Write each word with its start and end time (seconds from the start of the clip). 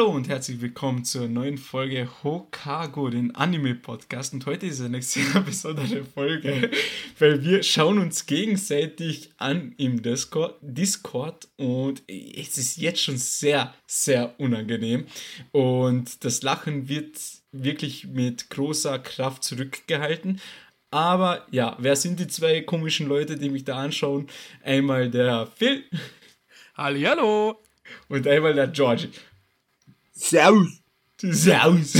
Hallo 0.00 0.12
und 0.12 0.30
herzlich 0.30 0.62
willkommen 0.62 1.04
zur 1.04 1.28
neuen 1.28 1.58
Folge 1.58 2.08
Hokago, 2.24 3.10
den 3.10 3.34
Anime-Podcast. 3.34 4.32
Und 4.32 4.46
heute 4.46 4.64
ist 4.64 4.80
eine 4.80 5.02
sehr 5.02 5.42
besondere 5.42 6.04
Folge, 6.04 6.70
weil 7.18 7.44
wir 7.44 7.62
schauen 7.62 7.98
uns 7.98 8.24
gegenseitig 8.24 9.30
an 9.36 9.74
im 9.76 10.00
Discord, 10.00 10.56
Discord 10.62 11.48
und 11.58 12.02
es 12.08 12.56
ist 12.56 12.78
jetzt 12.78 13.02
schon 13.02 13.18
sehr, 13.18 13.74
sehr 13.86 14.40
unangenehm. 14.40 15.04
Und 15.52 16.24
das 16.24 16.40
Lachen 16.42 16.88
wird 16.88 17.18
wirklich 17.52 18.06
mit 18.06 18.48
großer 18.48 19.00
Kraft 19.00 19.44
zurückgehalten. 19.44 20.40
Aber 20.90 21.46
ja, 21.50 21.76
wer 21.78 21.94
sind 21.94 22.18
die 22.20 22.28
zwei 22.28 22.62
komischen 22.62 23.06
Leute, 23.06 23.36
die 23.36 23.50
mich 23.50 23.64
da 23.64 23.76
anschauen? 23.76 24.28
Einmal 24.64 25.10
der 25.10 25.46
Phil. 25.56 25.84
Hallihallo. 26.74 27.60
Und 28.08 28.26
einmal 28.26 28.54
der 28.54 28.68
George. 28.68 29.08
Servus. 30.20 30.68
Servus. 31.22 31.92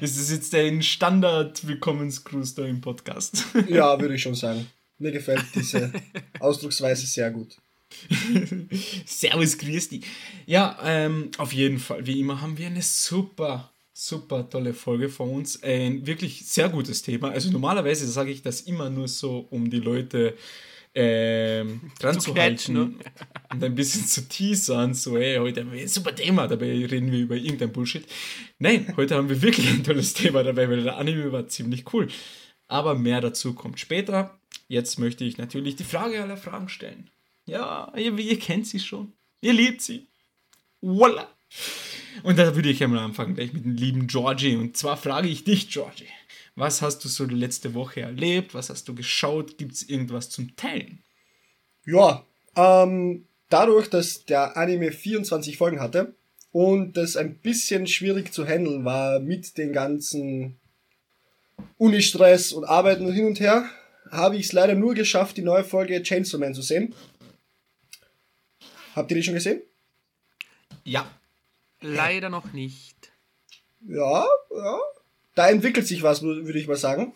das 0.00 0.16
ist 0.16 0.30
jetzt 0.30 0.54
ein 0.54 0.82
Standard-Willkommensgruß 0.82 2.56
da 2.56 2.64
im 2.64 2.80
Podcast. 2.80 3.44
Ja, 3.68 4.00
würde 4.00 4.14
ich 4.16 4.22
schon 4.22 4.34
sagen. 4.34 4.66
Mir 4.98 5.12
gefällt 5.12 5.44
diese 5.54 5.92
Ausdrucksweise 6.40 7.06
sehr 7.06 7.30
gut. 7.30 7.56
Servus, 9.06 9.56
grüß 9.56 9.90
dich. 9.90 10.04
Ja, 10.46 10.78
ähm, 10.84 11.30
auf 11.38 11.52
jeden 11.52 11.78
Fall, 11.78 12.04
wie 12.06 12.18
immer, 12.20 12.40
haben 12.40 12.58
wir 12.58 12.66
eine 12.66 12.82
super, 12.82 13.72
super 13.92 14.48
tolle 14.50 14.74
Folge 14.74 15.08
vor 15.08 15.30
uns. 15.30 15.62
Ein 15.62 16.06
wirklich 16.06 16.44
sehr 16.46 16.68
gutes 16.68 17.02
Thema. 17.02 17.30
Also 17.30 17.50
normalerweise 17.50 18.06
sage 18.08 18.32
ich 18.32 18.42
das 18.42 18.62
immer 18.62 18.90
nur 18.90 19.06
so, 19.08 19.46
um 19.50 19.70
die 19.70 19.80
Leute 19.80 20.34
ähm, 20.94 21.80
dran 21.98 22.20
zu, 22.20 22.32
zu 22.32 22.40
halten 22.40 22.72
ne? 22.72 22.94
und 23.52 23.64
ein 23.64 23.74
bisschen 23.74 24.04
zu 24.06 24.28
teasern, 24.28 24.94
so, 24.94 25.18
hey, 25.18 25.36
heute 25.38 25.60
haben 25.60 25.72
wir 25.72 25.80
ein 25.80 25.88
super 25.88 26.14
Thema, 26.14 26.46
dabei 26.46 26.66
reden 26.86 27.10
wir 27.10 27.18
über 27.18 27.36
irgendein 27.36 27.72
Bullshit. 27.72 28.06
Nein, 28.58 28.94
heute 28.96 29.16
haben 29.16 29.28
wir 29.28 29.42
wirklich 29.42 29.68
ein 29.68 29.82
tolles 29.82 30.14
Thema 30.14 30.44
dabei, 30.44 30.68
weil 30.70 30.82
der 30.84 30.96
Anime 30.96 31.32
war 31.32 31.48
ziemlich 31.48 31.92
cool. 31.92 32.08
Aber 32.68 32.94
mehr 32.94 33.20
dazu 33.20 33.54
kommt 33.54 33.80
später. 33.80 34.38
Jetzt 34.68 34.98
möchte 34.98 35.24
ich 35.24 35.36
natürlich 35.36 35.76
die 35.76 35.84
Frage 35.84 36.22
aller 36.22 36.36
Fragen 36.36 36.68
stellen. 36.68 37.10
Ja, 37.44 37.92
ihr, 37.96 38.16
ihr 38.18 38.38
kennt 38.38 38.66
sie 38.66 38.80
schon. 38.80 39.12
Ihr 39.40 39.52
liebt 39.52 39.82
sie. 39.82 40.06
Voila. 40.80 41.28
Und 42.22 42.38
da 42.38 42.54
würde 42.54 42.70
ich 42.70 42.82
einmal 42.82 43.00
anfangen, 43.00 43.34
gleich 43.34 43.52
mit 43.52 43.64
dem 43.64 43.76
lieben 43.76 44.06
Georgie. 44.06 44.56
Und 44.56 44.76
zwar 44.76 44.96
frage 44.96 45.28
ich 45.28 45.44
dich, 45.44 45.68
Georgie. 45.70 46.08
Was 46.56 46.82
hast 46.82 47.04
du 47.04 47.08
so 47.08 47.26
die 47.26 47.34
letzte 47.34 47.74
Woche 47.74 48.02
erlebt? 48.02 48.54
Was 48.54 48.70
hast 48.70 48.86
du 48.88 48.94
geschaut? 48.94 49.58
Gibt 49.58 49.72
es 49.72 49.82
irgendwas 49.82 50.30
zum 50.30 50.54
Teilen? 50.56 51.02
Ja, 51.84 52.24
ähm, 52.54 53.26
dadurch, 53.48 53.90
dass 53.90 54.24
der 54.24 54.56
Anime 54.56 54.92
24 54.92 55.56
Folgen 55.56 55.80
hatte 55.80 56.14
und 56.52 56.96
das 56.96 57.16
ein 57.16 57.38
bisschen 57.38 57.86
schwierig 57.86 58.32
zu 58.32 58.46
handeln 58.46 58.84
war 58.84 59.18
mit 59.18 59.58
den 59.58 59.72
ganzen 59.72 60.60
Uni-Stress 61.76 62.52
und 62.52 62.64
Arbeiten 62.64 63.12
hin 63.12 63.26
und 63.26 63.40
her, 63.40 63.68
habe 64.10 64.36
ich 64.36 64.46
es 64.46 64.52
leider 64.52 64.74
nur 64.74 64.94
geschafft, 64.94 65.36
die 65.36 65.42
neue 65.42 65.64
Folge 65.64 66.00
Chainsaw 66.02 66.38
Man 66.38 66.54
zu 66.54 66.62
sehen. 66.62 66.94
Habt 68.94 69.10
ihr 69.10 69.16
die 69.16 69.24
schon 69.24 69.34
gesehen? 69.34 69.60
Ja. 70.84 71.10
Leider 71.80 72.28
noch 72.28 72.52
nicht. 72.52 73.12
Ja, 73.86 74.24
ja 74.54 74.78
da 75.34 75.48
entwickelt 75.48 75.86
sich 75.86 76.02
was, 76.02 76.22
würde 76.22 76.58
ich 76.58 76.68
mal 76.68 76.76
sagen. 76.76 77.12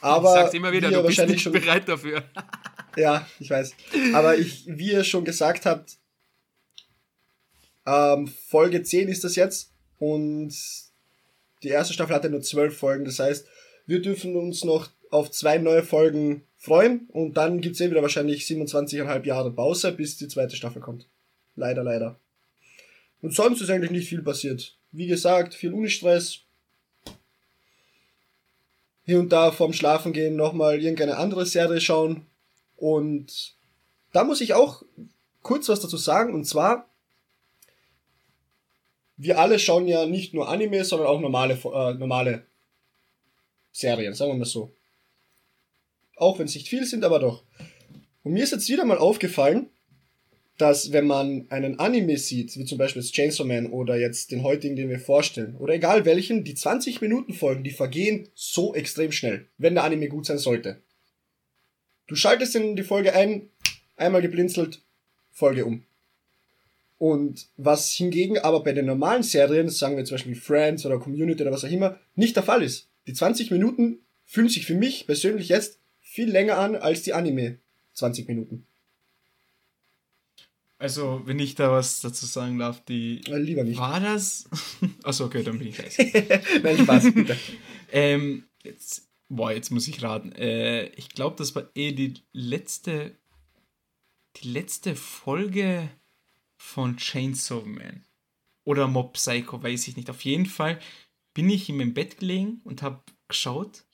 Aber 0.00 0.28
ich 0.28 0.40
sag's 0.40 0.54
immer 0.54 0.72
wieder, 0.72 0.90
du 0.90 1.02
bist 1.02 1.18
nicht 1.26 1.42
schon, 1.42 1.52
bereit 1.52 1.88
dafür. 1.88 2.24
ja, 2.96 3.26
ich 3.38 3.50
weiß. 3.50 3.74
Aber 4.14 4.36
ich, 4.36 4.64
wie 4.66 4.92
ihr 4.92 5.04
schon 5.04 5.24
gesagt 5.24 5.66
habt, 5.66 5.98
ähm, 7.86 8.28
Folge 8.48 8.82
10 8.82 9.08
ist 9.08 9.24
das 9.24 9.36
jetzt 9.36 9.72
und 9.98 10.54
die 11.62 11.68
erste 11.68 11.92
Staffel 11.92 12.14
hatte 12.14 12.30
nur 12.30 12.40
zwölf 12.40 12.76
Folgen. 12.78 13.04
Das 13.04 13.18
heißt, 13.18 13.46
wir 13.86 14.00
dürfen 14.00 14.36
uns 14.36 14.64
noch 14.64 14.88
auf 15.10 15.30
zwei 15.30 15.58
neue 15.58 15.82
Folgen 15.82 16.42
freuen 16.56 17.08
und 17.08 17.36
dann 17.36 17.60
gibt's 17.60 17.80
eh 17.80 17.90
wieder 17.90 18.02
wahrscheinlich 18.02 18.44
27,5 18.44 19.26
Jahre 19.26 19.50
Pause, 19.50 19.92
bis 19.92 20.16
die 20.16 20.28
zweite 20.28 20.56
Staffel 20.56 20.80
kommt. 20.80 21.06
Leider, 21.56 21.82
leider. 21.82 22.18
Und 23.22 23.34
sonst 23.34 23.60
ist 23.60 23.70
eigentlich 23.70 23.90
nicht 23.90 24.08
viel 24.08 24.22
passiert. 24.22 24.76
Wie 24.92 25.06
gesagt, 25.06 25.54
viel 25.54 25.74
Unistress, 25.74 26.40
hier 29.10 29.18
und 29.18 29.30
da 29.30 29.50
vorm 29.50 29.72
Schlafengehen 29.72 30.36
nochmal 30.36 30.80
irgendeine 30.80 31.16
andere 31.16 31.44
Serie 31.44 31.80
schauen. 31.80 32.26
Und 32.76 33.56
da 34.12 34.22
muss 34.22 34.40
ich 34.40 34.54
auch 34.54 34.84
kurz 35.42 35.68
was 35.68 35.80
dazu 35.80 35.96
sagen. 35.96 36.32
Und 36.32 36.44
zwar, 36.44 36.88
wir 39.16 39.40
alle 39.40 39.58
schauen 39.58 39.88
ja 39.88 40.06
nicht 40.06 40.32
nur 40.32 40.48
Anime, 40.48 40.84
sondern 40.84 41.08
auch 41.08 41.18
normale, 41.20 41.54
äh, 41.54 41.94
normale 41.94 42.44
Serien, 43.72 44.14
sagen 44.14 44.30
wir 44.30 44.38
mal 44.38 44.44
so. 44.44 44.70
Auch 46.14 46.38
wenn 46.38 46.46
es 46.46 46.54
nicht 46.54 46.68
viel 46.68 46.86
sind, 46.86 47.02
aber 47.04 47.18
doch. 47.18 47.42
Und 48.22 48.34
mir 48.34 48.44
ist 48.44 48.52
jetzt 48.52 48.68
wieder 48.68 48.84
mal 48.84 48.98
aufgefallen, 48.98 49.70
dass 50.60 50.92
wenn 50.92 51.06
man 51.06 51.46
einen 51.48 51.78
Anime 51.78 52.18
sieht, 52.18 52.56
wie 52.56 52.66
zum 52.66 52.76
Beispiel 52.76 53.02
Chainsaw 53.02 53.46
Man 53.46 53.66
oder 53.66 53.96
jetzt 53.96 54.30
den 54.30 54.42
heutigen, 54.42 54.76
den 54.76 54.90
wir 54.90 55.00
vorstellen, 55.00 55.56
oder 55.56 55.74
egal 55.74 56.04
welchen, 56.04 56.44
die 56.44 56.54
20 56.54 57.00
Minuten 57.00 57.32
Folgen, 57.32 57.64
die 57.64 57.70
vergehen 57.70 58.28
so 58.34 58.74
extrem 58.74 59.10
schnell, 59.10 59.46
wenn 59.56 59.74
der 59.74 59.84
Anime 59.84 60.08
gut 60.08 60.26
sein 60.26 60.38
sollte. 60.38 60.82
Du 62.08 62.14
schaltest 62.14 62.56
in 62.56 62.76
die 62.76 62.82
Folge 62.82 63.14
ein, 63.14 63.48
einmal 63.96 64.20
geblinzelt, 64.20 64.82
Folge 65.30 65.64
um. 65.64 65.84
Und 66.98 67.46
was 67.56 67.92
hingegen 67.92 68.38
aber 68.38 68.62
bei 68.62 68.72
den 68.72 68.84
normalen 68.84 69.22
Serien, 69.22 69.70
sagen 69.70 69.96
wir 69.96 70.04
zum 70.04 70.16
Beispiel 70.16 70.34
Friends 70.34 70.84
oder 70.84 70.98
Community 70.98 71.40
oder 71.42 71.52
was 71.52 71.64
auch 71.64 71.70
immer, 71.70 71.98
nicht 72.16 72.36
der 72.36 72.42
Fall 72.42 72.62
ist. 72.62 72.88
Die 73.06 73.14
20 73.14 73.50
Minuten 73.50 74.00
fühlen 74.26 74.50
sich 74.50 74.66
für 74.66 74.74
mich 74.74 75.06
persönlich 75.06 75.48
jetzt 75.48 75.78
viel 76.00 76.30
länger 76.30 76.58
an 76.58 76.76
als 76.76 77.02
die 77.02 77.14
Anime 77.14 77.56
20 77.94 78.28
Minuten. 78.28 78.66
Also, 80.80 81.20
wenn 81.26 81.38
ich 81.38 81.56
da 81.56 81.70
was 81.70 82.00
dazu 82.00 82.24
sagen 82.24 82.58
darf, 82.58 82.82
die. 82.86 83.20
Äh, 83.26 83.36
lieber 83.36 83.64
nicht. 83.64 83.78
War 83.78 84.00
das? 84.00 84.48
Achso, 85.04 85.26
okay, 85.26 85.42
dann 85.42 85.58
bin 85.58 85.68
ich 85.68 85.76
gleich. 85.76 85.98
Nein, 86.62 86.78
Spaß, 86.78 87.12
bitte. 87.12 87.36
ähm, 87.92 88.48
jetzt, 88.62 89.06
boah, 89.28 89.52
jetzt 89.52 89.70
muss 89.70 89.88
ich 89.88 90.02
raten. 90.02 90.32
Äh, 90.32 90.86
ich 90.94 91.10
glaube, 91.10 91.36
das 91.36 91.54
war 91.54 91.68
eh 91.74 91.92
die 91.92 92.14
letzte. 92.32 93.14
Die 94.36 94.48
letzte 94.48 94.96
Folge 94.96 95.90
von 96.56 96.96
Chainsaw 96.96 97.62
Man. 97.66 98.06
Oder 98.64 98.88
Mob 98.88 99.12
Psycho, 99.12 99.62
weiß 99.62 99.86
ich 99.86 99.96
nicht. 99.98 100.08
Auf 100.08 100.24
jeden 100.24 100.46
Fall 100.46 100.80
bin 101.34 101.50
ich 101.50 101.68
in 101.68 101.76
meinem 101.76 101.92
Bett 101.92 102.20
gelegen 102.20 102.62
und 102.64 102.80
habe 102.80 103.02
geschaut. 103.28 103.84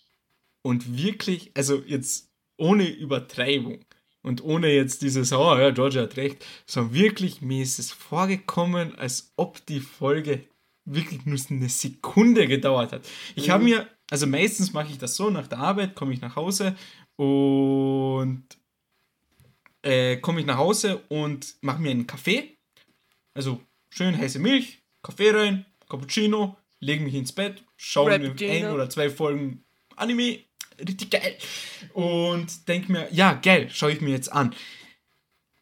Und 0.63 0.97
wirklich, 0.97 1.51
also 1.55 1.83
jetzt 1.83 2.31
ohne 2.59 2.89
Übertreibung 2.89 3.85
und 4.27 4.43
ohne 4.43 4.73
jetzt 4.73 5.03
dieses, 5.03 5.33
oh 5.33 5.57
ja, 5.57 5.71
Georgia 5.71 6.03
hat 6.03 6.17
recht, 6.17 6.45
sondern 6.67 6.95
wirklich, 6.95 7.43
mir 7.43 7.63
ist 7.63 7.79
es 7.79 7.93
vorgekommen, 7.93 8.93
als 8.97 9.33
ob 9.37 9.65
die 9.67 9.79
Folge 9.79 10.43
wirklich 10.85 11.25
nur 11.27 11.39
eine 11.49 11.69
Sekunde 11.69 12.49
gedauert 12.49 12.93
hat. 12.93 13.09
Ich 13.37 13.47
mhm. 13.47 13.53
habe 13.53 13.65
mir, 13.65 13.89
also 14.11 14.27
meistens 14.27 14.73
mache 14.73 14.91
ich 14.91 14.99
das 14.99 15.15
so, 15.15 15.31
nach 15.31 15.47
der 15.47 15.59
Arbeit 15.59 15.95
komme 15.95 16.13
ich 16.13 16.21
nach 16.21 16.35
Hause 16.35 16.75
und 17.15 18.43
äh, 19.83 20.17
komme 20.17 20.41
ich 20.41 20.47
nach 20.47 20.59
Hause 20.59 21.03
und 21.09 21.55
mache 21.61 21.81
mir 21.81 21.93
einen 21.93 22.09
Kaffee. 22.09 22.57
Also 23.33 23.61
schön 23.91 24.19
heiße 24.19 24.41
Milch, 24.41 24.83
Kaffee 25.05 25.31
rein, 25.31 25.67
Cappuccino, 25.89 26.57
lege 26.81 27.05
mich 27.05 27.15
ins 27.15 27.31
Bett, 27.31 27.63
schaue 27.77 28.19
mir 28.19 28.35
ein 28.41 28.73
oder 28.73 28.91
zwei 28.91 29.09
Folgen 29.09 29.65
Anime 29.95 30.41
richtig 30.81 31.11
geil. 31.11 31.37
Und 31.93 32.69
denke 32.69 32.93
mir, 32.93 33.09
ja, 33.13 33.35
geil, 33.35 33.69
schaue 33.73 33.93
ich 33.93 34.01
mir 34.01 34.11
jetzt 34.11 34.33
an. 34.33 34.55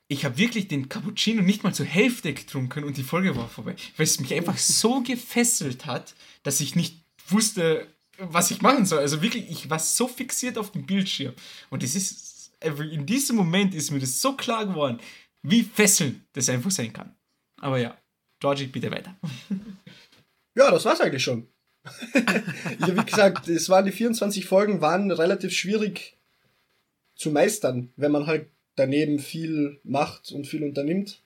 Ich 0.08 0.24
habe 0.24 0.38
wirklich 0.38 0.68
den 0.68 0.88
Cappuccino 0.88 1.42
nicht 1.42 1.64
mal 1.64 1.74
zur 1.74 1.86
Hälfte 1.86 2.34
getrunken 2.34 2.84
und 2.84 2.96
die 2.96 3.02
Folge 3.02 3.36
war 3.36 3.48
vorbei, 3.48 3.74
weil 3.96 4.04
es 4.04 4.20
mich 4.20 4.34
einfach 4.34 4.58
so 4.58 5.02
gefesselt 5.02 5.86
hat, 5.86 6.14
dass 6.42 6.60
ich 6.60 6.76
nicht 6.76 7.02
wusste, 7.28 7.88
was 8.18 8.50
ich 8.50 8.62
machen 8.62 8.86
soll. 8.86 8.98
Also 8.98 9.22
wirklich, 9.22 9.50
ich 9.50 9.70
war 9.70 9.78
so 9.78 10.06
fixiert 10.06 10.58
auf 10.58 10.72
dem 10.72 10.86
Bildschirm. 10.86 11.34
Und 11.70 11.82
es 11.82 11.94
ist, 11.94 12.52
in 12.62 13.06
diesem 13.06 13.36
Moment 13.36 13.74
ist 13.74 13.90
mir 13.90 14.00
das 14.00 14.20
so 14.20 14.34
klar 14.34 14.66
geworden, 14.66 15.00
wie 15.42 15.62
fesselnd 15.62 16.20
das 16.32 16.48
einfach 16.48 16.70
sein 16.70 16.92
kann. 16.92 17.14
Aber 17.60 17.78
ja, 17.78 17.96
Georgie, 18.40 18.66
bitte 18.66 18.90
weiter. 18.90 19.16
Ja, 20.56 20.70
das 20.70 20.84
war's 20.84 21.00
eigentlich 21.00 21.24
schon 21.24 21.48
ja, 22.80 22.96
wie 22.96 23.04
gesagt, 23.04 23.48
es 23.48 23.68
waren 23.68 23.84
die 23.84 23.92
24 23.92 24.46
Folgen, 24.46 24.80
waren 24.80 25.10
relativ 25.10 25.52
schwierig 25.52 26.16
zu 27.14 27.30
meistern, 27.30 27.92
wenn 27.96 28.12
man 28.12 28.26
halt 28.26 28.48
daneben 28.76 29.18
viel 29.18 29.80
macht 29.84 30.32
und 30.32 30.46
viel 30.46 30.64
unternimmt. 30.64 31.20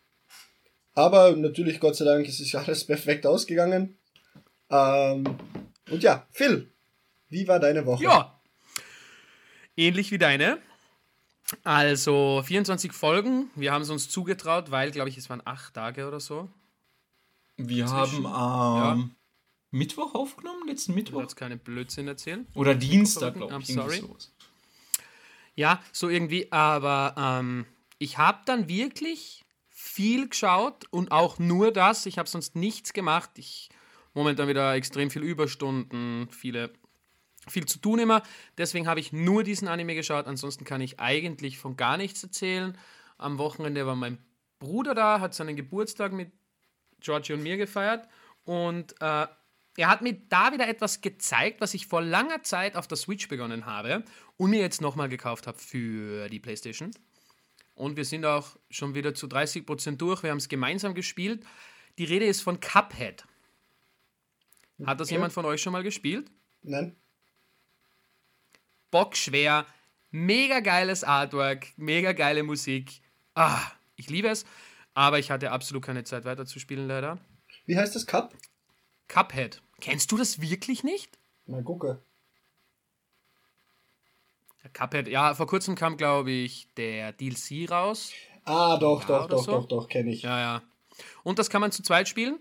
Aber 0.94 1.36
natürlich, 1.36 1.80
Gott 1.80 1.96
sei 1.96 2.04
Dank, 2.04 2.26
es 2.26 2.40
ist 2.40 2.54
alles 2.54 2.84
perfekt 2.86 3.26
ausgegangen. 3.26 3.96
Ähm, 4.70 5.24
und 5.90 6.02
ja, 6.02 6.26
Phil, 6.30 6.70
wie 7.28 7.46
war 7.46 7.60
deine 7.60 7.86
Woche? 7.86 8.04
Ja, 8.04 8.38
ähnlich 9.76 10.10
wie 10.10 10.18
deine. 10.18 10.58
Also 11.64 12.42
24 12.44 12.92
Folgen. 12.92 13.50
Wir 13.54 13.72
haben 13.72 13.82
es 13.82 13.90
uns 13.90 14.10
zugetraut, 14.10 14.70
weil, 14.70 14.90
glaube 14.90 15.08
ich, 15.08 15.16
es 15.16 15.30
waren 15.30 15.40
acht 15.44 15.74
Tage 15.74 16.06
oder 16.06 16.20
so. 16.20 16.50
Wir 17.56 17.86
Zwischen, 17.86 18.26
haben 18.28 19.00
ähm, 19.00 19.00
ja. 19.00 19.10
Mittwoch 19.70 20.14
aufgenommen, 20.14 20.66
letzten 20.66 20.94
Mittwoch. 20.94 21.24
Ich 21.28 21.36
keine 21.36 21.56
Blödsinn 21.56 22.08
erzählen. 22.08 22.46
Oder 22.54 22.74
Dienstag, 22.74 23.34
glaube 23.34 23.54
ich. 23.60 23.68
I'm 23.68 23.74
sorry. 23.74 24.02
Ja, 25.54 25.82
so 25.92 26.08
irgendwie, 26.08 26.50
aber 26.52 27.14
ähm, 27.18 27.66
ich 27.98 28.16
habe 28.16 28.40
dann 28.46 28.68
wirklich 28.68 29.44
viel 29.68 30.28
geschaut 30.28 30.84
und 30.90 31.10
auch 31.12 31.38
nur 31.38 31.72
das. 31.72 32.06
Ich 32.06 32.18
habe 32.18 32.28
sonst 32.28 32.54
nichts 32.56 32.92
gemacht. 32.92 33.30
Ich 33.36 33.68
momentan 34.14 34.48
wieder 34.48 34.74
extrem 34.74 35.10
viel 35.10 35.22
Überstunden, 35.22 36.28
viele, 36.30 36.72
viel 37.48 37.66
zu 37.66 37.78
tun 37.80 37.98
immer. 37.98 38.22
Deswegen 38.56 38.86
habe 38.86 39.00
ich 39.00 39.12
nur 39.12 39.42
diesen 39.42 39.68
Anime 39.68 39.94
geschaut. 39.94 40.26
Ansonsten 40.26 40.64
kann 40.64 40.80
ich 40.80 41.00
eigentlich 41.00 41.58
von 41.58 41.76
gar 41.76 41.96
nichts 41.96 42.22
erzählen. 42.22 42.78
Am 43.16 43.38
Wochenende 43.38 43.86
war 43.86 43.96
mein 43.96 44.18
Bruder 44.58 44.94
da, 44.94 45.20
hat 45.20 45.34
seinen 45.34 45.56
Geburtstag 45.56 46.12
mit 46.12 46.32
Georgie 47.00 47.32
und 47.32 47.42
mir 47.42 47.56
gefeiert. 47.56 48.08
Und 48.44 48.94
äh, 49.00 49.26
er 49.78 49.88
hat 49.88 50.02
mir 50.02 50.14
da 50.28 50.52
wieder 50.52 50.66
etwas 50.66 51.02
gezeigt, 51.02 51.60
was 51.60 51.72
ich 51.72 51.86
vor 51.86 52.02
langer 52.02 52.42
Zeit 52.42 52.74
auf 52.74 52.88
der 52.88 52.96
Switch 52.96 53.28
begonnen 53.28 53.64
habe 53.64 54.04
und 54.36 54.50
mir 54.50 54.60
jetzt 54.60 54.80
nochmal 54.80 55.08
gekauft 55.08 55.46
habe 55.46 55.56
für 55.56 56.28
die 56.28 56.40
PlayStation. 56.40 56.90
Und 57.76 57.96
wir 57.96 58.04
sind 58.04 58.24
auch 58.24 58.56
schon 58.70 58.96
wieder 58.96 59.14
zu 59.14 59.28
30% 59.28 59.96
durch. 59.96 60.24
Wir 60.24 60.30
haben 60.30 60.38
es 60.38 60.48
gemeinsam 60.48 60.94
gespielt. 60.94 61.44
Die 61.96 62.04
Rede 62.04 62.24
ist 62.24 62.40
von 62.40 62.58
Cuphead. 62.58 63.24
Hat 64.84 64.98
das 64.98 65.08
okay. 65.08 65.14
jemand 65.14 65.32
von 65.32 65.44
euch 65.44 65.62
schon 65.62 65.72
mal 65.72 65.84
gespielt? 65.84 66.28
Nein. 66.62 66.96
Bockschwer, 68.90 69.64
mega 70.10 70.58
geiles 70.58 71.04
Artwork, 71.04 71.68
mega 71.76 72.12
geile 72.12 72.42
Musik. 72.42 73.00
Ah, 73.34 73.62
ich 73.94 74.10
liebe 74.10 74.26
es. 74.26 74.44
Aber 74.94 75.20
ich 75.20 75.30
hatte 75.30 75.52
absolut 75.52 75.84
keine 75.84 76.02
Zeit 76.02 76.24
weiter 76.24 76.46
zu 76.46 76.58
spielen, 76.58 76.88
leider. 76.88 77.18
Wie 77.66 77.78
heißt 77.78 77.94
das 77.94 78.06
Cup? 78.06 78.34
Cuphead. 79.06 79.62
Kennst 79.80 80.10
du 80.10 80.16
das 80.16 80.40
wirklich 80.40 80.82
nicht? 80.84 81.18
Mal 81.46 81.62
gucke. 81.62 82.02
Cuphead, 84.72 85.08
ja, 85.08 85.34
vor 85.34 85.46
kurzem 85.46 85.74
kam, 85.74 85.96
glaube 85.96 86.30
ich, 86.30 86.68
der 86.76 87.12
DLC 87.12 87.70
raus. 87.70 88.12
Ah, 88.44 88.76
doch, 88.76 89.02
ja, 89.02 89.06
doch, 89.06 89.28
doch, 89.28 89.44
so. 89.44 89.52
doch, 89.52 89.68
doch, 89.68 89.88
kenne 89.88 90.10
ich. 90.10 90.22
Ja, 90.22 90.38
ja. 90.38 90.62
Und 91.22 91.38
das 91.38 91.48
kann 91.50 91.60
man 91.60 91.72
zu 91.72 91.82
zweit 91.82 92.08
spielen. 92.08 92.38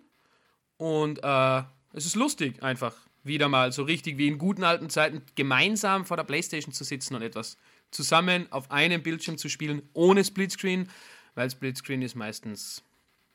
Und 0.78 1.24
äh, 1.24 1.63
es 1.94 2.06
ist 2.06 2.16
lustig, 2.16 2.62
einfach 2.63 2.95
wieder 3.24 3.50
mal 3.50 3.72
so 3.72 3.84
richtig 3.84 4.18
wie 4.18 4.28
in 4.28 4.38
guten 4.38 4.63
alten 4.63 4.89
Zeiten 4.89 5.22
gemeinsam 5.36 6.06
vor 6.06 6.18
der 6.18 6.24
Playstation 6.24 6.74
zu 6.74 6.84
sitzen 6.84 7.16
und 7.16 7.22
etwas 7.22 7.57
zusammen 7.92 8.51
auf 8.51 8.72
einem 8.72 9.04
Bildschirm 9.04 9.38
zu 9.38 9.50
spielen, 9.50 9.81
ohne 9.94 10.24
Splitscreen, 10.24 10.89
weil 11.36 11.50
Splitscreen 11.50 12.01
ist 12.01 12.16
meistens. 12.16 12.84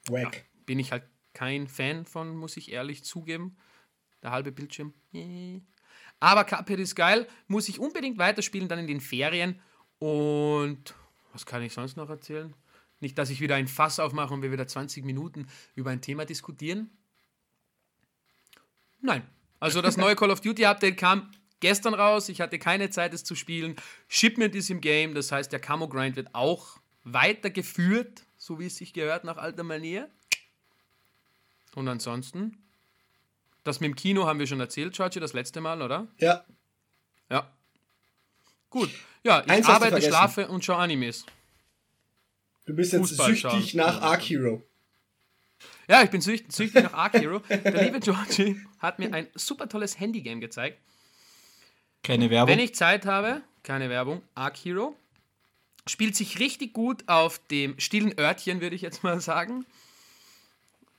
Wack. 0.08 0.36
Ja, 0.36 0.42
bin 0.66 0.78
ich 0.78 0.92
halt 0.92 1.04
kein 1.34 1.68
Fan 1.68 2.04
von, 2.04 2.36
muss 2.36 2.56
ich 2.56 2.72
ehrlich 2.72 3.04
zugeben. 3.04 3.56
Der 4.22 4.30
halbe 4.30 4.52
Bildschirm. 4.52 4.92
Aber 6.20 6.44
Cuphead 6.44 6.78
ist 6.78 6.94
geil, 6.94 7.26
muss 7.48 7.68
ich 7.68 7.78
unbedingt 7.78 8.18
weiterspielen, 8.18 8.68
dann 8.68 8.78
in 8.78 8.86
den 8.86 9.00
Ferien. 9.00 9.60
Und 9.98 10.94
was 11.32 11.46
kann 11.46 11.62
ich 11.62 11.72
sonst 11.72 11.96
noch 11.96 12.08
erzählen? 12.08 12.54
Nicht, 13.00 13.18
dass 13.18 13.30
ich 13.30 13.40
wieder 13.40 13.56
ein 13.56 13.66
Fass 13.66 13.98
aufmache 13.98 14.32
und 14.32 14.42
wir 14.42 14.52
wieder 14.52 14.68
20 14.68 15.04
Minuten 15.04 15.48
über 15.74 15.90
ein 15.90 16.00
Thema 16.00 16.24
diskutieren. 16.24 16.90
Nein. 19.00 19.26
Also 19.58 19.82
das 19.82 19.96
neue 19.96 20.16
Call 20.16 20.30
of 20.30 20.40
Duty 20.40 20.64
Update 20.64 20.96
kam 20.96 21.30
gestern 21.60 21.94
raus. 21.94 22.28
Ich 22.28 22.40
hatte 22.40 22.58
keine 22.58 22.90
Zeit, 22.90 23.14
es 23.14 23.24
zu 23.24 23.34
spielen. 23.34 23.76
Shipment 24.08 24.54
ist 24.54 24.70
im 24.70 24.80
Game, 24.80 25.14
das 25.14 25.32
heißt, 25.32 25.50
der 25.52 25.60
Camo 25.60 25.88
Grind 25.88 26.16
wird 26.16 26.34
auch 26.34 26.78
weitergeführt, 27.04 28.24
so 28.36 28.60
wie 28.60 28.66
es 28.66 28.76
sich 28.76 28.92
gehört, 28.92 29.24
nach 29.24 29.36
alter 29.36 29.64
Manier. 29.64 30.08
Und 31.74 31.88
ansonsten, 31.88 32.61
das 33.64 33.80
mit 33.80 33.88
dem 33.88 33.96
Kino 33.96 34.26
haben 34.26 34.38
wir 34.38 34.46
schon 34.46 34.60
erzählt, 34.60 34.94
George, 34.94 35.20
das 35.20 35.32
letzte 35.32 35.60
Mal, 35.60 35.82
oder? 35.82 36.08
Ja. 36.18 36.44
Ja. 37.30 37.50
Gut. 38.70 38.90
Ja, 39.22 39.42
ich 39.44 39.50
Eins 39.50 39.66
arbeite, 39.66 40.00
schlafe 40.02 40.48
und 40.48 40.64
schaue 40.64 40.78
Animes. 40.78 41.24
Du 42.66 42.74
bist 42.74 42.92
jetzt 42.92 43.00
Fußball 43.00 43.30
süchtig 43.34 43.70
schauen. 43.70 43.76
nach 43.76 44.00
Arc 44.02 44.22
Hero. 44.22 44.62
Ja, 45.88 46.02
ich 46.02 46.10
bin 46.10 46.20
süchtig, 46.20 46.52
süchtig 46.52 46.84
nach 46.84 46.92
Arc 46.92 47.14
Hero. 47.14 47.40
Der 47.48 47.84
liebe 47.84 48.00
Georgie 48.00 48.60
hat 48.78 48.98
mir 48.98 49.12
ein 49.12 49.26
super 49.34 49.68
tolles 49.68 49.98
Handygame 49.98 50.40
gezeigt. 50.40 50.78
Keine 52.02 52.30
Werbung. 52.30 52.52
Wenn 52.52 52.64
ich 52.64 52.74
Zeit 52.74 53.06
habe, 53.06 53.42
keine 53.62 53.90
Werbung, 53.90 54.22
Arc 54.34 54.56
Hero. 54.56 54.96
Spielt 55.86 56.14
sich 56.14 56.38
richtig 56.38 56.72
gut 56.72 57.08
auf 57.08 57.40
dem 57.48 57.78
stillen 57.80 58.16
Örtchen, 58.18 58.60
würde 58.60 58.76
ich 58.76 58.82
jetzt 58.82 59.02
mal 59.02 59.20
sagen. 59.20 59.66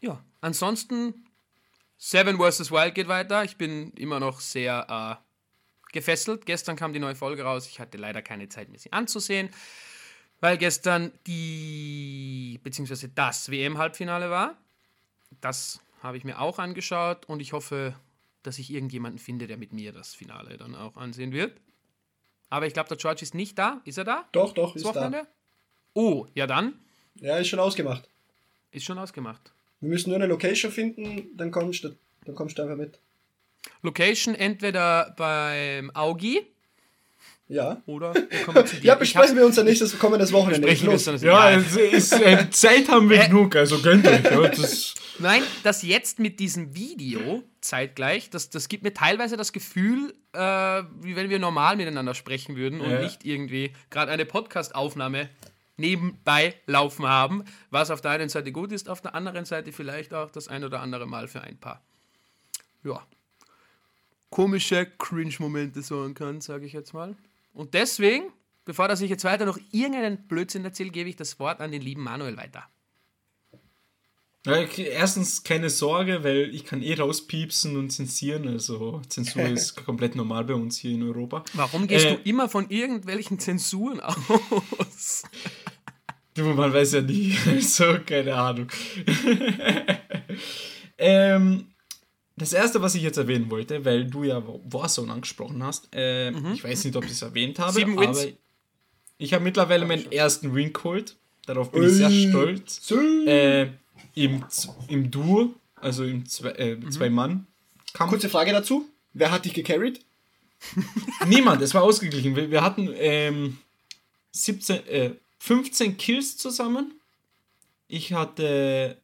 Ja, 0.02 0.22
ansonsten 0.42 1.26
Seven 2.06 2.38
vs. 2.38 2.70
Wild 2.70 2.96
geht 2.96 3.08
weiter. 3.08 3.46
Ich 3.46 3.56
bin 3.56 3.92
immer 3.92 4.20
noch 4.20 4.42
sehr 4.42 5.22
äh, 5.24 5.94
gefesselt. 5.94 6.46
Gestern 6.46 6.76
kam 6.76 6.92
die 6.92 7.00
neue 7.00 7.16
Folge 7.16 7.44
raus. 7.44 7.66
Ich 7.66 7.80
hatte 7.80 7.98
leider 7.98 8.22
keine 8.22 8.50
Zeit, 8.50 8.68
mir 8.68 8.78
sie 8.78 8.92
anzusehen, 8.92 9.50
weil 10.42 10.58
gestern 10.58 11.14
die, 11.26 12.60
beziehungsweise 12.62 13.08
das 13.08 13.50
WM-Halbfinale 13.50 14.30
war. 14.30 14.58
Das 15.40 15.80
habe 16.02 16.18
ich 16.18 16.26
mir 16.26 16.42
auch 16.42 16.60
angeschaut 16.60 17.26
und 17.30 17.40
ich 17.40 17.54
hoffe, 17.54 17.96
dass 18.44 18.60
ich 18.60 18.70
irgendjemanden 18.70 19.18
finde, 19.18 19.48
der 19.48 19.56
mit 19.56 19.72
mir 19.72 19.94
das 19.94 20.14
Finale 20.14 20.58
dann 20.58 20.76
auch 20.76 20.98
ansehen 20.98 21.32
wird. 21.32 21.58
Aber 22.50 22.68
ich 22.68 22.74
glaube, 22.74 22.90
der 22.90 22.98
George 22.98 23.22
ist 23.22 23.34
nicht 23.34 23.58
da. 23.58 23.80
Ist 23.86 23.98
er 23.98 24.04
da? 24.04 24.28
Doch, 24.34 24.54
doch, 24.54 24.76
ist 24.76 24.84
Wochenende? 24.84 25.20
da. 25.20 25.28
Oh, 25.94 26.28
ja 26.36 26.48
dann. 26.48 26.82
Ja, 27.22 27.38
ist 27.38 27.48
schon 27.48 27.60
ausgemacht. 27.60 28.10
Ist 28.72 28.84
schon 28.84 29.00
ausgemacht. 29.00 29.54
Wir 29.84 29.90
müssen 29.90 30.12
nur 30.12 30.16
eine 30.16 30.28
Location 30.28 30.72
finden, 30.72 31.36
dann 31.36 31.52
kommst 31.52 31.84
du, 31.84 31.90
dann 32.24 32.36
kommst 32.36 32.58
du 32.58 32.62
einfach 32.62 32.78
mit. 32.78 33.00
Location 33.82 34.34
entweder 34.34 35.14
beim 35.18 35.92
Augi. 35.92 36.40
Ja. 37.50 37.82
Oder 37.86 38.14
ja, 38.82 38.96
besprechen 38.96 39.36
wir 39.36 39.46
uns 39.46 39.58
dann 39.58 39.66
nächstes 39.66 40.00
kommendes 40.00 40.32
Wochenende. 40.32 40.62
Besprechen 40.62 40.88
wir 40.88 40.94
uns 40.94 41.04
dann 41.04 41.20
ja, 41.20 41.52
es 41.52 41.76
ist, 41.76 42.14
äh, 42.14 42.50
Zeit 42.50 42.88
haben 42.88 43.10
wir 43.10 43.24
äh, 43.24 43.28
genug, 43.28 43.58
also 43.58 43.78
gönnt 43.80 44.08
euch. 44.08 44.24
Ja, 44.24 44.48
das 44.48 44.94
Nein, 45.20 45.44
das 45.64 45.84
jetzt 45.84 46.18
mit 46.18 46.40
diesem 46.40 46.74
Video 46.74 47.44
zeitgleich, 47.60 48.30
das, 48.30 48.50
das 48.50 48.70
gibt 48.70 48.84
mir 48.84 48.94
teilweise 48.94 49.36
das 49.36 49.52
Gefühl, 49.52 50.14
äh, 50.32 50.40
wie 50.40 51.18
wenn 51.18 51.30
wir 51.30 51.40
normal 51.40 51.76
miteinander 51.76 52.14
sprechen 52.14 52.56
würden 52.56 52.80
und 52.80 52.90
ja. 52.90 53.02
nicht 53.02 53.26
irgendwie 53.26 53.74
gerade 53.90 54.14
eine 54.14 54.26
Podcast-Aufnahme 54.26 55.30
nebenbei 55.78 56.56
laufen 56.66 57.08
haben, 57.08 57.44
was 57.70 57.92
auf 57.92 58.02
der 58.02 58.12
einen 58.12 58.30
Seite 58.30 58.52
gut 58.52 58.72
ist, 58.72 58.90
auf 58.90 59.02
der 59.02 59.16
anderen 59.16 59.46
Seite 59.46 59.72
vielleicht 59.72 60.14
auch 60.14 60.32
das 60.32 60.48
ein 60.48 60.64
oder 60.64 60.82
andere 60.82 61.08
Mal 61.08 61.28
für 61.28 61.42
ein 61.42 61.58
paar, 61.58 61.82
ja, 62.84 63.06
komische 64.30 64.88
Cringe-Momente 64.98 65.82
sorgen 65.82 66.14
kann, 66.14 66.42
sage 66.42 66.66
ich 66.66 66.74
jetzt 66.74 66.94
mal. 66.94 67.16
Und 67.54 67.74
deswegen, 67.74 68.32
bevor 68.66 68.88
dass 68.88 69.02
ich 69.02 69.10
jetzt 69.10 69.24
weiter 69.24 69.46
noch 69.46 69.60
irgendeinen 69.72 70.28
Blödsinn 70.28 70.66
erzähle, 70.66 70.90
gebe 70.90 71.10
ich 71.10 71.16
das 71.16 71.40
Wort 71.40 71.62
an 71.62 71.72
den 71.72 71.82
lieben 71.82 72.02
Manuel 72.02 72.38
weiter. 72.38 72.68
Erstens 74.46 75.44
keine 75.44 75.70
Sorge, 75.70 76.24
weil 76.24 76.54
ich 76.54 76.66
kann 76.66 76.82
eh 76.82 76.96
rauspiepsen 76.96 77.78
und 77.78 77.92
zensieren. 77.92 78.48
Also 78.48 79.02
Zensur 79.08 79.44
ist 79.50 79.86
komplett 79.86 80.16
normal 80.16 80.44
bei 80.44 80.54
uns 80.54 80.78
hier 80.78 80.92
in 80.92 81.04
Europa. 81.04 81.46
Warum 81.54 81.88
gehst 81.88 82.06
äh, 82.06 82.16
du 82.16 82.30
immer 82.30 82.50
von 82.50 82.70
irgendwelchen 82.70 83.40
Zensuren 83.40 84.00
aus? 84.00 85.24
Du, 86.36 86.46
man 86.46 86.74
weiß 86.74 86.94
ja 86.94 87.02
nie. 87.02 87.38
so, 87.62 88.00
keine 88.04 88.34
Ahnung. 88.34 88.68
ähm, 90.98 91.68
das 92.36 92.54
erste, 92.54 92.82
was 92.82 92.96
ich 92.96 93.04
jetzt 93.04 93.18
erwähnen 93.18 93.52
wollte, 93.52 93.86
weil 93.86 94.06
du 94.06 94.24
ja 94.24 94.42
Warzone 94.66 95.14
angesprochen 95.14 95.62
hast, 95.62 95.90
äh, 95.94 96.32
mhm. 96.32 96.54
ich 96.54 96.64
weiß 96.64 96.86
nicht, 96.86 96.96
ob 96.96 97.06
ich 97.06 97.12
es 97.12 97.22
erwähnt 97.22 97.60
habe, 97.60 97.74
Sieben 97.74 98.00
aber 98.00 98.08
Wins. 98.08 98.28
ich 99.20 99.34
habe 99.36 99.44
mittlerweile 99.44 99.86
meinen 99.86 100.12
ersten 100.12 100.56
Win 100.56 100.74
geholt. 100.74 101.18
Darauf 101.46 101.72
bin 101.72 101.84
ich 101.84 101.92
sehr 101.92 102.10
stolz. 102.10 102.92
Äh, 103.28 103.68
im, 104.16 104.46
im 104.88 105.12
Duo, 105.12 105.54
also 105.76 106.04
im 106.04 106.26
zwei, 106.28 106.50
äh, 106.52 106.76
mhm. 106.76 106.92
zwei 106.92 107.10
Mann. 107.10 107.48
-Kampf. 107.94 108.10
Kurze 108.10 108.30
Frage 108.30 108.52
dazu. 108.52 108.88
Wer 109.14 109.32
hat 109.32 109.46
dich 109.46 109.54
gecarried? 109.54 110.04
Niemand, 111.28 111.62
es 111.62 111.74
war 111.74 111.84
ausgeglichen. 111.84 112.36
Wir, 112.36 112.50
wir 112.50 112.64
hatten 112.64 112.90
ähm, 112.96 113.58
17, 114.32 114.88
äh, 114.88 115.16
15 115.40 115.98
Kills 115.98 116.38
zusammen. 116.38 116.94
Ich 117.88 118.14
hatte 118.14 118.98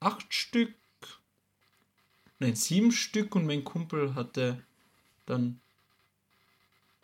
8 0.00 0.32
Stück, 0.32 0.74
nein, 2.38 2.56
7 2.56 2.90
Stück 2.90 3.34
und 3.36 3.46
mein 3.46 3.64
Kumpel 3.64 4.14
hatte 4.14 4.62
dann 5.26 5.60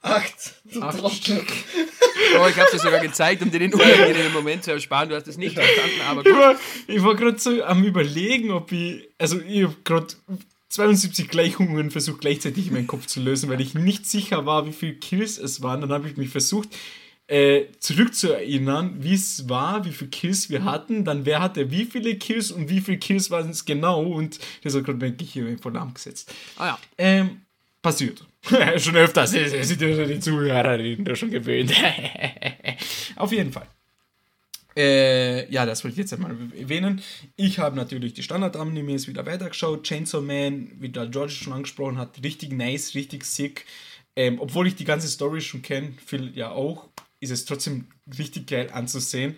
Acht. 0.02 0.54
Acht 0.80 1.14
Stück. 1.14 1.46
Oh, 2.38 2.46
ich 2.48 2.56
habe 2.56 2.70
dir 2.70 2.78
sogar 2.78 3.00
gezeigt, 3.00 3.42
um 3.42 3.50
dir 3.50 3.58
den 3.58 3.74
unangenehmen 3.74 4.32
Moment 4.32 4.64
zu 4.64 4.72
ersparen. 4.72 5.08
Du 5.08 5.14
hast 5.14 5.28
es 5.28 5.36
nicht 5.36 5.54
verstanden, 5.54 6.00
aber 6.08 6.22
gut. 6.24 6.58
Ich 6.86 7.02
war, 7.02 7.14
gerade 7.14 7.38
so 7.38 7.62
am 7.62 7.84
überlegen, 7.84 8.50
ob 8.50 8.72
ich, 8.72 9.08
also 9.18 9.40
ich 9.40 9.64
habe 9.64 9.76
gerade 9.84 10.08
72 10.68 11.28
Gleichungen 11.28 11.90
versucht 11.90 12.20
gleichzeitig 12.20 12.68
in 12.68 12.74
meinen 12.74 12.86
Kopf 12.86 13.06
zu 13.06 13.20
lösen, 13.20 13.50
weil 13.50 13.60
ich 13.60 13.74
nicht 13.74 14.06
sicher 14.06 14.46
war, 14.46 14.66
wie 14.66 14.72
viele 14.72 14.94
Kills 14.94 15.38
es 15.38 15.62
waren. 15.62 15.80
Dann 15.80 15.92
habe 15.92 16.08
ich 16.08 16.16
mich 16.16 16.30
versucht, 16.30 16.68
äh, 17.28 17.66
zurückzuerinnern, 17.78 19.02
wie 19.02 19.14
es 19.14 19.48
war, 19.48 19.84
wie 19.84 19.92
viele 19.92 20.10
Kills 20.10 20.50
wir 20.50 20.64
hatten, 20.64 21.04
dann 21.04 21.24
wer 21.24 21.40
hatte 21.40 21.70
wie 21.70 21.84
viele 21.84 22.16
Kills 22.16 22.50
und 22.50 22.68
wie 22.68 22.80
viele 22.80 22.98
Kills 22.98 23.30
waren 23.30 23.50
es 23.50 23.64
genau 23.64 24.02
und 24.02 24.38
das 24.62 24.74
hat 24.74 24.84
gerade 24.84 24.98
mein 24.98 25.16
Gehirn 25.16 25.58
voll 25.58 25.72
gesetzt. 25.94 26.32
Ah 26.56 26.66
ja. 26.66 26.78
Ähm, 26.98 27.42
passiert. 27.82 28.24
schon 28.78 28.96
öfters, 28.96 29.30
sind 29.30 29.80
ja 29.80 30.04
die 30.04 30.20
Zuhörerinnen 30.20 31.04
da 31.04 31.14
schon 31.14 31.30
gewöhnt. 31.30 31.72
Auf 33.16 33.32
jeden 33.32 33.52
Fall. 33.52 33.66
Äh, 34.74 35.52
ja, 35.52 35.66
das 35.66 35.84
wollte 35.84 35.94
ich 35.94 35.98
jetzt 35.98 36.14
einmal 36.14 36.34
erwähnen. 36.58 37.02
Ich 37.36 37.58
habe 37.58 37.76
natürlich 37.76 38.14
die 38.14 38.22
Standard-Animes 38.22 39.06
wieder 39.06 39.26
weitergeschaut. 39.26 39.84
Chainsaw 39.84 40.22
Man, 40.22 40.70
wie 40.78 40.88
der 40.88 41.08
George 41.08 41.32
schon 41.32 41.52
angesprochen 41.52 41.98
hat, 41.98 42.22
richtig 42.22 42.52
nice, 42.52 42.94
richtig 42.94 43.24
sick. 43.24 43.66
Ähm, 44.16 44.40
obwohl 44.40 44.66
ich 44.66 44.76
die 44.76 44.84
ganze 44.84 45.08
Story 45.08 45.40
schon 45.40 45.62
kenne, 45.62 45.94
Phil 46.04 46.32
ja 46.34 46.50
auch, 46.50 46.88
ist 47.20 47.30
es 47.30 47.44
trotzdem 47.44 47.86
richtig 48.18 48.46
geil 48.46 48.70
anzusehen. 48.72 49.36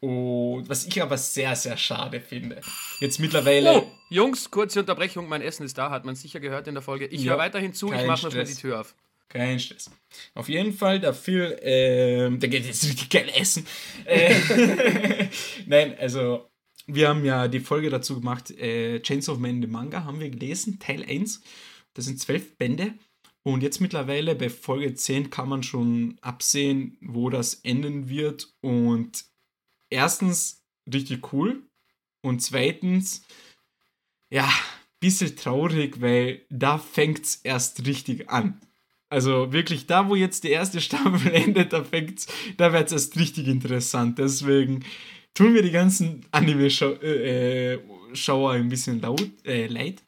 Und 0.00 0.68
was 0.68 0.86
ich 0.86 1.02
aber 1.02 1.18
sehr, 1.18 1.56
sehr 1.56 1.76
schade 1.76 2.20
finde. 2.20 2.60
Jetzt 3.00 3.18
mittlerweile. 3.18 3.82
Oh, 3.82 3.90
Jungs, 4.10 4.50
kurze 4.50 4.80
Unterbrechung, 4.80 5.28
mein 5.28 5.42
Essen 5.42 5.64
ist 5.64 5.76
da, 5.76 5.90
hat 5.90 6.04
man 6.04 6.14
sicher 6.14 6.38
gehört 6.38 6.68
in 6.68 6.74
der 6.74 6.82
Folge. 6.82 7.06
Ich 7.06 7.22
Ja, 7.24 7.32
höre 7.32 7.38
weiterhin 7.38 7.72
zu, 7.72 7.92
ich 7.92 8.06
mache 8.06 8.28
mal 8.28 8.44
die. 8.44 8.54
Tür 8.54 8.80
auf. 8.80 8.94
Kein 9.28 9.58
Stress. 9.60 9.90
Auf 10.34 10.48
jeden 10.48 10.72
Fall, 10.72 11.12
Phil, 11.12 11.58
ähm, 11.60 12.40
der 12.40 12.48
geht 12.48 12.64
jetzt 12.64 12.84
richtig 12.84 13.10
geil 13.10 13.30
essen. 13.34 13.66
Äh, 14.06 14.34
Nein, 15.66 15.96
also, 15.98 16.48
wir 16.86 17.08
haben 17.08 17.24
ja 17.24 17.48
die 17.48 17.60
Folge 17.60 17.90
dazu 17.90 18.20
gemacht, 18.20 18.50
äh, 18.52 19.00
Chains 19.00 19.28
of 19.28 19.38
Man, 19.38 19.60
the 19.60 19.66
Manga, 19.68 20.04
haben 20.04 20.20
wir 20.20 20.30
gelesen, 20.30 20.78
Teil 20.78 21.04
1. 21.04 21.42
Das 21.92 22.06
sind 22.06 22.20
zwölf 22.20 22.56
Bände. 22.56 22.94
Und 23.42 23.62
jetzt 23.62 23.80
mittlerweile 23.80 24.34
bei 24.34 24.48
Folge 24.48 24.94
10 24.94 25.30
kann 25.30 25.48
man 25.48 25.62
schon 25.62 26.18
absehen, 26.22 26.96
wo 27.00 27.28
das 27.28 27.54
enden 27.54 28.08
wird. 28.08 28.48
Und 28.60 29.24
erstens, 29.90 30.64
richtig 30.92 31.32
cool. 31.32 31.62
Und 32.22 32.40
zweitens, 32.40 33.22
ja, 34.30 34.50
bisschen 35.00 35.36
traurig, 35.36 36.00
weil 36.00 36.44
da 36.50 36.78
fängt's 36.78 37.36
erst 37.44 37.86
richtig 37.86 38.28
an. 38.28 38.60
Also 39.10 39.52
wirklich, 39.52 39.86
da 39.86 40.08
wo 40.08 40.14
jetzt 40.14 40.44
die 40.44 40.50
erste 40.50 40.80
Staffel 40.82 41.32
endet, 41.32 41.72
da 41.72 41.84
fängt's, 41.84 42.26
da 42.56 42.72
wird's 42.72 42.92
erst 42.92 43.18
richtig 43.18 43.48
interessant. 43.48 44.18
Deswegen 44.18 44.84
tun 45.34 45.52
mir 45.52 45.62
die 45.62 45.70
ganzen 45.70 46.26
Anime-Schauer 46.30 47.02
äh, 47.02 47.78
Schauer 48.14 48.52
ein 48.52 48.68
bisschen 48.70 49.00
laut, 49.00 49.30
äh, 49.44 49.66
leid. 49.66 50.02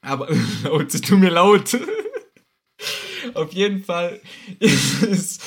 Aber 0.00 0.28
laut, 0.64 0.90
sie 0.90 1.00
tun 1.00 1.20
mir 1.20 1.30
laut. 1.30 1.78
Auf 3.34 3.52
jeden 3.52 3.82
Fall 3.82 4.20
ist 4.58 5.02
es 5.02 5.38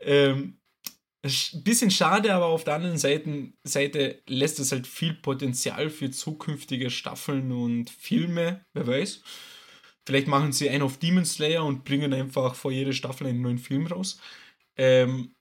ähm, 0.00 0.58
ein 1.24 1.62
bisschen 1.62 1.90
schade, 1.90 2.34
aber 2.34 2.46
auf 2.46 2.64
der 2.64 2.74
anderen 2.74 2.98
Seite, 2.98 3.52
Seite 3.62 4.22
lässt 4.26 4.58
es 4.58 4.72
halt 4.72 4.86
viel 4.86 5.14
Potenzial 5.14 5.88
für 5.88 6.10
zukünftige 6.10 6.90
Staffeln 6.90 7.52
und 7.52 7.90
Filme, 7.90 8.64
wer 8.72 8.86
weiß. 8.86 9.22
Vielleicht 10.04 10.26
machen 10.26 10.52
sie 10.52 10.68
einen 10.68 10.82
auf 10.82 10.98
Demon 10.98 11.24
Slayer 11.24 11.64
und 11.64 11.84
bringen 11.84 12.12
einfach 12.12 12.56
vor 12.56 12.72
jeder 12.72 12.92
Staffel 12.92 13.28
einen 13.28 13.40
neuen 13.40 13.58
Film 13.58 13.86
raus. 13.86 14.20
Ähm, 14.76 15.34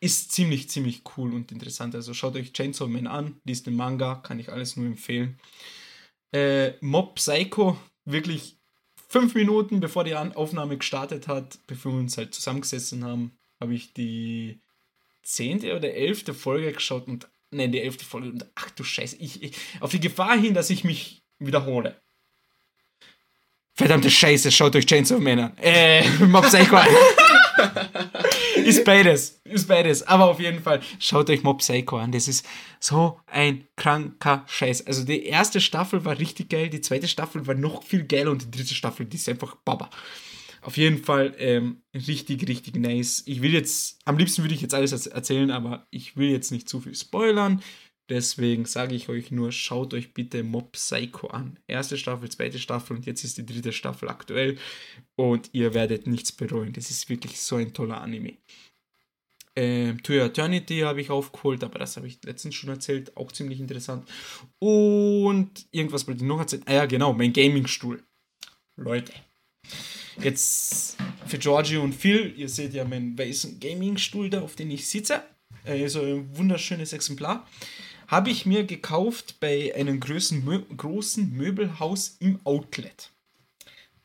ist 0.00 0.32
ziemlich, 0.32 0.68
ziemlich 0.68 1.02
cool 1.16 1.32
und 1.34 1.50
interessant. 1.50 1.94
Also 1.94 2.14
schaut 2.14 2.36
euch 2.36 2.52
Chainsaw 2.52 2.88
Man 2.88 3.06
an, 3.08 3.40
liest 3.44 3.66
den 3.66 3.74
Manga, 3.74 4.16
kann 4.16 4.38
ich 4.38 4.52
alles 4.52 4.76
nur 4.76 4.86
empfehlen. 4.86 5.40
Äh, 6.32 6.74
Mob 6.80 7.16
Psycho, 7.16 7.78
wirklich 8.04 8.58
fünf 9.08 9.34
Minuten 9.34 9.80
bevor 9.80 10.04
die 10.04 10.14
Aufnahme 10.14 10.78
gestartet 10.78 11.26
hat, 11.26 11.58
bevor 11.66 11.92
wir 11.92 12.00
uns 12.00 12.16
halt 12.16 12.34
zusammengesessen 12.34 13.04
haben, 13.04 13.36
habe 13.60 13.74
ich 13.74 13.92
die 13.92 14.60
zehnte 15.24 15.74
oder 15.74 15.92
elfte 15.92 16.34
Folge 16.34 16.72
geschaut 16.72 17.08
und 17.08 17.28
nein, 17.50 17.72
die 17.72 17.80
elfte 17.80 18.04
Folge 18.04 18.28
und 18.28 18.46
ach 18.54 18.70
du 18.70 18.84
Scheiße, 18.84 19.16
ich, 19.18 19.42
ich 19.42 19.56
auf 19.80 19.90
die 19.90 20.00
Gefahr 20.00 20.38
hin, 20.38 20.54
dass 20.54 20.70
ich 20.70 20.84
mich 20.84 21.22
wiederhole. 21.38 22.00
Verdammte 23.76 24.10
Scheiße, 24.10 24.52
schaut 24.52 24.76
euch 24.76 24.86
Chainsaw 24.86 25.18
Man 25.18 25.40
an. 25.40 25.58
Äh, 25.60 26.08
Mob 26.26 26.46
Psycho 26.46 26.76
an. 26.76 26.86
ist 28.64 28.84
beides, 28.84 29.40
ist 29.42 29.66
beides. 29.66 30.06
Aber 30.06 30.26
auf 30.26 30.38
jeden 30.38 30.62
Fall, 30.62 30.80
schaut 31.00 31.28
euch 31.28 31.42
Mob 31.42 31.58
Psycho 31.58 31.98
an. 31.98 32.12
Das 32.12 32.28
ist 32.28 32.46
so 32.78 33.18
ein 33.26 33.66
kranker 33.74 34.44
Scheiß. 34.46 34.86
Also 34.86 35.04
die 35.04 35.24
erste 35.24 35.60
Staffel 35.60 36.04
war 36.04 36.16
richtig 36.18 36.50
geil, 36.50 36.68
die 36.68 36.82
zweite 36.82 37.08
Staffel 37.08 37.48
war 37.48 37.54
noch 37.54 37.82
viel 37.82 38.04
geiler 38.04 38.30
und 38.30 38.42
die 38.42 38.50
dritte 38.50 38.74
Staffel, 38.74 39.06
die 39.06 39.16
ist 39.16 39.28
einfach 39.28 39.56
Baba. 39.64 39.90
Auf 40.64 40.78
jeden 40.78 41.04
Fall 41.04 41.34
ähm, 41.36 41.82
richtig, 41.94 42.48
richtig 42.48 42.76
nice. 42.76 43.22
Ich 43.26 43.42
will 43.42 43.52
jetzt, 43.52 44.00
am 44.06 44.16
liebsten 44.16 44.42
würde 44.42 44.54
ich 44.54 44.62
jetzt 44.62 44.72
alles 44.72 44.94
erz- 44.94 45.10
erzählen, 45.10 45.50
aber 45.50 45.86
ich 45.90 46.16
will 46.16 46.30
jetzt 46.30 46.52
nicht 46.52 46.70
zu 46.70 46.80
viel 46.80 46.94
spoilern. 46.94 47.62
Deswegen 48.08 48.64
sage 48.64 48.94
ich 48.94 49.10
euch 49.10 49.30
nur, 49.30 49.52
schaut 49.52 49.92
euch 49.92 50.14
bitte 50.14 50.42
Mob 50.42 50.72
Psycho 50.72 51.26
an. 51.26 51.58
Erste 51.66 51.98
Staffel, 51.98 52.30
zweite 52.30 52.58
Staffel 52.58 52.96
und 52.96 53.04
jetzt 53.04 53.24
ist 53.24 53.36
die 53.36 53.44
dritte 53.44 53.72
Staffel 53.72 54.08
aktuell. 54.08 54.56
Und 55.16 55.50
ihr 55.52 55.74
werdet 55.74 56.06
nichts 56.06 56.32
bereuen. 56.32 56.72
Das 56.72 56.90
ist 56.90 57.10
wirklich 57.10 57.38
so 57.38 57.56
ein 57.56 57.74
toller 57.74 58.00
Anime. 58.00 58.38
Ähm, 59.56 60.02
To 60.02 60.14
Eternity 60.14 60.80
habe 60.80 61.02
ich 61.02 61.10
aufgeholt, 61.10 61.62
aber 61.62 61.78
das 61.78 61.98
habe 61.98 62.06
ich 62.06 62.22
letztens 62.24 62.54
schon 62.54 62.70
erzählt. 62.70 63.14
Auch 63.18 63.32
ziemlich 63.32 63.60
interessant. 63.60 64.08
Und 64.58 65.66
irgendwas 65.72 66.06
wollte 66.08 66.22
ich 66.22 66.28
noch 66.28 66.38
erzählen. 66.38 66.64
Ah 66.64 66.72
ja, 66.72 66.86
genau, 66.86 67.12
mein 67.12 67.34
Gaming-Stuhl. 67.34 68.02
Leute. 68.76 69.12
Jetzt 70.22 70.96
für 71.26 71.38
Georgie 71.38 71.76
und 71.76 71.94
Phil, 71.94 72.34
ihr 72.36 72.48
seht 72.48 72.74
ja 72.74 72.84
meinen 72.84 73.18
weißen 73.18 73.58
Gaming-Stuhl 73.60 74.30
da, 74.30 74.42
auf 74.42 74.54
den 74.54 74.70
ich 74.70 74.88
sitze. 74.88 75.22
Also 75.64 76.02
ein 76.02 76.36
wunderschönes 76.36 76.92
Exemplar. 76.92 77.46
Habe 78.06 78.30
ich 78.30 78.46
mir 78.46 78.64
gekauft 78.64 79.36
bei 79.40 79.74
einem 79.74 79.98
großen, 79.98 80.44
Mö 80.44 80.62
großen 80.76 81.32
Möbelhaus 81.32 82.16
im 82.20 82.38
Outlet. 82.44 83.10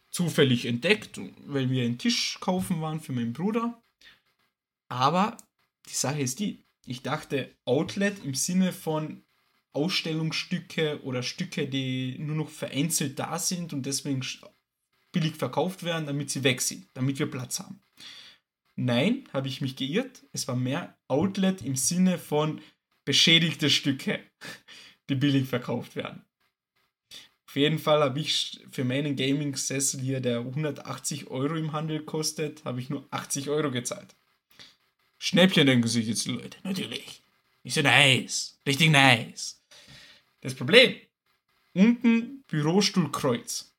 Zufällig 0.10 0.66
entdeckt, 0.66 1.20
weil 1.46 1.70
wir 1.70 1.84
einen 1.84 1.98
Tisch 1.98 2.38
kaufen 2.40 2.82
waren 2.82 3.02
für 3.02 3.12
meinen 3.12 3.34
Bruder. 3.34 3.82
Aber 4.88 5.38
die 5.90 5.94
Sache 5.96 6.22
ist 6.22 6.40
die, 6.40 6.64
ich 6.86 7.04
dachte 7.04 7.54
Outlet 7.66 8.24
im 8.24 8.34
Sinne 8.34 8.74
von 8.74 9.24
Ausstellungsstücke 9.74 11.04
oder 11.04 11.22
Stücke, 11.22 11.68
die 11.68 12.18
nur 12.18 12.36
noch 12.36 12.50
vereinzelt 12.50 13.20
da 13.20 13.38
sind 13.38 13.74
und 13.74 13.86
deswegen 13.86 14.24
billig 15.12 15.36
verkauft 15.36 15.84
werden, 15.84 16.06
damit 16.06 16.30
sie 16.30 16.44
weg 16.44 16.62
sind, 16.62 16.88
damit 16.94 17.20
wir 17.20 17.30
Platz 17.30 17.60
haben. 17.60 17.82
Nein, 18.76 19.28
habe 19.34 19.48
ich 19.48 19.62
mich 19.62 19.76
geirrt. 19.76 20.24
Es 20.32 20.48
war 20.48 20.56
mehr 20.56 20.98
Outlet 21.08 21.62
im 21.62 21.76
Sinne 21.76 22.18
von 22.18 22.62
beschädigte 23.04 23.70
Stücke, 23.70 24.20
die 25.10 25.16
billig 25.16 25.48
verkauft 25.48 25.96
werden. 25.96 26.24
Auf 27.48 27.56
jeden 27.56 27.80
Fall 27.80 28.02
habe 28.02 28.20
ich 28.20 28.62
für 28.72 28.84
meinen 28.84 29.16
Gaming-Sessel 29.16 30.00
hier, 30.00 30.22
der 30.22 30.40
180 30.40 31.32
Euro 31.32 31.56
im 31.56 31.72
Handel 31.72 32.04
kostet, 32.04 32.64
habe 32.64 32.80
ich 32.80 32.92
nur 32.92 33.08
80 33.10 33.50
Euro 33.50 33.72
gezahlt. 33.72 34.16
Schnäppchen 35.18 35.66
denken 35.66 35.88
sich 35.88 36.08
jetzt 36.08 36.26
die 36.26 36.32
Leute, 36.32 36.60
natürlich. 36.64 37.24
Ist 37.64 37.78
ja 37.78 37.84
nice, 37.84 38.60
richtig 38.68 38.92
nice. 38.92 39.62
Das 40.42 40.54
Problem, 40.54 40.96
unten 41.74 42.44
Bürostuhlkreuz 42.48 43.74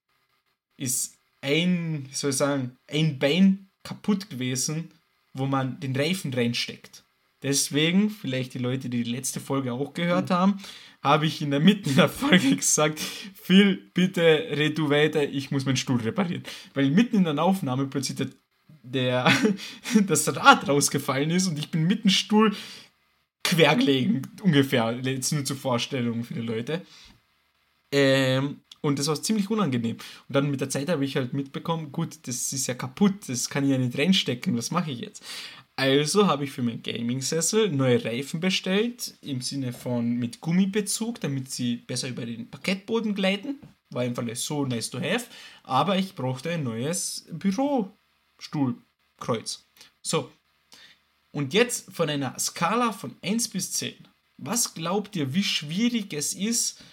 ist 0.76 1.19
ein, 1.40 2.06
wie 2.09 2.14
soll 2.14 2.30
ich 2.30 2.37
sagen, 2.37 2.76
ein 2.88 3.18
Bein 3.18 3.70
kaputt 3.82 4.30
gewesen, 4.30 4.90
wo 5.32 5.47
man 5.47 5.80
den 5.80 5.97
Reifen 5.97 6.32
reinsteckt. 6.35 7.04
Deswegen, 7.42 8.11
vielleicht 8.11 8.52
die 8.52 8.59
Leute, 8.59 8.90
die 8.90 9.02
die 9.02 9.11
letzte 9.11 9.40
Folge 9.40 9.73
auch 9.73 9.94
gehört 9.94 10.30
haben, 10.30 10.61
habe 11.02 11.26
ich 11.26 11.40
in 11.40 11.50
der 11.50 11.61
Mitte 11.61 11.90
der 11.94 12.09
Folge 12.09 12.56
gesagt, 12.56 13.00
Phil, 13.00 13.90
bitte 13.94 14.23
red 14.23 14.76
du 14.76 14.90
weiter, 14.90 15.23
ich 15.23 15.50
muss 15.50 15.64
meinen 15.64 15.76
Stuhl 15.76 16.00
reparieren. 16.00 16.42
Weil 16.75 16.90
mitten 16.90 17.16
in 17.16 17.25
der 17.25 17.42
Aufnahme 17.42 17.87
plötzlich 17.87 18.18
der, 18.18 18.28
der 18.82 19.32
das 20.06 20.37
Rad 20.37 20.68
rausgefallen 20.68 21.30
ist 21.30 21.47
und 21.47 21.59
ich 21.59 21.70
bin 21.70 21.85
mitten 21.85 22.09
im 22.09 22.11
Stuhl 22.11 22.54
quer 23.42 23.75
gelegen, 23.75 24.23
ungefähr, 24.42 25.00
jetzt 25.02 25.32
nur 25.32 25.44
zur 25.44 25.56
Vorstellung 25.56 26.25
für 26.25 26.35
die 26.35 26.40
Leute. 26.40 26.82
Ähm, 27.90 28.61
und 28.82 28.99
das 28.99 29.08
war 29.08 29.22
ziemlich 29.22 29.50
unangenehm. 29.50 29.96
Und 30.28 30.34
dann 30.34 30.50
mit 30.50 30.60
der 30.60 30.70
Zeit 30.70 30.88
habe 30.88 31.04
ich 31.04 31.16
halt 31.16 31.32
mitbekommen, 31.32 31.92
gut, 31.92 32.26
das 32.26 32.52
ist 32.52 32.66
ja 32.66 32.75
kaputt, 32.75 33.28
das 33.28 33.49
kann 33.49 33.64
ich 33.64 33.70
ja 33.70 33.78
nicht 33.78 33.99
reinstecken, 33.99 34.56
was 34.56 34.70
mache 34.70 34.90
ich 34.90 35.00
jetzt? 35.00 35.25
Also 35.76 36.26
habe 36.26 36.44
ich 36.44 36.52
für 36.52 36.62
meinen 36.62 36.82
Gaming-Sessel 36.82 37.70
neue 37.70 38.04
Reifen 38.04 38.40
bestellt, 38.40 39.14
im 39.22 39.40
Sinne 39.40 39.72
von 39.72 40.10
mit 40.10 40.42
Gummibezug, 40.42 41.20
damit 41.20 41.50
sie 41.50 41.76
besser 41.76 42.08
über 42.08 42.26
den 42.26 42.50
Parkettboden 42.50 43.14
gleiten. 43.14 43.58
War 43.88 44.02
einfach 44.02 44.25
so 44.34 44.66
nice 44.66 44.90
to 44.90 45.00
have. 45.00 45.25
Aber 45.62 45.96
ich 45.96 46.14
brauchte 46.14 46.50
ein 46.50 46.64
neues 46.64 47.26
Bürostuhlkreuz. 47.30 49.66
So. 50.02 50.30
Und 51.32 51.54
jetzt 51.54 51.90
von 51.92 52.10
einer 52.10 52.38
Skala 52.38 52.92
von 52.92 53.16
1 53.22 53.49
bis 53.49 53.72
10. 53.72 53.94
Was 54.37 54.75
glaubt 54.75 55.16
ihr, 55.16 55.32
wie 55.32 55.44
schwierig 55.44 56.12
es 56.12 56.34
ist, 56.34 56.84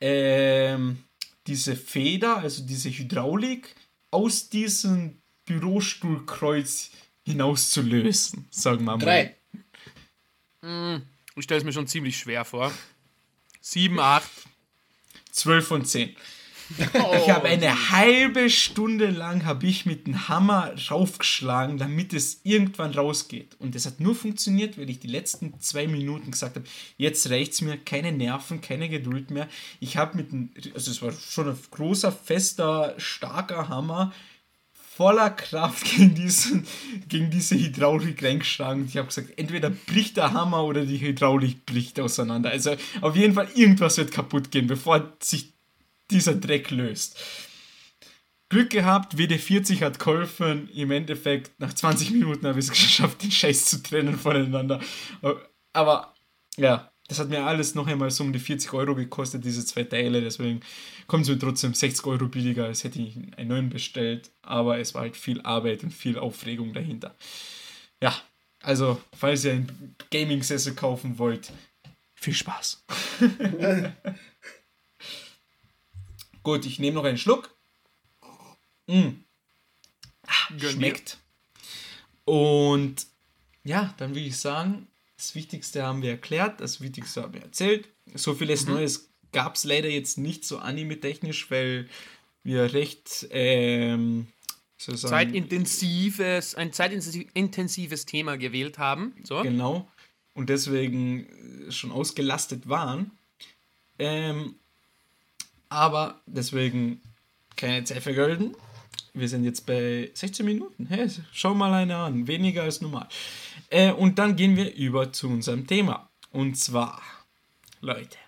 ähm, 0.00 0.98
diese 1.46 1.76
Feder, 1.76 2.38
also 2.38 2.64
diese 2.64 2.90
Hydraulik, 2.90 3.74
aus 4.10 4.48
diesem 4.48 5.18
Bürostuhlkreuz 5.44 6.90
hinauszulösen, 7.24 8.46
sagen 8.50 8.84
wir 8.84 8.96
mal. 8.96 9.04
Drei. 9.04 9.36
Ich 11.36 11.44
stelle 11.44 11.58
es 11.58 11.64
mir 11.64 11.72
schon 11.72 11.86
ziemlich 11.86 12.18
schwer 12.18 12.44
vor. 12.44 12.72
Sieben, 13.60 14.00
acht. 14.00 14.30
12 15.32 15.66
von 15.66 15.84
10. 15.84 16.16
Oh, 16.94 17.14
Ich 17.16 17.30
habe 17.30 17.48
eine 17.48 17.90
halbe 17.90 18.50
Stunde 18.50 19.10
lang 19.10 19.44
habe 19.44 19.66
ich 19.66 19.86
mit 19.86 20.06
dem 20.06 20.28
Hammer 20.28 20.74
raufgeschlagen, 20.90 21.78
damit 21.78 22.12
es 22.12 22.40
irgendwann 22.42 22.92
rausgeht. 22.92 23.56
Und 23.58 23.74
das 23.74 23.86
hat 23.86 24.00
nur 24.00 24.14
funktioniert, 24.14 24.78
weil 24.78 24.90
ich 24.90 24.98
die 24.98 25.06
letzten 25.06 25.58
zwei 25.60 25.86
Minuten 25.86 26.30
gesagt 26.30 26.56
habe, 26.56 26.66
jetzt 26.96 27.30
reicht's 27.30 27.60
mir, 27.60 27.76
keine 27.76 28.12
Nerven, 28.12 28.60
keine 28.60 28.88
Geduld 28.88 29.30
mehr. 29.30 29.48
Ich 29.80 29.96
habe 29.96 30.16
mit 30.16 30.32
dem, 30.32 30.50
also 30.74 30.90
es 30.90 31.02
war 31.02 31.12
schon 31.12 31.48
ein 31.48 31.58
großer, 31.70 32.10
fester, 32.12 32.94
starker 32.98 33.68
Hammer, 33.68 34.12
voller 34.96 35.30
Kraft 35.30 35.84
gegen, 35.96 36.14
diesen, 36.14 36.66
gegen 37.08 37.30
diese 37.30 37.54
Hydraulik 37.56 38.22
reingeschlagen. 38.22 38.82
Und 38.82 38.88
ich 38.88 38.96
habe 38.96 39.08
gesagt, 39.08 39.38
entweder 39.38 39.70
bricht 39.70 40.16
der 40.16 40.32
Hammer 40.32 40.64
oder 40.64 40.86
die 40.86 41.00
Hydraulik 41.00 41.66
bricht 41.66 42.00
auseinander. 42.00 42.50
Also 42.50 42.76
auf 43.02 43.14
jeden 43.14 43.34
Fall 43.34 43.48
irgendwas 43.54 43.98
wird 43.98 44.10
kaputt 44.10 44.50
gehen, 44.50 44.66
bevor 44.66 45.12
sich 45.20 45.55
dieser 46.10 46.34
Dreck 46.34 46.70
löst. 46.70 47.18
Glück 48.48 48.70
gehabt, 48.70 49.16
WD40 49.16 49.80
hat 49.80 49.98
geholfen. 49.98 50.68
Im 50.70 50.90
Endeffekt, 50.92 51.58
nach 51.58 51.72
20 51.72 52.12
Minuten 52.12 52.46
habe 52.46 52.58
ich 52.58 52.66
es 52.66 52.70
geschafft, 52.70 53.22
den 53.22 53.32
Scheiß 53.32 53.66
zu 53.66 53.82
trennen 53.82 54.16
voneinander. 54.18 54.80
Aber 55.72 56.14
ja, 56.56 56.92
das 57.08 57.18
hat 57.18 57.28
mir 57.28 57.44
alles 57.44 57.74
noch 57.74 57.86
einmal 57.86 58.10
so 58.10 58.24
um 58.24 58.32
die 58.32 58.38
40 58.38 58.72
Euro 58.72 58.94
gekostet, 58.94 59.44
diese 59.44 59.64
zwei 59.64 59.84
Teile. 59.84 60.20
Deswegen 60.20 60.60
kommt 61.06 61.24
es 61.24 61.28
mir 61.28 61.38
trotzdem 61.38 61.74
60 61.74 62.06
Euro 62.06 62.26
billiger, 62.26 62.66
als 62.66 62.84
hätte 62.84 63.00
ich 63.00 63.16
einen 63.36 63.48
neuen 63.48 63.68
bestellt. 63.68 64.30
Aber 64.42 64.78
es 64.78 64.94
war 64.94 65.02
halt 65.02 65.16
viel 65.16 65.40
Arbeit 65.42 65.82
und 65.82 65.92
viel 65.92 66.18
Aufregung 66.18 66.72
dahinter. 66.72 67.16
Ja, 68.00 68.14
also, 68.62 69.00
falls 69.16 69.44
ihr 69.44 69.52
einen 69.52 69.96
Gaming-Sessel 70.10 70.74
kaufen 70.74 71.18
wollt, 71.18 71.52
viel 72.14 72.34
Spaß. 72.34 72.84
Gut, 76.46 76.64
ich 76.64 76.78
nehme 76.78 76.94
noch 76.94 77.02
einen 77.02 77.18
Schluck. 77.18 77.50
Mm. 78.86 79.14
Gönn 80.56 80.70
schmeckt. 80.70 81.18
Und 82.24 83.08
ja, 83.64 83.92
dann 83.96 84.10
würde 84.10 84.28
ich 84.28 84.36
sagen, 84.36 84.86
das 85.16 85.34
Wichtigste 85.34 85.82
haben 85.82 86.02
wir 86.02 86.10
erklärt, 86.12 86.60
das 86.60 86.80
Wichtigste 86.80 87.24
haben 87.24 87.34
wir 87.34 87.42
erzählt. 87.42 87.88
So 88.14 88.32
vieles 88.32 88.64
Neues 88.68 89.10
gab 89.32 89.56
es 89.56 89.64
leider 89.64 89.88
jetzt 89.88 90.18
nicht 90.18 90.44
so 90.44 90.58
anime-technisch, 90.58 91.50
weil 91.50 91.88
wir 92.44 92.72
recht 92.72 93.26
ähm, 93.30 94.28
wie 94.78 94.84
soll 94.84 94.94
ich 94.94 95.00
sagen, 95.00 95.10
Zeitintensives, 95.14 96.54
ein 96.54 96.72
zeitintensives 96.72 98.06
Thema 98.06 98.38
gewählt 98.38 98.78
haben. 98.78 99.16
So. 99.24 99.42
Genau. 99.42 99.90
Und 100.32 100.48
deswegen 100.48 101.26
schon 101.70 101.90
ausgelastet 101.90 102.68
waren. 102.68 103.10
Ähm, 103.98 104.54
aber 105.68 106.20
deswegen 106.26 107.00
keine 107.56 107.84
Zeit 107.84 108.02
vergolden. 108.02 108.54
Wir 109.14 109.28
sind 109.28 109.44
jetzt 109.44 109.64
bei 109.64 110.10
16 110.12 110.44
Minuten. 110.44 110.86
Hey, 110.86 111.08
schau 111.32 111.54
mal 111.54 111.72
eine 111.72 111.96
an. 111.96 112.26
Weniger 112.26 112.64
als 112.64 112.80
normal. 112.80 113.08
Äh, 113.70 113.92
und 113.92 114.18
dann 114.18 114.36
gehen 114.36 114.56
wir 114.56 114.74
über 114.74 115.12
zu 115.12 115.28
unserem 115.28 115.66
Thema. 115.66 116.10
Und 116.32 116.58
zwar, 116.58 117.00
Leute, 117.80 118.18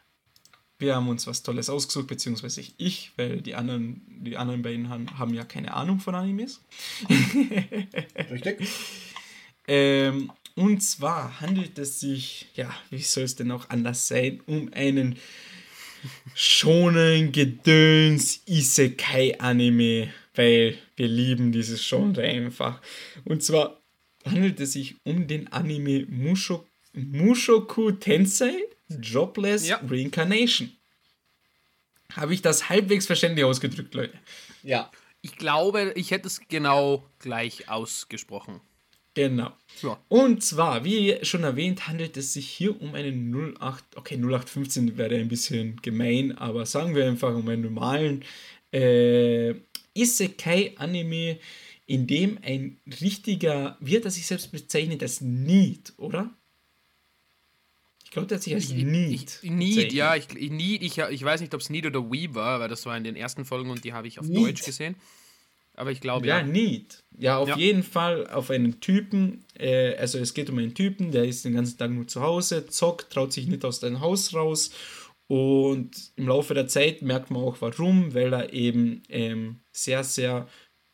wir 0.78 0.94
haben 0.94 1.08
uns 1.08 1.26
was 1.26 1.42
Tolles 1.42 1.68
ausgesucht, 1.68 2.06
beziehungsweise 2.06 2.62
ich, 2.76 3.12
weil 3.16 3.42
die 3.42 3.54
anderen, 3.54 4.00
die 4.24 4.36
anderen 4.36 4.62
beiden 4.62 4.88
haben, 4.88 5.18
haben 5.18 5.34
ja 5.34 5.44
keine 5.44 5.74
Ahnung 5.74 6.00
von 6.00 6.14
Animes. 6.14 6.62
Richtig? 8.30 8.66
Ähm, 9.66 10.32
und 10.54 10.80
zwar 10.82 11.40
handelt 11.40 11.78
es 11.78 12.00
sich, 12.00 12.48
ja, 12.54 12.74
wie 12.90 13.02
soll 13.02 13.24
es 13.24 13.36
denn 13.36 13.50
auch 13.50 13.68
anders 13.70 14.08
sein, 14.08 14.40
um 14.46 14.72
einen 14.72 15.18
schonen 16.34 17.32
Gedöns 17.32 18.42
Isekai 18.46 19.38
Anime, 19.38 20.12
weil 20.34 20.78
wir 20.96 21.08
lieben 21.08 21.52
dieses 21.52 21.86
Genre 21.86 22.22
einfach. 22.22 22.80
Und 23.24 23.42
zwar 23.42 23.80
handelt 24.24 24.60
es 24.60 24.72
sich 24.72 24.96
um 25.04 25.26
den 25.26 25.52
Anime 25.52 26.06
Musho, 26.08 26.66
Mushoku 26.92 27.92
Tensei 27.92 28.54
Jobless 28.88 29.68
Ja. 29.68 29.80
Reincarnation. 29.86 30.72
Habe 32.14 32.34
ich 32.34 32.42
das 32.42 32.68
halbwegs 32.68 33.06
verständlich 33.06 33.44
ausgedrückt, 33.44 33.94
Leute? 33.94 34.18
Ja. 34.62 34.90
Ich 35.20 35.36
glaube, 35.36 35.92
ich 35.96 36.10
hätte 36.12 36.28
es 36.28 36.40
genau 36.48 37.04
gleich 37.18 37.68
ausgesprochen. 37.68 38.60
Genau. 39.18 39.50
Ja. 39.82 39.98
Und 40.08 40.44
zwar, 40.44 40.84
wie 40.84 41.18
schon 41.22 41.42
erwähnt, 41.42 41.88
handelt 41.88 42.16
es 42.16 42.34
sich 42.34 42.48
hier 42.48 42.80
um 42.80 42.94
einen 42.94 43.34
08, 43.60 43.84
okay, 43.96 44.14
0815 44.14 44.96
wäre 44.96 45.16
ein 45.16 45.26
bisschen 45.26 45.82
gemein, 45.82 46.38
aber 46.38 46.64
sagen 46.66 46.94
wir 46.94 47.04
einfach 47.04 47.34
um 47.34 47.48
einen 47.48 47.62
normalen 47.62 48.24
äh, 48.72 49.54
Isekai-Anime, 49.94 51.38
in 51.86 52.06
dem 52.06 52.38
ein 52.42 52.78
richtiger, 53.00 53.76
wie 53.80 53.96
hat 53.96 54.04
er 54.04 54.12
sich 54.12 54.24
selbst 54.24 54.52
bezeichnet, 54.52 55.02
als 55.02 55.20
Need, 55.20 55.94
oder? 55.96 56.30
Ich 58.04 58.12
glaube, 58.12 58.28
der 58.28 58.36
hat 58.36 58.44
sich 58.44 58.54
als 58.54 58.68
Need. 58.68 59.40
Ich, 59.42 59.50
Need, 59.50 59.92
ja, 59.92 60.14
ich, 60.14 60.28
ich, 60.32 60.50
Need, 60.50 60.82
ich, 60.84 60.98
ich 60.98 61.24
weiß 61.24 61.40
nicht, 61.40 61.52
ob 61.54 61.60
es 61.60 61.70
Need 61.70 61.86
oder 61.86 62.08
We 62.08 62.32
war, 62.36 62.60
weil 62.60 62.68
das 62.68 62.86
war 62.86 62.96
in 62.96 63.02
den 63.02 63.16
ersten 63.16 63.44
Folgen 63.44 63.70
und 63.70 63.82
die 63.82 63.92
habe 63.92 64.06
ich 64.06 64.20
auf 64.20 64.26
Need. 64.26 64.38
Deutsch 64.38 64.64
gesehen. 64.64 64.94
Aber 65.78 65.92
ich 65.92 66.00
glaube, 66.00 66.26
Ja, 66.26 66.38
ja. 66.38 66.42
Need. 66.44 67.04
Ja, 67.16 67.38
auf 67.38 67.48
Ja. 67.48 67.56
jeden 67.56 67.84
Fall 67.84 68.26
auf 68.28 68.50
einen 68.50 68.80
Typen. 68.80 69.44
Äh, 69.56 69.94
also 69.96 70.18
es 70.18 70.34
geht 70.34 70.50
um 70.50 70.58
einen 70.58 70.74
Typen, 70.74 71.12
der 71.12 71.24
ist 71.24 71.44
den 71.44 71.54
ganzen 71.54 71.78
Tag 71.78 71.90
nur 71.92 72.08
zu 72.08 72.20
Hause, 72.20 72.66
zockt, 72.66 73.12
traut 73.12 73.32
sich 73.32 73.46
nicht 73.46 73.64
aus 73.64 73.78
dem 73.80 74.00
Haus 74.00 74.34
raus. 74.34 74.70
Und 75.30 75.90
im 76.16 76.26
Laufe 76.26 76.54
der 76.54 76.66
Zeit 76.66 77.02
merkt 77.02 77.30
man 77.30 77.42
auch 77.42 77.58
warum, 77.60 78.12
weil 78.14 78.32
er 78.32 78.52
eben 78.52 79.02
ähm, 79.08 79.60
sehr, 79.72 80.02
sehr 80.02 80.48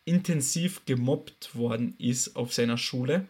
intensiv 0.06 0.84
gemobbt 0.84 1.54
worden 1.56 1.94
ist 1.98 2.36
auf 2.36 2.52
seiner 2.52 2.76
Schule. 2.76 3.26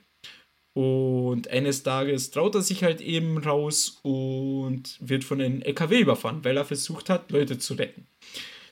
Und 0.77 1.47
eines 1.49 1.85
Tages 1.85 2.33
traut 2.33 2.57
er 2.57 2.63
sich 2.63 2.83
halt 2.83 3.01
eben 3.01 3.39
raus 3.39 4.01
und 4.03 4.97
wird 5.01 5.23
von 5.23 5.41
einem 5.41 5.63
LKW 5.63 6.01
überfahren, 6.01 6.43
weil 6.45 6.57
er 6.57 6.65
versucht 6.65 7.11
hat, 7.11 7.31
Leute 7.31 7.59
zu 7.59 7.75
retten. 7.75 8.09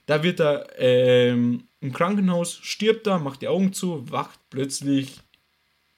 Da 0.06 0.22
wird 0.22 0.40
er 0.40 0.66
ähm, 0.78 1.64
im 1.80 1.92
Krankenhaus, 1.92 2.58
stirbt 2.62 3.06
er, 3.06 3.18
macht 3.18 3.42
die 3.42 3.48
Augen 3.48 3.72
zu, 3.72 4.10
wacht 4.10 4.38
plötzlich 4.50 5.20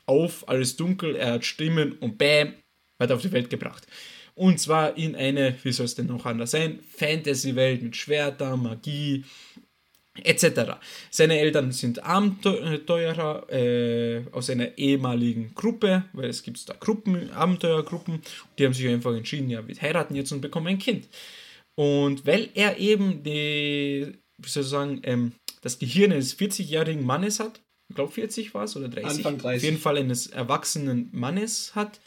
auf, 0.06 0.48
alles 0.48 0.76
dunkel, 0.76 1.16
er 1.16 1.32
hat 1.32 1.44
Stimmen 1.44 1.92
und 2.00 2.18
bam, 2.18 2.54
wird 2.98 3.12
auf 3.12 3.22
die 3.22 3.32
Welt 3.32 3.50
gebracht. 3.50 3.86
Und 4.34 4.58
zwar 4.58 4.96
in 4.96 5.14
eine, 5.14 5.54
wie 5.62 5.72
soll 5.72 5.86
es 5.86 5.94
denn 5.94 6.06
noch 6.06 6.26
anders 6.26 6.50
sein, 6.50 6.80
Fantasy-Welt 6.96 7.82
mit 7.82 7.96
Schwerter, 7.96 8.56
Magie, 8.56 9.24
etc. 10.22 10.78
Seine 11.10 11.38
Eltern 11.38 11.72
sind 11.72 12.04
Abenteurer 12.04 13.50
äh, 13.50 14.22
aus 14.32 14.50
einer 14.50 14.76
ehemaligen 14.78 15.54
Gruppe, 15.54 16.04
weil 16.12 16.30
es 16.30 16.42
gibt 16.42 16.68
da 16.68 16.74
Gruppen, 16.78 17.30
Abenteuergruppen, 17.30 18.22
die 18.58 18.64
haben 18.64 18.74
sich 18.74 18.88
einfach 18.88 19.14
entschieden, 19.14 19.50
ja, 19.50 19.66
wir 19.66 19.74
heiraten 19.80 20.14
jetzt 20.14 20.32
und 20.32 20.40
bekommen 20.40 20.68
ein 20.68 20.78
Kind. 20.78 21.08
Und 21.76 22.26
weil 22.26 22.50
er 22.54 22.78
eben 22.78 23.22
die, 23.22 24.12
wie 24.38 24.48
soll 24.48 24.62
ich 24.62 24.68
sagen, 24.68 25.00
ähm, 25.04 25.32
das 25.60 25.78
Gehirn 25.78 26.12
eines 26.12 26.38
40-jährigen 26.38 27.04
Mannes 27.04 27.40
hat, 27.40 27.60
ich 27.88 27.96
glaube 27.96 28.12
40 28.12 28.54
war 28.54 28.64
es 28.64 28.76
oder 28.76 28.88
30, 28.88 29.18
Anfang 29.18 29.38
30. 29.38 29.58
auf 29.58 29.64
jeden 29.64 29.82
Fall 29.82 29.98
eines 29.98 30.26
erwachsenen 30.26 31.08
Mannes 31.12 31.74
hat, 31.74 32.00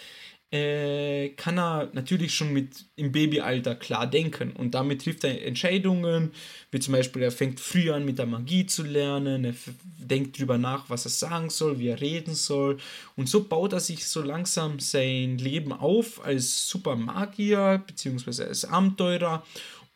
äh, 0.49 1.29
kann 1.29 1.57
er 1.59 1.89
natürlich 1.91 2.33
schon 2.33 2.53
mit 2.53 2.85
im 2.95 3.11
Babyalter 3.11 3.75
klar 3.75 4.07
denken. 4.07 4.51
Und 4.51 4.73
damit 4.75 5.03
trifft 5.03 5.23
er 5.25 5.45
Entscheidungen, 5.45 6.31
wie 6.71 6.79
zum 6.79 6.93
Beispiel 6.93 7.21
er 7.21 7.31
fängt 7.31 7.59
früh 7.59 7.91
an 7.91 8.05
mit 8.05 8.17
der 8.17 8.27
Magie 8.27 8.65
zu 8.65 8.83
lernen, 8.83 9.43
er 9.43 9.53
denkt 9.83 10.39
drüber 10.39 10.57
nach, 10.57 10.89
was 10.89 11.05
er 11.05 11.11
sagen 11.11 11.49
soll, 11.49 11.79
wie 11.79 11.89
er 11.89 11.99
reden 11.99 12.33
soll. 12.33 12.77
Und 13.17 13.27
so 13.27 13.43
baut 13.43 13.73
er 13.73 13.81
sich 13.81 14.05
so 14.05 14.21
langsam 14.21 14.79
sein 14.79 15.37
Leben 15.37 15.73
auf 15.73 16.23
als 16.23 16.69
Super 16.69 16.95
Magier 16.95 17.83
beziehungsweise 17.85 18.47
als 18.47 18.63
Abenteurer. 18.63 19.45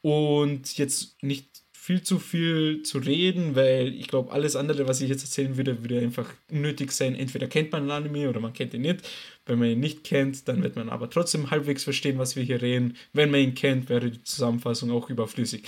Und 0.02 0.78
jetzt 0.78 1.22
nicht 1.24 1.51
viel 1.92 2.04
zu 2.04 2.20
viel 2.20 2.84
zu 2.84 3.00
reden, 3.00 3.56
weil 3.56 3.94
ich 3.94 4.08
glaube, 4.08 4.32
alles 4.32 4.56
andere, 4.56 4.88
was 4.88 5.02
ich 5.02 5.10
jetzt 5.10 5.24
erzählen 5.24 5.58
würde, 5.58 5.82
würde 5.82 6.00
einfach 6.00 6.34
unnötig 6.50 6.94
sein. 6.94 7.16
Entweder 7.16 7.48
kennt 7.48 7.74
man 7.74 7.82
einen 7.82 7.92
Anime 7.92 8.30
oder 8.30 8.40
man 8.40 8.54
kennt 8.54 8.74
ihn 8.74 8.84
nicht. 8.84 9.02
Wenn 9.46 9.60
man 9.60 9.68
ihn 9.68 9.82
nicht 9.82 10.06
kennt, 10.06 10.48
dann 10.48 10.64
wird 10.64 10.78
man 10.78 10.88
aber 10.88 11.10
trotzdem 11.10 11.52
halbwegs 11.52 11.84
verstehen, 11.84 12.18
was 12.18 12.38
wir 12.38 12.44
hier 12.44 12.62
reden. 12.62 12.96
Wenn 13.12 13.30
man 13.30 13.42
ihn 13.42 13.56
kennt, 13.56 13.90
wäre 13.90 14.10
die 14.10 14.24
Zusammenfassung 14.24 14.90
auch 14.90 15.10
überflüssig. 15.10 15.64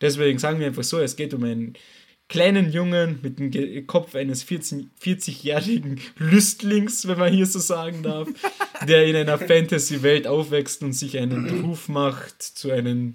Deswegen 0.00 0.40
sagen 0.40 0.58
wir 0.58 0.66
einfach 0.66 0.82
so, 0.82 0.98
es 0.98 1.14
geht 1.14 1.32
um 1.32 1.44
einen 1.44 1.74
kleinen 2.28 2.72
Jungen 2.72 3.20
mit 3.22 3.38
dem 3.38 3.86
Kopf 3.86 4.16
eines 4.16 4.42
14 4.42 4.90
40-jährigen 5.00 6.00
Lüstlings, 6.16 7.06
wenn 7.06 7.18
man 7.18 7.32
hier 7.32 7.46
so 7.46 7.60
sagen 7.60 8.02
darf, 8.02 8.26
der 8.88 9.06
in 9.06 9.14
einer 9.14 9.38
Fantasy-Welt 9.38 10.26
aufwächst 10.26 10.82
und 10.82 10.92
sich 10.92 11.16
einen 11.18 11.46
Beruf 11.46 11.88
macht 11.88 12.42
zu 12.42 12.72
einem 12.72 13.14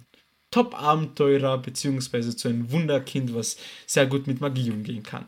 Top-Abenteurer 0.54 1.58
beziehungsweise 1.58 2.36
zu 2.36 2.48
einem 2.48 2.72
Wunderkind, 2.72 3.34
was 3.34 3.58
sehr 3.88 4.06
gut 4.06 4.28
mit 4.28 4.40
Magie 4.40 4.70
umgehen 4.70 5.02
kann. 5.02 5.26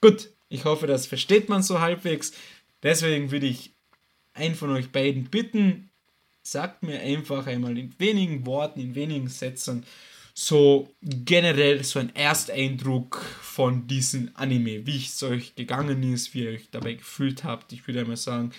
Gut, 0.00 0.30
ich 0.48 0.64
hoffe, 0.64 0.88
das 0.88 1.06
versteht 1.06 1.48
man 1.48 1.62
so 1.62 1.78
halbwegs. 1.78 2.32
Deswegen 2.82 3.30
würde 3.30 3.46
ich 3.46 3.70
einen 4.34 4.56
von 4.56 4.70
euch 4.70 4.90
beiden 4.90 5.26
bitten, 5.26 5.88
sagt 6.42 6.82
mir 6.82 7.00
einfach 7.00 7.46
einmal 7.46 7.78
in 7.78 7.94
wenigen 8.00 8.44
Worten, 8.44 8.80
in 8.80 8.96
wenigen 8.96 9.28
Sätzen, 9.28 9.86
so 10.34 10.92
generell 11.00 11.84
so 11.84 12.00
ein 12.00 12.14
Ersteindruck 12.16 13.22
von 13.40 13.86
diesem 13.86 14.32
Anime, 14.34 14.84
wie 14.84 14.96
es 14.96 15.22
euch 15.22 15.54
gegangen 15.54 16.02
ist, 16.12 16.34
wie 16.34 16.42
ihr 16.42 16.50
euch 16.50 16.70
dabei 16.72 16.94
gefühlt 16.94 17.44
habt. 17.44 17.72
Ich 17.72 17.86
würde 17.86 18.00
einmal 18.00 18.16
sagen, 18.16 18.50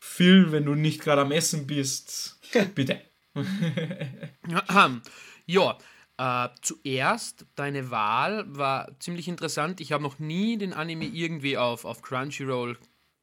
Phil, 0.00 0.50
wenn 0.50 0.64
du 0.64 0.74
nicht 0.74 1.00
gerade 1.00 1.22
am 1.22 1.30
Essen 1.30 1.68
bist, 1.68 2.40
bitte. 2.74 3.00
ja, 5.46 5.78
äh, 6.18 6.48
zuerst, 6.62 7.46
deine 7.56 7.90
Wahl 7.90 8.44
war 8.48 8.98
ziemlich 9.00 9.28
interessant. 9.28 9.80
Ich 9.80 9.92
habe 9.92 10.02
noch 10.02 10.18
nie 10.18 10.56
den 10.56 10.72
Anime 10.72 11.04
irgendwie 11.04 11.58
auf, 11.58 11.84
auf 11.84 12.02
Crunchyroll, 12.02 12.78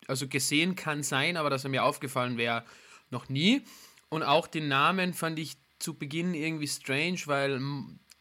also 0.08 0.28
gesehen 0.28 0.76
kann 0.76 1.04
sein, 1.04 1.38
aber 1.38 1.50
dass 1.50 1.64
er 1.64 1.70
mir 1.70 1.84
aufgefallen 1.84 2.38
wäre, 2.38 2.64
noch 3.10 3.30
nie. 3.30 3.64
Und 4.10 4.24
auch 4.24 4.48
den 4.48 4.68
Namen 4.68 5.14
fand 5.14 5.40
ich 5.40 5.58
zu 5.80 5.96
Beginn 5.96 6.34
irgendwie 6.34 6.68
strange, 6.68 7.20
weil 7.26 7.60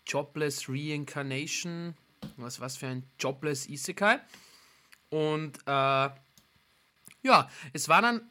Jobless 0.06 0.68
Reincarnation, 0.68 1.94
was, 2.36 2.60
was 2.60 2.76
für 2.76 2.88
ein 2.88 3.04
Jobless 3.18 3.68
Isekai. 3.68 4.20
Und 5.10 5.58
äh, 5.66 6.10
ja, 7.22 7.50
es 7.72 7.88
war 7.88 8.02
dann 8.02 8.22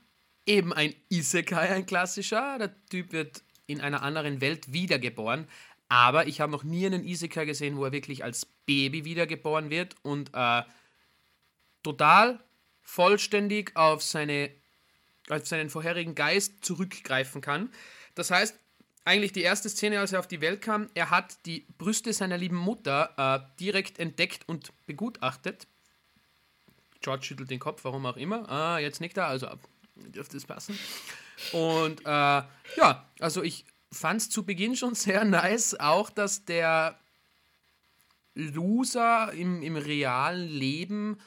eben 0.45 0.73
ein 0.73 0.95
Isekai, 1.09 1.69
ein 1.69 1.85
klassischer. 1.85 2.57
Der 2.57 2.85
Typ 2.87 3.11
wird 3.11 3.43
in 3.67 3.81
einer 3.81 4.03
anderen 4.03 4.41
Welt 4.41 4.73
wiedergeboren. 4.73 5.47
Aber 5.89 6.27
ich 6.27 6.39
habe 6.39 6.51
noch 6.51 6.63
nie 6.63 6.85
einen 6.85 7.05
Isekai 7.05 7.45
gesehen, 7.45 7.77
wo 7.77 7.85
er 7.85 7.91
wirklich 7.91 8.23
als 8.23 8.45
Baby 8.65 9.03
wiedergeboren 9.03 9.69
wird 9.69 9.95
und 10.03 10.31
äh, 10.33 10.63
total 11.83 12.39
vollständig 12.81 13.75
auf, 13.75 14.01
seine, 14.01 14.51
auf 15.29 15.45
seinen 15.45 15.69
vorherigen 15.69 16.15
Geist 16.15 16.63
zurückgreifen 16.63 17.41
kann. 17.41 17.69
Das 18.15 18.31
heißt, 18.31 18.57
eigentlich 19.03 19.33
die 19.33 19.41
erste 19.41 19.69
Szene, 19.69 19.99
als 19.99 20.13
er 20.13 20.19
auf 20.19 20.27
die 20.27 20.41
Welt 20.41 20.61
kam, 20.61 20.89
er 20.93 21.09
hat 21.09 21.45
die 21.45 21.65
Brüste 21.77 22.13
seiner 22.13 22.37
lieben 22.37 22.57
Mutter 22.57 23.13
äh, 23.17 23.59
direkt 23.59 23.99
entdeckt 23.99 24.47
und 24.47 24.71
begutachtet. 24.85 25.67
George 27.01 27.25
schüttelt 27.25 27.49
den 27.49 27.59
Kopf, 27.59 27.83
warum 27.83 28.05
auch 28.05 28.17
immer. 28.17 28.47
Ah, 28.49 28.79
jetzt 28.79 29.01
nickt 29.01 29.17
er, 29.17 29.27
also 29.27 29.47
dürfte 29.95 30.37
es 30.37 30.45
passen. 30.45 30.77
Und 31.51 32.01
äh, 32.01 32.05
ja, 32.05 33.05
also 33.19 33.43
ich 33.43 33.65
fand 33.91 34.21
es 34.21 34.29
zu 34.29 34.45
Beginn 34.45 34.75
schon 34.75 34.95
sehr 34.95 35.25
nice, 35.25 35.79
auch 35.79 36.09
dass 36.09 36.45
der 36.45 36.97
Loser 38.33 39.33
im, 39.33 39.61
im 39.61 39.75
realen 39.75 40.47
Leben 40.47 41.17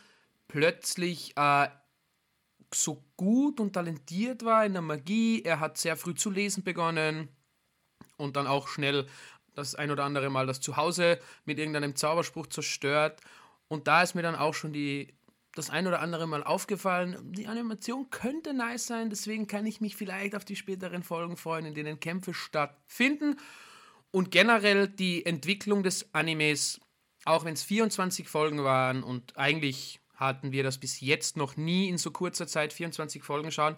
plötzlich 0.48 1.36
äh, 1.36 1.68
so 2.72 3.04
gut 3.16 3.60
und 3.60 3.72
talentiert 3.74 4.44
war 4.44 4.64
in 4.64 4.72
der 4.72 4.82
Magie. 4.82 5.42
Er 5.42 5.60
hat 5.60 5.78
sehr 5.78 5.96
früh 5.96 6.14
zu 6.14 6.30
lesen 6.30 6.64
begonnen 6.64 7.28
und 8.16 8.36
dann 8.36 8.46
auch 8.46 8.68
schnell 8.68 9.06
das 9.54 9.74
ein 9.74 9.90
oder 9.90 10.04
andere 10.04 10.30
Mal 10.30 10.46
das 10.46 10.60
Zuhause 10.60 11.20
mit 11.44 11.58
irgendeinem 11.58 11.94
Zauberspruch 11.94 12.48
zerstört. 12.48 13.20
Und 13.68 13.86
da 13.86 14.02
ist 14.02 14.14
mir 14.14 14.22
dann 14.22 14.34
auch 14.34 14.54
schon 14.54 14.72
die 14.72 15.14
das 15.54 15.70
ein 15.70 15.86
oder 15.86 16.00
andere 16.00 16.26
Mal 16.26 16.42
aufgefallen. 16.42 17.16
Die 17.32 17.46
Animation 17.46 18.10
könnte 18.10 18.52
nice 18.54 18.86
sein, 18.86 19.10
deswegen 19.10 19.46
kann 19.46 19.66
ich 19.66 19.80
mich 19.80 19.96
vielleicht 19.96 20.34
auf 20.34 20.44
die 20.44 20.56
späteren 20.56 21.02
Folgen 21.02 21.36
freuen, 21.36 21.66
in 21.66 21.74
denen 21.74 22.00
Kämpfe 22.00 22.34
stattfinden. 22.34 23.36
Und 24.10 24.30
generell 24.30 24.88
die 24.88 25.24
Entwicklung 25.26 25.82
des 25.82 26.12
Animes, 26.14 26.80
auch 27.24 27.44
wenn 27.44 27.54
es 27.54 27.62
24 27.62 28.28
Folgen 28.28 28.62
waren 28.64 29.02
und 29.02 29.36
eigentlich 29.36 30.00
hatten 30.14 30.52
wir 30.52 30.62
das 30.62 30.78
bis 30.78 31.00
jetzt 31.00 31.36
noch 31.36 31.56
nie 31.56 31.88
in 31.88 31.98
so 31.98 32.10
kurzer 32.10 32.46
Zeit 32.46 32.72
24 32.72 33.22
Folgen 33.22 33.50
schauen. 33.50 33.76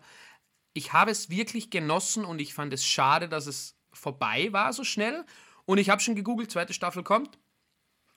Ich 0.74 0.92
habe 0.92 1.10
es 1.10 1.30
wirklich 1.30 1.70
genossen 1.70 2.24
und 2.24 2.40
ich 2.40 2.52
fand 2.52 2.72
es 2.74 2.84
schade, 2.84 3.28
dass 3.28 3.46
es 3.46 3.76
vorbei 3.92 4.52
war 4.52 4.72
so 4.72 4.84
schnell. 4.84 5.24
Und 5.64 5.78
ich 5.78 5.88
habe 5.88 6.02
schon 6.02 6.14
gegoogelt, 6.14 6.50
zweite 6.50 6.74
Staffel 6.74 7.02
kommt. 7.02 7.38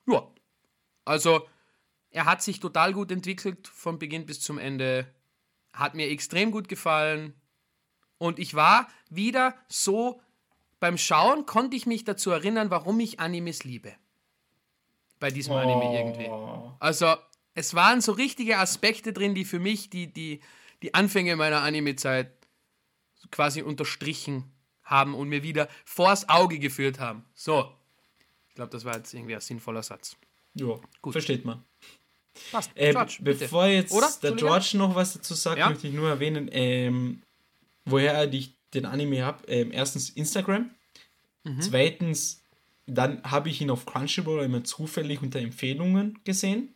Ja. 0.06 0.28
Also 1.06 1.48
er 2.12 2.26
hat 2.26 2.42
sich 2.42 2.60
total 2.60 2.94
gut 2.94 3.12
entwickelt 3.12 3.68
von 3.68 4.00
Beginn 4.00 4.26
bis 4.26 4.42
zum 4.42 4.58
Ende. 4.58 5.14
Hat 5.74 5.96
mir 5.96 6.10
extrem 6.10 6.52
gut 6.52 6.68
gefallen. 6.68 7.34
Und 8.18 8.40
ich 8.40 8.54
war 8.56 8.88
wieder 9.10 9.56
so, 9.68 10.22
beim 10.80 10.98
Schauen 10.98 11.46
konnte 11.46 11.78
ich 11.78 11.86
mich 11.86 12.04
dazu 12.04 12.32
erinnern, 12.32 12.70
warum 12.70 13.00
ich 13.00 13.20
Animes 13.20 13.64
liebe. 13.64 13.94
Bei 15.20 15.32
diesem 15.32 15.54
oh. 15.54 15.58
Anime 15.58 15.98
irgendwie. 15.98 16.30
Also, 16.80 17.16
es 17.54 17.74
waren 17.74 18.02
so 18.02 18.14
richtige 18.14 18.58
Aspekte 18.58 19.14
drin, 19.14 19.36
die 19.36 19.46
für 19.46 19.60
mich 19.60 19.90
die, 19.90 20.12
die, 20.12 20.42
die 20.82 20.94
Anfänge 20.94 21.36
meiner 21.36 21.62
Anime-Zeit 21.62 22.32
quasi 23.32 23.62
unterstrichen 23.62 24.52
haben 24.84 25.14
und 25.14 25.30
mir 25.30 25.44
wieder 25.44 25.68
vors 25.86 26.28
Auge 26.30 26.58
geführt 26.58 27.00
haben. 27.00 27.26
So. 27.34 27.72
Ich 28.48 28.56
glaube, 28.56 28.72
das 28.72 28.84
war 28.84 28.98
jetzt 28.98 29.14
irgendwie 29.14 29.36
ein 29.36 29.42
sinnvoller 29.42 29.84
Satz. 29.84 30.18
Ja, 30.60 30.80
gut. 31.02 31.14
Versteht 31.14 31.46
man. 31.46 31.64
Passt. 32.52 32.72
Äh, 32.76 32.92
George, 32.92 33.18
bevor 33.22 33.66
jetzt 33.68 33.92
Oder? 33.92 34.10
der 34.24 34.32
George 34.34 34.72
noch 34.76 34.96
was 34.96 35.14
dazu 35.14 35.34
sagt, 35.34 35.60
ja? 35.60 35.70
möchte 35.70 35.88
ich 35.88 35.94
nur 35.94 36.10
erwähnen, 36.10 36.50
ähm, 36.52 37.22
woher 37.86 38.32
ich 38.32 38.56
den 38.74 38.86
Anime 38.86 39.24
habe. 39.24 39.46
Ähm, 39.48 39.72
erstens 39.72 40.10
Instagram. 40.10 40.70
Mhm. 41.44 41.62
Zweitens, 41.62 42.44
dann 42.86 43.22
habe 43.24 43.50
ich 43.50 43.62
ihn 43.62 43.70
auf 43.70 43.86
Crunchyroll 43.86 44.44
immer 44.44 44.64
zufällig 44.64 45.22
unter 45.22 45.40
Empfehlungen 45.40 46.20
gesehen. 46.24 46.76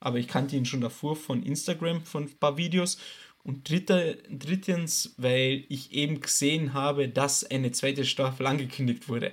Aber 0.00 0.18
ich 0.18 0.28
kannte 0.28 0.56
ihn 0.56 0.64
schon 0.64 0.80
davor 0.80 1.16
von 1.16 1.42
Instagram, 1.42 2.02
von 2.02 2.24
ein 2.24 2.38
paar 2.38 2.56
Videos. 2.56 2.98
Und 3.42 3.68
dritter, 3.68 4.14
drittens, 4.28 5.14
weil 5.16 5.64
ich 5.68 5.92
eben 5.92 6.20
gesehen 6.20 6.74
habe, 6.74 7.08
dass 7.08 7.44
eine 7.44 7.72
zweite 7.72 8.04
Staffel 8.04 8.46
angekündigt 8.46 9.08
wurde, 9.08 9.32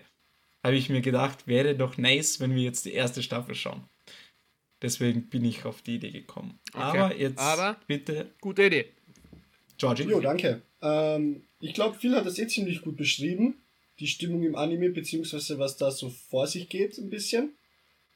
habe 0.66 0.78
ich 0.78 0.90
mir 0.90 1.02
gedacht, 1.02 1.48
wäre 1.48 1.76
doch 1.76 1.98
nice, 1.98 2.40
wenn 2.40 2.56
wir 2.56 2.64
jetzt 2.64 2.86
die 2.86 2.94
erste 2.94 3.22
Staffel 3.22 3.54
schauen. 3.54 3.84
Deswegen 4.82 5.30
bin 5.30 5.46
ich 5.46 5.64
auf 5.64 5.84
die 5.84 5.96
Idee 5.96 6.10
gekommen. 6.10 6.60
Okay. 6.74 6.82
Aber 6.82 7.16
jetzt 7.16 7.38
Aber 7.38 7.80
bitte. 7.86 8.32
Gute 8.42 8.66
Idee. 8.66 8.86
Georgie. 9.78 10.04
Jo, 10.04 10.20
danke. 10.20 10.64
Ähm, 10.82 11.44
ich 11.60 11.76
glaube, 11.76 11.98
Phil 11.98 12.16
hat 12.16 12.26
das 12.26 12.40
eh 12.40 12.48
ziemlich 12.48 12.82
gut 12.82 12.98
beschrieben. 12.98 13.62
Die 14.00 14.08
Stimmung 14.08 14.44
im 14.44 14.56
Anime, 14.56 14.90
beziehungsweise 14.90 15.60
was 15.60 15.78
da 15.78 15.92
so 15.92 16.10
vor 16.10 16.48
sich 16.48 16.68
geht, 16.68 16.98
ein 16.98 17.12
bisschen. 17.12 17.56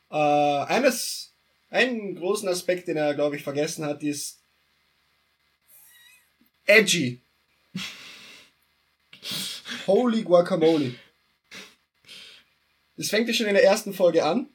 Äh, 0.09 0.15
eines, 0.15 1.35
einen 1.69 2.15
großen 2.15 2.49
Aspekt, 2.49 2.88
den 2.88 2.97
er, 2.97 3.13
glaube 3.13 3.35
ich, 3.35 3.43
vergessen 3.43 3.85
hat, 3.85 4.01
ist 4.01 4.41
edgy. 6.65 7.21
Holy 9.85 10.23
Guacamole. 10.23 10.95
Das 12.99 13.09
fängt 13.09 13.27
ja 13.29 13.33
schon 13.33 13.47
in 13.47 13.53
der 13.53 13.63
ersten 13.63 13.93
Folge 13.93 14.25
an 14.25 14.49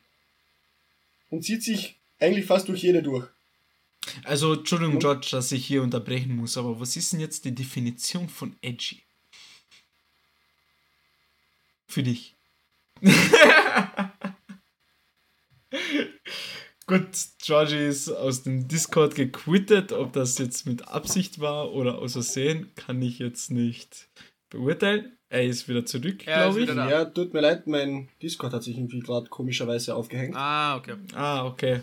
und 1.30 1.42
zieht 1.46 1.62
sich 1.62 1.96
eigentlich 2.20 2.44
fast 2.44 2.68
durch 2.68 2.82
jede 2.82 3.02
durch. 3.02 3.26
Also, 4.22 4.52
Entschuldigung, 4.52 4.98
George, 4.98 5.28
dass 5.30 5.50
ich 5.50 5.64
hier 5.64 5.82
unterbrechen 5.82 6.36
muss, 6.36 6.58
aber 6.58 6.78
was 6.78 6.94
ist 6.94 7.14
denn 7.14 7.20
jetzt 7.20 7.46
die 7.46 7.54
Definition 7.54 8.28
von 8.28 8.54
edgy? 8.60 9.00
Für 11.88 12.02
dich. 12.02 12.34
Gut, 16.86 17.08
Georgie 17.42 17.86
ist 17.86 18.10
aus 18.10 18.42
dem 18.42 18.68
Discord 18.68 19.14
gequittet. 19.14 19.92
Ob 19.92 20.12
das 20.12 20.36
jetzt 20.36 20.66
mit 20.66 20.86
Absicht 20.88 21.40
war 21.40 21.72
oder 21.72 21.96
aus 21.96 22.12
Versehen, 22.12 22.70
kann 22.74 23.00
ich 23.00 23.20
jetzt 23.20 23.50
nicht 23.50 24.06
beurteilen. 24.50 25.16
Er 25.28 25.44
ist 25.44 25.68
wieder 25.68 25.84
zurück, 25.84 26.18
glaube 26.18 26.60
ich. 26.60 26.68
Ja, 26.68 27.04
tut 27.06 27.34
mir 27.34 27.40
leid, 27.40 27.66
mein 27.66 28.08
Discord 28.22 28.52
hat 28.52 28.62
sich 28.62 28.76
irgendwie 28.76 29.00
gerade 29.00 29.28
komischerweise 29.28 29.94
aufgehängt. 29.94 30.36
Ah, 30.36 30.76
okay. 30.76 30.94
Ah, 31.14 31.46
okay. 31.46 31.80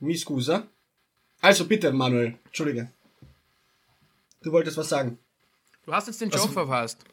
Mi 0.00 0.16
scusa. 0.16 0.66
Also 1.40 1.66
bitte, 1.66 1.92
Manuel. 1.92 2.34
Entschuldige. 2.46 2.90
Du 4.42 4.52
wolltest 4.52 4.76
was 4.76 4.88
sagen. 4.88 5.18
Du 5.84 5.92
hast 5.92 6.06
jetzt 6.06 6.20
den 6.20 6.30
Joke 6.30 6.52
verpasst. 6.52 7.04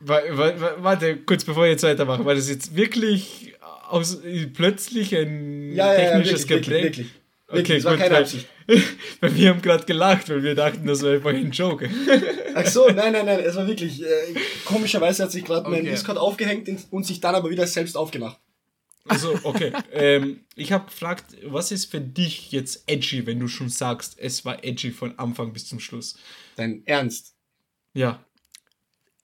Warte, 0.00 1.18
kurz 1.18 1.44
bevor 1.44 1.66
ich 1.66 1.72
jetzt 1.72 1.82
weitermache, 1.82 2.24
war 2.24 2.34
das 2.34 2.48
jetzt 2.48 2.74
wirklich 2.74 3.54
aus, 3.88 4.20
plötzlich 4.54 5.14
ein 5.14 5.72
ja, 5.72 5.94
technisches 5.94 6.48
ja, 6.48 6.56
ja, 6.56 6.62
wirklich, 6.62 6.66
Gebrech? 6.66 6.82
Wirklich, 6.84 7.10
wirklich. 7.48 7.64
Okay, 7.64 7.74
das 7.76 7.84
war 7.84 7.92
gut, 7.92 8.00
keine 8.00 8.14
weil, 8.14 8.22
Absicht. 8.22 8.48
weil 9.20 9.34
wir 9.34 9.48
haben 9.48 9.62
gerade 9.62 9.84
gelacht, 9.86 10.28
weil 10.28 10.42
wir 10.42 10.54
dachten, 10.54 10.86
das 10.86 11.02
war 11.02 11.12
einfach 11.12 11.30
ein 11.30 11.50
Joke. 11.50 11.88
Ach 12.54 12.66
so, 12.66 12.88
nein, 12.88 13.12
nein, 13.12 13.24
nein, 13.24 13.40
es 13.40 13.56
war 13.56 13.66
wirklich. 13.66 14.02
Äh, 14.02 14.34
komischerweise 14.66 15.22
hat 15.22 15.32
sich 15.32 15.44
gerade 15.44 15.66
okay. 15.66 15.70
mein 15.70 15.84
Discord 15.84 16.18
aufgehängt 16.18 16.68
und 16.90 17.06
sich 17.06 17.20
dann 17.20 17.34
aber 17.34 17.48
wieder 17.48 17.66
selbst 17.66 17.96
aufgemacht. 17.96 18.38
Also, 19.06 19.38
okay. 19.42 19.72
ähm, 19.92 20.40
ich 20.54 20.70
habe 20.72 20.84
gefragt, 20.84 21.24
was 21.44 21.72
ist 21.72 21.86
für 21.86 22.00
dich 22.00 22.52
jetzt 22.52 22.84
edgy, 22.86 23.26
wenn 23.26 23.40
du 23.40 23.48
schon 23.48 23.70
sagst, 23.70 24.18
es 24.18 24.44
war 24.44 24.62
edgy 24.62 24.90
von 24.90 25.18
Anfang 25.18 25.54
bis 25.54 25.66
zum 25.66 25.80
Schluss? 25.80 26.18
Dein 26.56 26.82
Ernst? 26.84 27.34
Ja. 27.94 28.22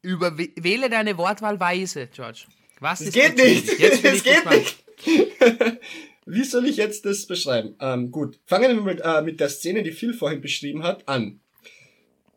Über, 0.00 0.38
wähle 0.38 0.88
deine 0.88 1.18
Wortwahl 1.18 1.60
weise, 1.60 2.06
George. 2.06 2.46
Was 2.80 3.02
es 3.02 3.08
ist 3.08 3.14
geht 3.14 3.38
edgy? 3.38 3.42
nicht. 3.42 3.78
Jetzt 3.78 4.04
es 4.04 4.22
geht 4.22 4.42
gespannt. 4.42 4.76
nicht. 5.04 5.80
wie 6.26 6.44
soll 6.44 6.66
ich 6.66 6.76
jetzt 6.76 7.04
das 7.04 7.26
beschreiben? 7.26 7.74
Ähm, 7.80 8.10
gut, 8.10 8.38
fangen 8.46 8.76
wir 8.76 8.82
mit, 8.82 9.00
äh, 9.02 9.22
mit 9.22 9.40
der 9.40 9.48
Szene, 9.48 9.82
die 9.82 9.92
Phil 9.92 10.14
vorhin 10.14 10.40
beschrieben 10.40 10.82
hat, 10.82 11.06
an. 11.08 11.40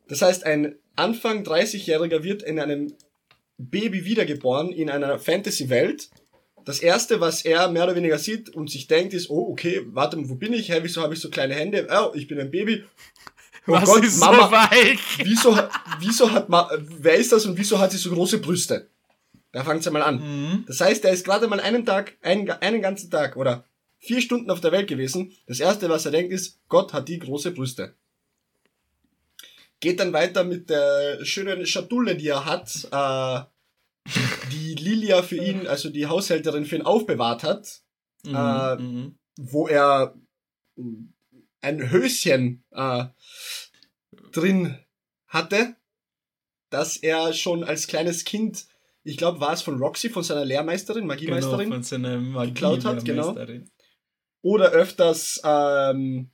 Das 0.08 0.22
heißt, 0.22 0.46
ein 0.46 0.76
Anfang 0.96 1.44
30-Jähriger 1.44 2.24
wird 2.24 2.44
in 2.44 2.60
einem 2.60 2.94
Baby 3.58 4.06
wiedergeboren 4.06 4.72
in 4.72 4.90
einer 4.90 5.20
Fantasy-Welt. 5.20 6.10
Das 6.66 6.80
erste, 6.80 7.22
was 7.22 7.46
er 7.46 7.70
mehr 7.70 7.86
oder 7.86 7.96
weniger 7.96 8.18
sieht 8.18 8.50
und 8.50 8.70
sich 8.70 8.88
denkt, 8.88 9.14
ist, 9.14 9.30
oh, 9.30 9.50
okay, 9.52 9.82
warte 9.88 10.18
mal, 10.18 10.30
wo 10.30 10.36
bin 10.36 10.54
ich? 10.54 10.70
Hä, 10.70 10.80
wieso 10.82 11.02
habe 11.02 11.14
ich 11.14 11.20
so 11.20 11.30
kleine 11.30 11.56
Hände? 11.56 11.88
Oh, 11.90 12.12
ich 12.14 12.28
bin 12.28 12.40
ein 12.40 12.52
Baby. 12.52 12.84
Oh 13.68 13.74
Was 13.74 13.86
Gott, 13.86 14.04
ist 14.04 14.20
Mama, 14.20 14.46
so 14.46 14.52
weich? 14.52 15.00
wieso, 15.24 15.58
wieso 16.00 16.32
hat 16.32 16.48
Ma 16.50 16.70
wer 17.00 17.16
ist 17.16 17.32
das 17.32 17.46
und 17.46 17.58
wieso 17.58 17.80
hat 17.80 17.92
sie 17.92 17.98
so 17.98 18.10
große 18.12 18.40
Brüste? 18.40 18.88
Da 19.52 19.64
fängt 19.64 19.84
sie 19.84 19.92
mal 19.92 20.02
an. 20.04 20.20
Mhm. 20.20 20.66
Das 20.68 20.80
heißt, 20.82 21.04
er 21.06 21.12
ist 21.12 21.26
gerade 21.26 21.48
mal 21.48 21.60
einen 21.60 21.86
Tag, 21.86 22.16
einen, 22.22 22.50
einen 22.50 22.82
ganzen 22.82 23.10
Tag 23.10 23.36
oder 23.36 23.66
vier 24.08 24.22
Stunden 24.22 24.50
auf 24.50 24.62
der 24.62 24.72
Welt 24.72 24.88
gewesen. 24.88 25.34
Das 25.46 25.60
erste, 25.60 25.90
was 25.90 26.06
er 26.06 26.12
denkt, 26.12 26.32
ist, 26.32 26.60
Gott 26.70 26.94
hat 26.94 27.08
die 27.08 27.20
große 27.20 27.52
Brüste. 27.52 27.94
Geht 29.80 30.00
dann 30.00 30.14
weiter 30.14 30.44
mit 30.44 30.70
der 30.70 31.24
schönen 31.24 31.66
Schatulle, 31.66 32.16
die 32.16 32.30
er 32.30 32.46
hat, 32.46 32.88
äh, 32.92 33.42
die 34.52 34.76
Lilia 34.76 35.22
für 35.22 35.38
ihn, 35.38 35.68
also 35.68 35.90
die 35.90 36.08
Haushälterin 36.08 36.66
für 36.66 36.78
ihn 36.78 36.82
aufbewahrt 36.82 37.44
hat, 37.44 37.82
Mhm. 38.26 38.36
Äh, 38.36 38.76
mhm. 38.78 39.16
wo 39.38 39.68
er 39.68 40.16
ein 41.62 41.92
Höschen 41.92 42.64
äh, 42.72 43.06
drin 44.32 44.78
hatte, 45.28 45.76
das 46.70 46.98
er 46.98 47.34
schon 47.34 47.64
als 47.64 47.88
kleines 47.88 48.26
Kind, 48.26 48.66
ich 49.04 49.18
glaube, 49.18 49.40
war 49.40 49.54
es 49.54 49.62
von 49.62 49.78
Roxy, 49.78 50.10
von 50.10 50.24
seiner 50.24 50.46
Lehrmeisterin, 50.46 51.02
Genau, 51.02 51.14
Magiemeisterin, 51.14 51.70
von 51.70 51.84
seiner 51.84 52.18
Magie 52.18 52.50
geklaut 52.54 52.86
hat, 52.86 53.06
genau. 53.06 53.36
Oder 54.42 54.72
öfters 54.72 55.42
ähm, 55.44 56.32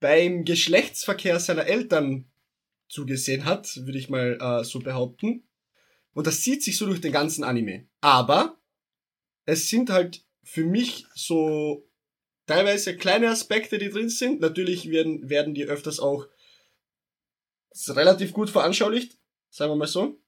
beim 0.00 0.44
Geschlechtsverkehr 0.44 1.40
seiner 1.40 1.66
Eltern 1.66 2.30
zugesehen 2.88 3.44
hat, 3.44 3.76
würde 3.76 3.98
ich 3.98 4.10
mal 4.10 4.38
äh, 4.40 4.64
so 4.64 4.78
behaupten. 4.78 5.48
Und 6.12 6.26
das 6.26 6.42
zieht 6.42 6.62
sich 6.62 6.76
so 6.76 6.86
durch 6.86 7.00
den 7.00 7.12
ganzen 7.12 7.44
Anime. 7.44 7.88
Aber 8.00 8.60
es 9.46 9.68
sind 9.68 9.90
halt 9.90 10.24
für 10.42 10.64
mich 10.64 11.06
so 11.14 11.88
teilweise 12.46 12.96
kleine 12.96 13.30
Aspekte, 13.30 13.78
die 13.78 13.90
drin 13.90 14.08
sind. 14.08 14.40
Natürlich 14.40 14.90
werden, 14.90 15.28
werden 15.28 15.54
die 15.54 15.64
öfters 15.64 15.98
auch 15.98 16.26
relativ 17.88 18.32
gut 18.32 18.50
veranschaulicht, 18.50 19.18
sagen 19.50 19.72
wir 19.72 19.76
mal 19.76 19.86
so. 19.86 20.20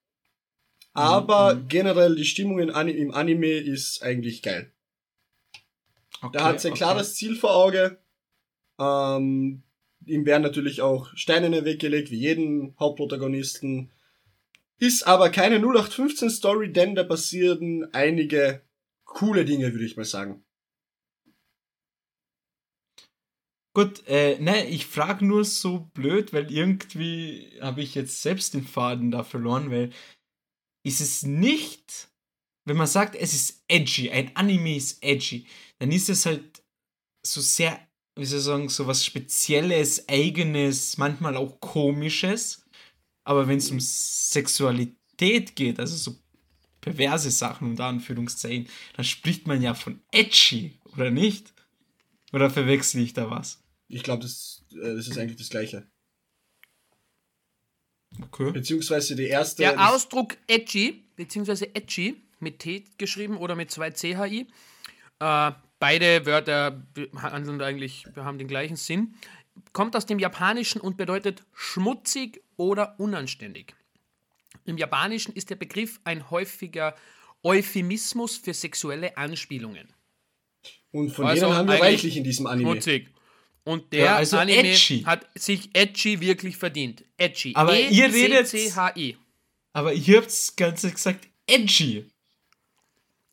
Aber 0.92 1.54
mhm. 1.54 1.68
generell 1.68 2.16
die 2.16 2.24
Stimmung 2.24 2.58
im 2.58 2.70
Anime 3.14 3.52
ist 3.58 4.02
eigentlich 4.02 4.42
geil. 4.42 4.72
Okay, 6.22 6.38
Da 6.38 6.44
hat 6.44 6.60
sie 6.60 6.68
ein 6.68 6.72
okay. 6.72 6.78
klares 6.78 7.14
Ziel 7.14 7.36
vor 7.36 7.54
Auge. 7.54 7.98
Ähm, 8.78 9.62
ihm 10.04 10.26
werden 10.26 10.42
natürlich 10.42 10.82
auch 10.82 11.08
Steine 11.14 11.46
in 11.46 11.52
den 11.52 11.64
Weg 11.64 11.80
gelegt, 11.80 12.10
wie 12.10 12.18
jeden 12.18 12.74
Hauptprotagonisten. 12.78 13.90
Ist 14.78 15.06
aber 15.06 15.30
keine 15.30 15.56
0815 15.56 16.30
Story, 16.30 16.72
denn 16.72 16.94
da 16.94 17.04
passieren 17.04 17.88
einige 17.92 18.62
coole 19.04 19.44
Dinge, 19.44 19.72
würde 19.72 19.84
ich 19.84 19.96
mal 19.96 20.04
sagen. 20.04 20.44
Gut, 23.76 24.06
äh, 24.06 24.38
ne, 24.38 24.66
ich 24.68 24.86
frage 24.86 25.26
nur 25.26 25.44
so 25.44 25.90
blöd, 25.92 26.32
weil 26.32 26.50
irgendwie 26.50 27.52
habe 27.60 27.82
ich 27.82 27.94
jetzt 27.94 28.22
selbst 28.22 28.54
den 28.54 28.64
Faden 28.64 29.10
da 29.10 29.22
verloren, 29.22 29.70
weil 29.70 29.90
ist 30.82 31.02
es 31.02 31.24
nicht, 31.24 32.08
wenn 32.66 32.76
man 32.76 32.86
sagt, 32.88 33.14
es 33.14 33.32
ist 33.32 33.62
edgy, 33.68 34.10
ein 34.10 34.34
Anime 34.34 34.76
ist 34.76 35.02
edgy, 35.02 35.46
dann 35.78 35.92
ist 35.92 36.10
es 36.10 36.26
halt 36.26 36.62
so 37.24 37.40
sehr, 37.40 37.80
wie 38.16 38.26
soll 38.26 38.40
ich 38.40 38.44
sagen, 38.44 38.68
so 38.68 38.86
was 38.86 39.04
Spezielles, 39.04 40.08
Eigenes, 40.08 40.98
manchmal 40.98 41.36
auch 41.36 41.60
Komisches. 41.60 42.64
Aber 43.24 43.48
wenn 43.48 43.58
es 43.58 43.70
um 43.70 43.78
Sexualität 43.80 45.54
geht, 45.54 45.78
also 45.78 45.96
so 45.96 46.16
perverse 46.80 47.30
Sachen 47.30 47.70
unter 47.70 47.84
Anführungszeichen, 47.84 48.68
dann 48.96 49.04
spricht 49.04 49.46
man 49.46 49.62
ja 49.62 49.74
von 49.74 50.00
edgy, 50.10 50.78
oder 50.92 51.10
nicht? 51.10 51.52
Oder 52.32 52.50
verwechsel 52.50 53.00
ich 53.00 53.12
da 53.12 53.30
was? 53.30 53.62
Ich 53.88 54.02
glaube, 54.02 54.22
das, 54.22 54.64
äh, 54.72 54.94
das 54.94 55.06
ist 55.06 55.18
eigentlich 55.18 55.38
das 55.38 55.50
Gleiche. 55.50 55.86
Okay. 58.22 58.50
Beziehungsweise 58.50 59.14
die 59.14 59.26
erste. 59.26 59.62
Der 59.62 59.88
Ausdruck 59.92 60.36
edgy, 60.48 61.04
beziehungsweise 61.14 61.72
edgy, 61.74 62.25
mit 62.38 62.58
T 62.60 62.84
geschrieben 62.98 63.36
oder 63.36 63.54
mit 63.54 63.70
zwei 63.70 63.90
CHI, 63.90 64.46
äh, 65.20 65.52
beide 65.78 66.26
Wörter 66.26 66.82
handeln 67.20 67.60
eigentlich, 67.62 68.04
haben 68.16 68.38
den 68.38 68.48
gleichen 68.48 68.76
Sinn, 68.76 69.14
kommt 69.72 69.96
aus 69.96 70.06
dem 70.06 70.18
Japanischen 70.18 70.80
und 70.80 70.96
bedeutet 70.96 71.44
schmutzig 71.54 72.42
oder 72.56 72.98
unanständig. 72.98 73.74
Im 74.64 74.76
Japanischen 74.78 75.32
ist 75.34 75.50
der 75.50 75.56
Begriff 75.56 76.00
ein 76.04 76.30
häufiger 76.30 76.94
Euphemismus 77.42 78.36
für 78.36 78.52
sexuelle 78.54 79.16
Anspielungen. 79.16 79.88
und 80.90 81.10
von 81.10 81.26
Also 81.26 81.46
denen 81.46 81.56
haben 81.56 81.68
wir 81.68 81.74
eigentlich 81.74 81.82
reichlich 81.94 82.16
in 82.16 82.24
diesem 82.24 82.46
Anime. 82.46 82.70
Schmutzig. 82.72 83.08
Und 83.64 83.92
der 83.92 84.04
Ja, 84.04 84.16
also 84.16 84.38
Anime 84.38 84.68
edgy. 84.70 85.02
hat 85.02 85.26
sich 85.34 85.70
edgy 85.74 86.20
wirklich 86.20 86.56
verdient. 86.56 87.04
Edgy. 87.16 87.52
Aber 87.54 87.78
ihr 87.78 88.06
redet- 88.12 88.52
E-C-C-H-I. 88.54 89.16
Aber 89.72 89.92
ihr 89.92 90.16
habt 90.18 90.26
das 90.28 90.54
Ganze 90.56 90.90
gesagt 90.90 91.28
edgy. 91.46 92.06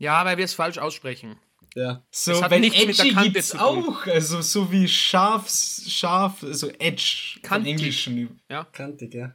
Ja, 0.04 0.26
weil 0.26 0.38
wir 0.38 0.44
es 0.44 0.54
falsch 0.54 0.80
aussprechen. 0.80 1.38
Ja. 1.76 2.04
So, 2.12 2.32
Das 2.34 2.42
hat 2.42 2.52
weil 2.52 2.60
nichts 2.60 2.86
mit 2.86 2.98
der 2.98 3.06
edgy 3.06 3.16
Kante 3.16 3.32
gibt's 3.32 3.56
auch. 3.56 4.06
Also 4.06 4.42
so 4.42 4.70
wie 4.70 4.86
scharf, 4.86 5.50
scharf, 5.50 6.44
also 6.44 6.70
edge 6.78 7.38
im 7.38 7.42
Kantig. 7.42 7.72
Englischen. 7.72 8.42
Kantig, 8.74 9.14
ja. 9.14 9.34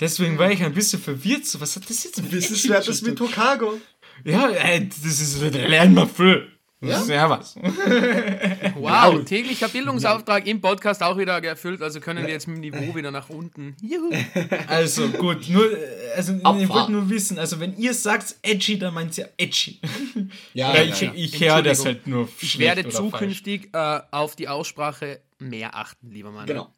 Deswegen 0.00 0.36
war 0.36 0.50
ich 0.50 0.62
ein 0.64 0.74
bisschen 0.74 1.00
verwirrt. 1.00 1.46
So, 1.46 1.60
was 1.60 1.76
hat 1.76 1.88
das 1.88 2.02
jetzt 2.02 2.20
mit 2.20 2.32
Das 2.32 2.50
ist 2.50 2.64
edgy 2.64 2.68
ja 2.68 2.80
mit? 3.08 3.20
Hokago. 3.20 3.80
Ja, 4.24 4.48
ey, 4.50 4.88
das 4.88 5.20
ist, 5.20 5.40
lernen 5.40 5.94
wir 5.94 6.08
viel. 6.08 6.50
Das 6.80 6.90
Ja? 6.90 7.00
ist 7.02 7.08
ja 7.10 7.30
was. 7.30 7.54
Wow, 8.76 9.22
täglicher 9.24 9.68
Bildungsauftrag 9.68 10.46
im 10.46 10.60
Podcast 10.62 11.02
auch 11.02 11.18
wieder 11.18 11.42
erfüllt, 11.44 11.82
also 11.82 12.00
können 12.00 12.26
wir 12.26 12.32
jetzt 12.32 12.48
mit 12.48 12.64
dem 12.64 12.74
Niveau 12.74 12.94
wieder 12.94 13.10
nach 13.10 13.28
unten. 13.28 13.76
Juhu. 13.82 14.10
Also 14.66 15.08
gut, 15.08 15.48
nur, 15.50 15.68
also 16.16 16.34
ich 16.34 16.44
Abfahrt. 16.44 16.68
wollte 16.70 16.92
nur 16.92 17.10
wissen, 17.10 17.38
also 17.38 17.60
wenn 17.60 17.76
ihr 17.76 17.92
sagt 17.92 18.36
edgy, 18.42 18.78
dann 18.78 18.94
meint 18.94 19.16
ihr 19.18 19.28
edgy. 19.36 19.78
Ja, 20.54 20.74
Ja, 20.74 20.82
ich, 20.82 21.00
ja. 21.02 21.12
ich 21.14 21.38
höre 21.40 21.62
das 21.62 21.84
halt 21.84 22.06
nur 22.06 22.28
Ich 22.40 22.58
werde 22.58 22.80
oder 22.82 22.90
zukünftig 22.90 23.68
äh, 23.74 24.00
auf 24.10 24.34
die 24.36 24.48
Aussprache 24.48 25.20
mehr 25.38 25.74
achten, 25.76 26.10
lieber 26.10 26.30
Mann. 26.30 26.46
Genau. 26.46 26.72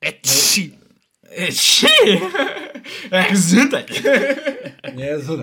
Edgy. 0.00 0.74
Edgy! 1.30 2.20
Ja, 3.10 3.22
Gesundheit! 3.28 3.90
Ja, 4.96 5.18
so. 5.18 5.42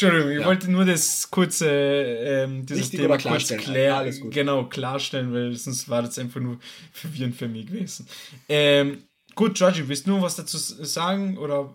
Entschuldigung, 0.00 0.30
ich 0.32 0.40
Ja. 0.40 0.46
wollte 0.46 0.70
nur 0.70 0.84
das 0.84 1.28
kurze, 1.28 1.68
ähm, 1.68 2.64
dieses 2.64 2.84
Wichtig 2.84 3.00
Thema 3.00 3.18
kurz 3.18 4.20
gut. 4.20 4.32
genau, 4.32 4.64
klarstellen, 4.66 5.32
weil 5.32 5.52
sonst 5.56 5.88
war 5.88 6.02
das 6.02 6.18
einfach 6.20 6.40
nur 6.40 6.60
verwirrend 6.92 7.34
für 7.34 7.48
mich 7.48 7.66
gewesen. 7.66 8.06
Ähm, 8.48 9.02
gut, 9.34 9.56
Georgie, 9.56 9.88
willst 9.88 10.06
du 10.06 10.10
noch 10.10 10.22
was 10.22 10.36
dazu 10.36 10.56
sagen 10.56 11.36
oder 11.36 11.74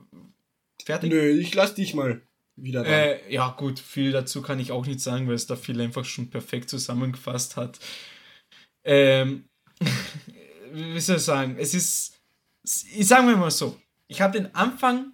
fertig? 0.85 1.11
Nö, 1.11 1.31
ich 1.31 1.53
lass 1.53 1.75
dich 1.75 1.93
mal 1.93 2.21
wieder. 2.55 2.85
Äh, 2.85 3.33
ja, 3.33 3.49
gut, 3.57 3.79
viel 3.79 4.13
dazu 4.13 4.41
kann 4.41 4.59
ich 4.59 4.71
auch 4.71 4.85
nicht 4.85 5.01
sagen, 5.01 5.27
weil 5.27 5.35
es 5.35 5.47
da 5.47 5.57
viel 5.57 5.81
einfach 5.81 6.05
schon 6.05 6.29
perfekt 6.29 6.69
zusammengefasst 6.69 7.57
hat. 7.57 7.79
Ähm, 8.85 9.49
wie 10.71 10.99
soll 11.01 11.17
ich 11.17 11.23
sagen? 11.23 11.57
Es 11.59 11.73
ist, 11.73 12.21
ich 12.63 13.05
sagen 13.05 13.27
wir 13.27 13.35
mal 13.35 13.51
so, 13.51 13.77
ich 14.07 14.21
habe 14.21 14.39
den 14.39 14.55
Anfang 14.55 15.11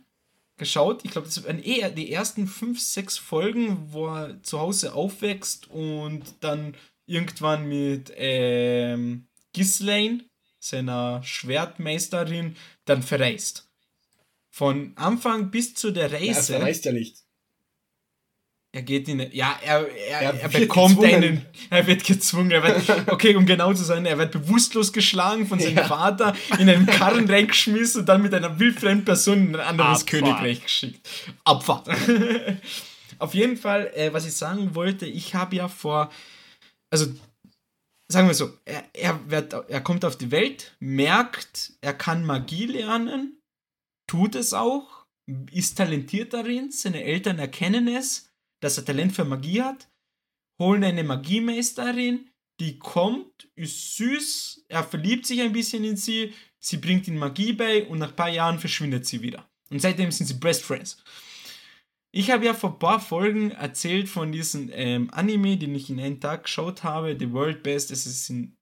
geschaut, 0.60 1.04
ich 1.04 1.12
glaube, 1.12 1.28
das 1.28 1.44
waren 1.44 1.64
eher 1.64 1.90
die 1.90 2.12
ersten 2.12 2.48
fünf, 2.48 2.80
sechs 2.80 3.18
Folgen, 3.18 3.92
wo 3.92 4.08
er 4.08 4.44
zu 4.44 4.60
Hause 4.60 4.94
aufwächst 4.94 5.70
und 5.70 6.24
dann 6.42 6.76
irgendwann 7.08 7.68
mit 7.68 8.14
ähm, 8.16 9.28
Ghislaine, 9.54 10.26
seiner 10.60 11.24
Schwertmeisterin, 11.24 12.56
dann 12.86 13.02
verreist. 13.02 13.68
Von 14.50 14.94
Anfang 14.96 15.52
bis 15.52 15.74
zu 15.74 15.92
der 15.92 16.10
ja, 16.10 16.18
er 16.18 16.36
Reise. 16.36 16.54
verreist 16.54 16.86
ja 16.86 16.92
nicht. 16.92 17.18
Er 18.72 18.84
geht 18.84 19.08
in 19.08 19.20
ja, 19.32 19.58
er, 19.64 19.88
er, 19.88 20.22
Er 20.22 20.34
er, 20.42 20.54
wird 20.54 20.62
bekommt 20.64 21.00
gezwungen. 21.00 21.24
einen, 21.24 21.46
er 21.72 21.88
wird 21.88 22.04
gezwungen, 22.04 22.52
er 22.52 22.62
wird, 22.64 23.08
okay, 23.12 23.36
um 23.36 23.46
genau 23.48 23.74
zu 23.74 23.84
sein, 23.84 24.06
er 24.06 24.20
wird 24.20 24.32
bewusstlos 24.32 24.94
geschlagen 24.94 25.48
von 25.48 25.60
seinem 25.60 25.78
Ja. 25.78 25.86
Vater, 25.88 26.36
in 26.60 26.70
einen 26.70 26.86
Karren 26.86 27.28
reingeschmissen 27.30 28.02
und 28.02 28.06
dann 28.10 28.22
mit 28.22 28.32
einer 28.34 28.60
wildfremden 28.60 29.06
Person 29.06 29.48
in 29.48 29.56
ein 29.56 29.62
anderes 29.62 30.02
Abfahrt. 30.02 30.08
Königreich 30.08 30.62
geschickt. 30.62 31.10
Abfahrt. 31.46 31.90
Auf 33.20 33.34
jeden 33.34 33.58
Fall, 33.58 33.92
äh, 33.96 34.14
was 34.14 34.28
ich 34.28 34.34
sagen 34.34 34.76
wollte, 34.76 35.08
ich 35.08 35.34
habe 35.34 35.56
ja 35.56 35.68
vor, 35.68 36.12
also 36.92 37.08
sagen 38.08 38.28
wir 38.28 38.36
so, 38.36 38.54
er, 38.66 38.84
er, 38.94 39.32
wird, 39.32 39.54
er 39.54 39.82
kommt 39.82 40.06
auf 40.06 40.16
die 40.18 40.32
Welt, 40.32 40.76
merkt, 40.80 41.74
er 41.82 41.94
kann 41.94 42.24
Magie 42.24 42.66
lernen, 42.68 43.40
tut 44.08 44.36
es 44.36 44.54
auch, 44.54 45.06
ist 45.52 45.78
talentiert 45.78 46.34
darin, 46.34 46.72
seine 46.72 47.04
Eltern 47.04 47.40
erkennen 47.40 47.88
es, 47.88 48.29
dass 48.60 48.78
er 48.78 48.86
Talent 48.86 49.14
für 49.14 49.26
Magie 49.26 49.62
hat 49.62 49.90
holen 50.60 50.84
eine 50.84 51.04
Magiemeisterin, 51.04 52.30
die 52.60 52.78
kommt, 52.78 53.48
ist 53.56 53.96
süß, 53.96 54.66
er 54.68 54.84
verliebt 54.84 55.26
sich 55.26 55.42
ein 55.42 55.54
bisschen 55.54 55.86
in 55.86 55.96
sie, 55.96 56.34
sie 56.60 56.78
bringt 56.78 57.08
ihm 57.08 57.18
Magie 57.18 57.54
bei 57.54 57.86
und 57.88 58.00
nach 58.00 58.10
ein 58.10 58.16
paar 58.16 58.30
Jahren 58.30 58.60
verschwindet 58.60 59.06
sie 59.08 59.22
wieder. 59.22 59.50
Und 59.70 59.82
seitdem 59.82 60.12
sind 60.12 60.28
sie 60.28 60.34
Best 60.34 60.64
Friends. 60.64 61.02
Ich 62.12 62.32
habe 62.32 62.46
ja 62.46 62.54
vor 62.54 62.72
ein 62.72 62.80
paar 62.80 63.00
Folgen 63.00 63.52
erzählt 63.52 64.10
von 64.10 64.32
diesem 64.32 64.70
ähm, 64.74 65.10
Anime, 65.14 65.58
den 65.58 65.76
ich 65.76 65.90
in 65.90 66.00
einem 66.00 66.20
Tag 66.20 66.44
geschaut 66.44 66.84
habe, 66.84 67.16
The 67.18 67.32
World 67.32 67.64
Best 67.64 67.92
Assassin, 67.92 68.58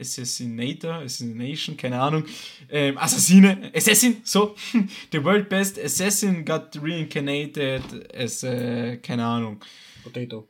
Assassinator, 0.00 0.94
Assassination, 0.94 1.76
keine 1.76 2.00
Ahnung, 2.00 2.24
ähm, 2.68 2.98
Assassine, 2.98 3.70
Assassin, 3.74 4.20
so, 4.24 4.54
The 5.12 5.22
World 5.22 5.48
Best 5.48 5.78
Assassin 5.78 6.44
got 6.44 6.76
reincarnated 6.82 8.14
as, 8.14 8.42
äh, 8.42 8.96
keine 8.98 9.24
Ahnung, 9.24 9.60
Potato. 10.02 10.48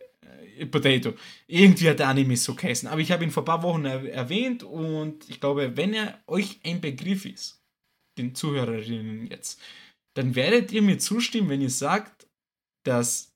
äh, 0.58 0.66
Potato. 0.66 1.14
Irgendwie 1.46 1.90
hat 1.90 1.98
der 1.98 2.08
Anime 2.08 2.36
so 2.36 2.54
geheißen, 2.54 2.88
aber 2.88 3.00
ich 3.00 3.12
habe 3.12 3.24
ihn 3.24 3.30
vor 3.30 3.42
ein 3.42 3.46
paar 3.46 3.62
Wochen 3.62 3.84
er 3.84 4.10
erwähnt 4.12 4.62
und 4.62 5.28
ich 5.28 5.40
glaube, 5.40 5.76
wenn 5.76 5.92
er 5.92 6.22
euch 6.26 6.60
ein 6.64 6.80
Begriff 6.80 7.26
ist, 7.26 7.60
den 8.18 8.34
Zuhörerinnen 8.34 9.26
jetzt, 9.26 9.60
dann 10.16 10.34
werdet 10.34 10.72
ihr 10.72 10.82
mir 10.82 10.98
zustimmen, 10.98 11.48
wenn 11.48 11.60
ihr 11.60 11.70
sagt, 11.70 12.26
dass 12.86 13.32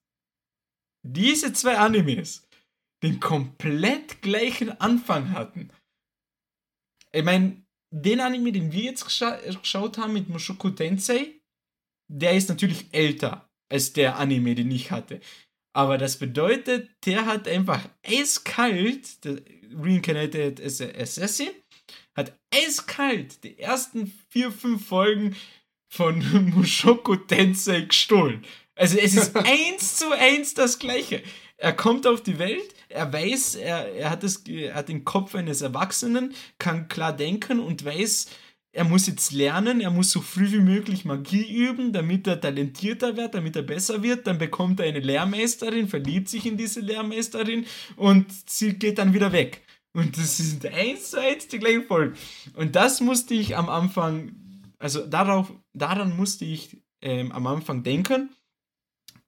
diese 1.06 1.52
zwei 1.52 1.78
Animes 1.78 2.46
den 3.02 3.20
komplett 3.20 4.22
gleichen 4.22 4.70
Anfang 4.80 5.32
hatten. 5.32 5.70
Ich 7.12 7.24
meine, 7.24 7.62
den 7.90 8.20
Anime, 8.20 8.52
den 8.52 8.72
wir 8.72 8.82
jetzt 8.82 9.04
gescha 9.04 9.36
geschaut 9.36 9.98
haben 9.98 10.12
mit 10.12 10.28
Mushoku 10.28 10.70
Tensei, 10.70 11.40
der 12.10 12.36
ist 12.36 12.48
natürlich 12.48 12.86
älter 12.92 13.48
als 13.70 13.92
der 13.92 14.16
Anime, 14.16 14.54
den 14.54 14.70
ich 14.70 14.90
hatte. 14.90 15.20
Aber 15.74 15.98
das 15.98 16.18
bedeutet, 16.18 16.90
der 17.06 17.26
hat 17.26 17.46
einfach 17.46 17.88
eiskalt, 18.04 19.24
der 19.24 19.40
Reincarnated 19.74 20.60
Assassin, 20.60 21.50
hat 22.16 22.36
eiskalt 22.52 23.44
die 23.44 23.58
ersten 23.58 24.12
vier, 24.30 24.50
fünf 24.50 24.86
Folgen 24.86 25.36
von 25.90 26.50
Mushoku 26.54 27.16
Tensei 27.16 27.82
gestohlen. 27.82 28.44
Also 28.74 28.98
es 28.98 29.14
ist 29.14 29.36
eins 29.36 29.96
zu 29.96 30.10
eins 30.10 30.54
das 30.54 30.78
gleiche. 30.78 31.22
Er 31.60 31.72
kommt 31.72 32.06
auf 32.06 32.22
die 32.22 32.38
Welt, 32.38 32.74
er 32.88 33.12
weiß, 33.12 33.56
er, 33.56 33.92
er, 33.92 34.10
hat 34.10 34.22
das, 34.22 34.36
er 34.46 34.74
hat 34.74 34.88
den 34.88 35.04
Kopf 35.04 35.34
eines 35.34 35.60
Erwachsenen, 35.60 36.32
kann 36.58 36.86
klar 36.86 37.12
denken 37.12 37.58
und 37.58 37.84
weiß, 37.84 38.28
er 38.72 38.84
muss 38.84 39.08
jetzt 39.08 39.32
lernen, 39.32 39.80
er 39.80 39.90
muss 39.90 40.12
so 40.12 40.20
früh 40.20 40.52
wie 40.52 40.60
möglich 40.60 41.04
Magie 41.04 41.66
üben, 41.66 41.92
damit 41.92 42.28
er 42.28 42.40
talentierter 42.40 43.16
wird, 43.16 43.34
damit 43.34 43.56
er 43.56 43.62
besser 43.62 44.04
wird. 44.04 44.26
Dann 44.26 44.38
bekommt 44.38 44.78
er 44.78 44.86
eine 44.86 45.00
Lehrmeisterin, 45.00 45.88
verliebt 45.88 46.28
sich 46.28 46.46
in 46.46 46.56
diese 46.56 46.80
Lehrmeisterin 46.80 47.66
und 47.96 48.26
sie 48.48 48.74
geht 48.74 48.98
dann 48.98 49.14
wieder 49.14 49.32
weg. 49.32 49.62
Und 49.94 50.16
das 50.16 50.36
sind 50.36 50.64
eins 50.66 51.10
zu 51.10 51.20
eins 51.20 51.48
die 51.48 51.58
gleichen 51.58 51.86
Folgen. 51.86 52.16
Und 52.54 52.76
das 52.76 53.00
musste 53.00 53.34
ich 53.34 53.56
am 53.56 53.68
Anfang, 53.68 54.32
also 54.78 55.04
darauf, 55.04 55.52
daran 55.72 56.16
musste 56.16 56.44
ich 56.44 56.76
ähm, 57.02 57.32
am 57.32 57.48
Anfang 57.48 57.82
denken. 57.82 58.30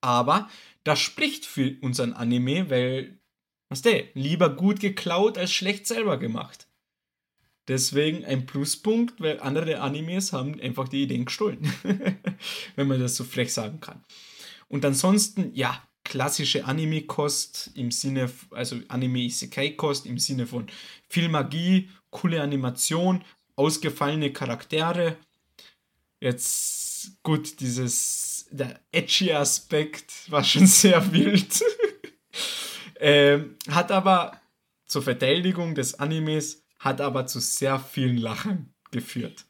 Aber 0.00 0.48
das 0.84 1.00
spricht 1.00 1.46
für 1.46 1.76
unseren 1.80 2.12
Anime, 2.12 2.70
weil, 2.70 3.18
was 3.68 3.82
der, 3.82 4.04
lieber 4.14 4.50
gut 4.50 4.80
geklaut 4.80 5.38
als 5.38 5.52
schlecht 5.52 5.86
selber 5.86 6.18
gemacht. 6.18 6.66
Deswegen 7.68 8.24
ein 8.24 8.46
Pluspunkt, 8.46 9.20
weil 9.20 9.40
andere 9.40 9.80
Animes 9.80 10.32
haben 10.32 10.60
einfach 10.60 10.88
die 10.88 11.02
Ideen 11.02 11.26
gestohlen. 11.26 11.72
Wenn 12.76 12.88
man 12.88 12.98
das 12.98 13.16
so 13.16 13.24
frech 13.24 13.52
sagen 13.52 13.80
kann. 13.80 14.02
Und 14.68 14.84
ansonsten, 14.84 15.54
ja, 15.54 15.80
klassische 16.04 16.64
Anime-Kost 16.64 17.70
im 17.74 17.92
Sinne, 17.92 18.30
also 18.50 18.76
Anime-Isekai-Kost 18.88 20.06
im 20.06 20.18
Sinne 20.18 20.46
von 20.46 20.66
viel 21.08 21.28
Magie, 21.28 21.88
coole 22.10 22.42
Animation, 22.42 23.24
ausgefallene 23.54 24.32
Charaktere. 24.32 25.16
Jetzt, 26.20 27.22
gut, 27.22 27.60
dieses, 27.60 28.29
der 28.50 28.80
edgy 28.92 29.32
Aspekt 29.32 30.30
war 30.30 30.44
schon 30.44 30.66
sehr 30.66 31.12
wild. 31.12 31.62
ähm, 33.00 33.56
hat 33.68 33.92
aber 33.92 34.40
zur 34.86 35.02
Verteidigung 35.02 35.74
des 35.74 35.98
Animes, 35.98 36.64
hat 36.78 37.00
aber 37.00 37.26
zu 37.26 37.40
sehr 37.40 37.78
vielen 37.78 38.16
Lachen 38.16 38.74
geführt. 38.90 39.46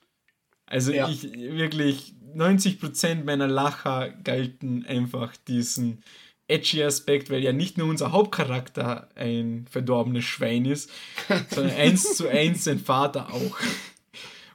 Also 0.67 0.93
Ja. 0.93 1.09
ich 1.09 1.25
wirklich 1.33 2.15
90% 2.35 3.25
meiner 3.25 3.49
Lacher 3.49 4.11
galten 4.11 4.87
einfach 4.87 5.35
diesen 5.37 6.05
edgy 6.47 6.83
Aspekt, 6.83 7.31
weil 7.31 7.43
ja 7.43 7.53
nicht 7.53 7.79
nur 7.79 7.89
unser 7.89 8.13
Hauptcharakter 8.13 9.09
ein 9.15 9.67
verdorbenes 9.71 10.25
Schwein 10.25 10.65
ist, 10.65 10.91
sondern 11.51 11.75
eins 11.77 12.17
zu 12.17 12.29
eins 12.29 12.65
sein 12.65 12.79
Vater 12.79 13.33
auch. 13.33 13.59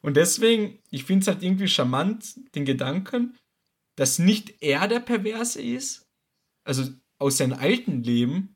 Und 0.02 0.18
deswegen, 0.18 0.78
ich 0.92 1.04
finde 1.06 1.22
es 1.24 1.28
halt 1.28 1.42
irgendwie 1.42 1.68
charmant, 1.68 2.36
den 2.54 2.66
Gedanken, 2.66 3.36
dass 3.96 4.20
nicht 4.20 4.62
er 4.62 4.88
der 4.88 5.00
Perverse 5.00 5.62
ist, 5.62 6.08
also 6.64 6.84
aus 7.18 7.38
seinem 7.38 7.58
alten 7.58 8.04
Leben, 8.04 8.56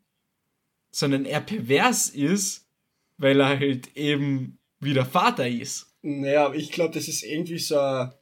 sondern 0.91 1.25
er 1.25 1.41
pervers 1.41 2.10
ist, 2.10 2.67
weil 3.17 3.39
er 3.39 3.60
halt 3.60 3.95
eben 3.95 4.60
wieder 4.80 5.06
Vater 5.06 5.47
ist. 5.47 5.95
Naja, 6.02 6.54
ich 6.54 6.71
glaube, 6.71 6.93
das 6.93 7.08
ist 7.08 7.23
irgendwie 7.23 7.60
so 7.60 7.78
ein 7.78 8.13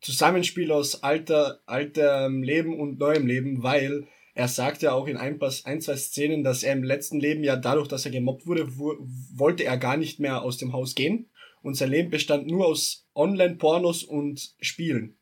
Zusammenspiel 0.00 0.70
aus 0.70 1.02
alter, 1.02 1.62
alterem 1.66 2.42
Leben 2.42 2.78
und 2.78 2.98
neuem 2.98 3.26
Leben, 3.26 3.62
weil 3.62 4.06
er 4.34 4.48
sagt 4.48 4.82
ja 4.82 4.92
auch 4.92 5.06
in 5.06 5.16
ein, 5.16 5.38
paar, 5.38 5.52
ein, 5.64 5.80
zwei 5.80 5.96
Szenen, 5.96 6.42
dass 6.42 6.62
er 6.62 6.72
im 6.72 6.82
letzten 6.82 7.20
Leben 7.20 7.44
ja 7.44 7.56
dadurch, 7.56 7.88
dass 7.88 8.04
er 8.04 8.10
gemobbt 8.10 8.46
wurde, 8.46 8.78
wo, 8.78 8.94
wollte 9.34 9.64
er 9.64 9.76
gar 9.76 9.96
nicht 9.96 10.18
mehr 10.18 10.42
aus 10.42 10.58
dem 10.58 10.72
Haus 10.72 10.94
gehen. 10.94 11.30
Und 11.62 11.76
sein 11.76 11.90
Leben 11.90 12.10
bestand 12.10 12.46
nur 12.46 12.66
aus 12.66 13.08
Online-Pornos 13.14 14.02
und 14.02 14.54
Spielen. 14.60 15.16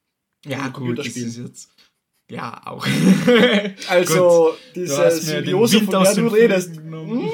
Ja, 0.44 0.68
gut, 0.68 0.98
das 0.98 1.06
ist 1.08 1.38
jetzt. 1.38 1.68
Ja, 2.30 2.62
auch. 2.64 2.86
Also, 3.88 4.56
diese 4.74 5.10
Symbiose, 5.10 5.82
von 5.82 6.02
der 6.02 6.14
du 6.14 6.28
redest. 6.28 6.76
Hm, 6.76 7.28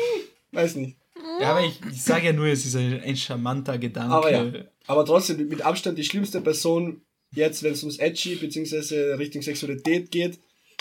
weiß 0.52 0.76
nicht. 0.76 0.96
Ja, 1.40 1.50
aber 1.52 1.64
ich, 1.64 1.78
ich 1.92 2.02
sage 2.02 2.26
ja 2.26 2.32
nur, 2.32 2.46
es 2.46 2.64
ist 2.66 2.74
ein, 2.74 3.00
ein 3.00 3.16
charmanter 3.16 3.78
Gedanke. 3.78 4.14
Aber 4.14 4.30
ja. 4.30 4.52
Aber 4.86 5.04
trotzdem 5.04 5.46
mit 5.48 5.62
Abstand 5.62 5.98
die 5.98 6.04
schlimmste 6.04 6.40
Person 6.40 7.02
jetzt, 7.32 7.62
wenn 7.62 7.72
es 7.74 7.82
ums 7.82 7.98
Edgy 7.98 8.36
bzw. 8.36 9.14
Richtung 9.14 9.42
Sexualität 9.42 10.10
geht, 10.10 10.40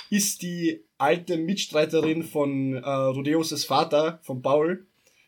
ist 0.10 0.42
die 0.42 0.84
alte 0.98 1.38
Mitstreiterin 1.38 2.24
von 2.24 2.74
äh, 2.76 2.90
Rodeos 2.90 3.64
Vater, 3.66 4.20
von 4.24 4.42
Paul. 4.42 4.88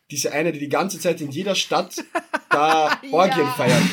Diese 0.09 0.31
eine, 0.31 0.51
die 0.51 0.59
die 0.59 0.69
ganze 0.69 0.99
Zeit 0.99 1.21
in 1.21 1.29
jeder 1.29 1.53
Stadt 1.53 2.03
da 2.49 2.99
Orgien 3.11 3.45
Ja. 3.45 3.51
feiert. 3.51 3.83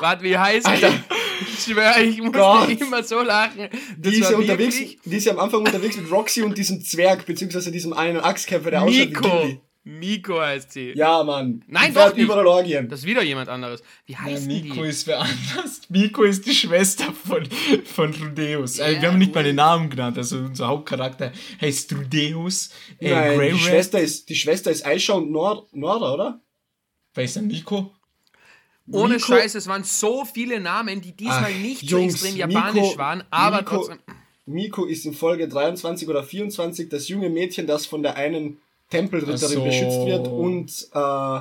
Warte, 0.00 0.24
wie 0.24 0.38
heißt 0.38 0.66
Alter. 0.66 0.90
die? 0.90 1.21
Ich 1.42 1.64
schwöre, 1.64 2.02
ich 2.02 2.18
muss 2.22 2.32
Gott. 2.32 2.68
immer 2.80 3.02
so 3.02 3.20
lachen. 3.22 3.68
Die 3.96 4.08
ist, 4.16 4.30
ja 4.30 4.36
unterwegs, 4.36 4.76
die 5.04 5.16
ist 5.16 5.24
ja 5.26 5.32
am 5.32 5.38
Anfang 5.40 5.60
unterwegs 5.60 5.96
mit 5.96 6.10
Roxy 6.10 6.42
und 6.42 6.56
diesem 6.56 6.82
Zwerg, 6.82 7.26
beziehungsweise 7.26 7.70
diesem 7.72 7.92
einen 7.92 8.18
Axtkämpfer, 8.20 8.70
der 8.70 8.82
ausschaut 8.82 8.94
wie 8.94 9.06
Miko. 9.06 9.28
Gimli. 9.40 9.60
Miko 9.84 10.40
heißt 10.40 10.70
sie. 10.70 10.92
Ja, 10.94 11.24
Mann. 11.24 11.64
Nein, 11.66 11.88
Die 11.90 11.94
doch 11.94 12.14
nicht. 12.14 12.22
überall 12.22 12.46
Orgien. 12.46 12.88
Das 12.88 13.00
ist 13.00 13.06
wieder 13.06 13.22
jemand 13.24 13.48
anderes. 13.48 13.82
Wie 14.06 14.12
Ja, 14.12 14.20
heißt 14.20 14.46
Miko 14.46 14.82
die? 14.84 14.88
ist 14.88 15.08
wer 15.08 15.20
anders. 15.22 15.80
Miko 15.88 16.22
ist 16.22 16.46
die 16.46 16.54
Schwester 16.54 17.12
von, 17.26 17.48
von 17.84 18.14
Rudeus. 18.14 18.78
Äh, 18.78 18.92
Ja, 18.94 19.02
wir 19.02 19.08
haben 19.08 19.18
nicht 19.18 19.34
mal 19.34 19.42
den 19.42 19.56
Namen 19.56 19.90
genannt. 19.90 20.16
Also 20.18 20.36
unser 20.38 20.68
Hauptcharakter 20.68 21.32
heißt 21.60 21.92
Rudeus. 21.94 22.70
Äh, 23.00 23.10
Nein, 23.10 23.36
Grey 23.36 23.52
die. 23.54 23.58
Schwester 23.58 23.98
ist, 24.00 24.28
die 24.28 24.36
Schwester 24.36 24.70
ist 24.70 24.86
Aisha 24.86 25.14
und 25.14 25.32
Nor 25.32 25.66
Nora, 25.72 26.14
oder? 26.14 26.40
Wer 27.14 27.24
ist 27.24 27.34
denn 27.34 27.48
Nico? 27.48 27.92
Ohne 28.90 29.14
Miko- 29.14 29.26
Scheiß, 29.26 29.54
es 29.54 29.66
waren 29.68 29.84
so 29.84 30.24
viele 30.24 30.60
Namen, 30.60 31.00
die 31.00 31.12
diesmal 31.12 31.52
Ach, 31.54 31.60
nicht 31.60 31.82
Jungs, 31.84 32.20
so 32.20 32.26
extrem 32.26 32.36
japanisch 32.36 32.96
waren, 32.98 33.22
aber 33.30 33.58
Miko- 33.58 33.76
trotzdem. 33.76 33.98
Miko 34.46 34.84
ist 34.86 35.06
in 35.06 35.14
Folge 35.14 35.46
23 35.48 36.08
oder 36.08 36.24
24 36.24 36.88
das 36.88 37.08
junge 37.08 37.30
Mädchen, 37.30 37.66
das 37.66 37.86
von 37.86 38.02
der 38.02 38.16
einen 38.16 38.58
Tempelritterin 38.90 39.38
so. 39.56 39.64
beschützt 39.64 40.04
wird 40.04 40.26
und 40.28 40.88
äh, 40.92 41.40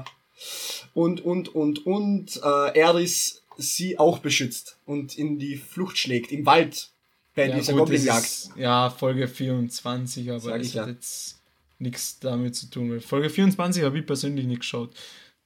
und 0.93 1.21
und 1.25 1.53
und 1.55 1.85
und 1.85 2.39
äh, 2.43 2.79
Eris 2.79 3.43
sie 3.57 3.97
auch 3.99 4.19
beschützt 4.19 4.77
und 4.85 5.17
in 5.17 5.39
die 5.39 5.57
Flucht 5.57 5.97
schlägt 5.97 6.31
im 6.31 6.45
Wald 6.45 6.89
bei 7.35 7.47
dieser 7.47 7.73
gut, 7.73 7.81
das 7.83 7.89
Goblinjagd. 7.89 8.49
Ja, 8.55 8.89
Folge 8.89 9.27
24, 9.27 10.29
aber 10.29 10.39
Sag 10.39 10.57
das 10.59 10.67
ich 10.67 10.73
ja. 10.75 10.81
hat 10.83 10.89
jetzt 10.89 11.39
nichts 11.79 12.19
damit 12.19 12.55
zu 12.55 12.69
tun. 12.69 12.91
Weil 12.91 12.99
Folge 13.01 13.29
24 13.29 13.83
habe 13.83 13.99
ich 13.99 14.05
persönlich 14.05 14.45
nicht 14.45 14.59
geschaut. 14.61 14.91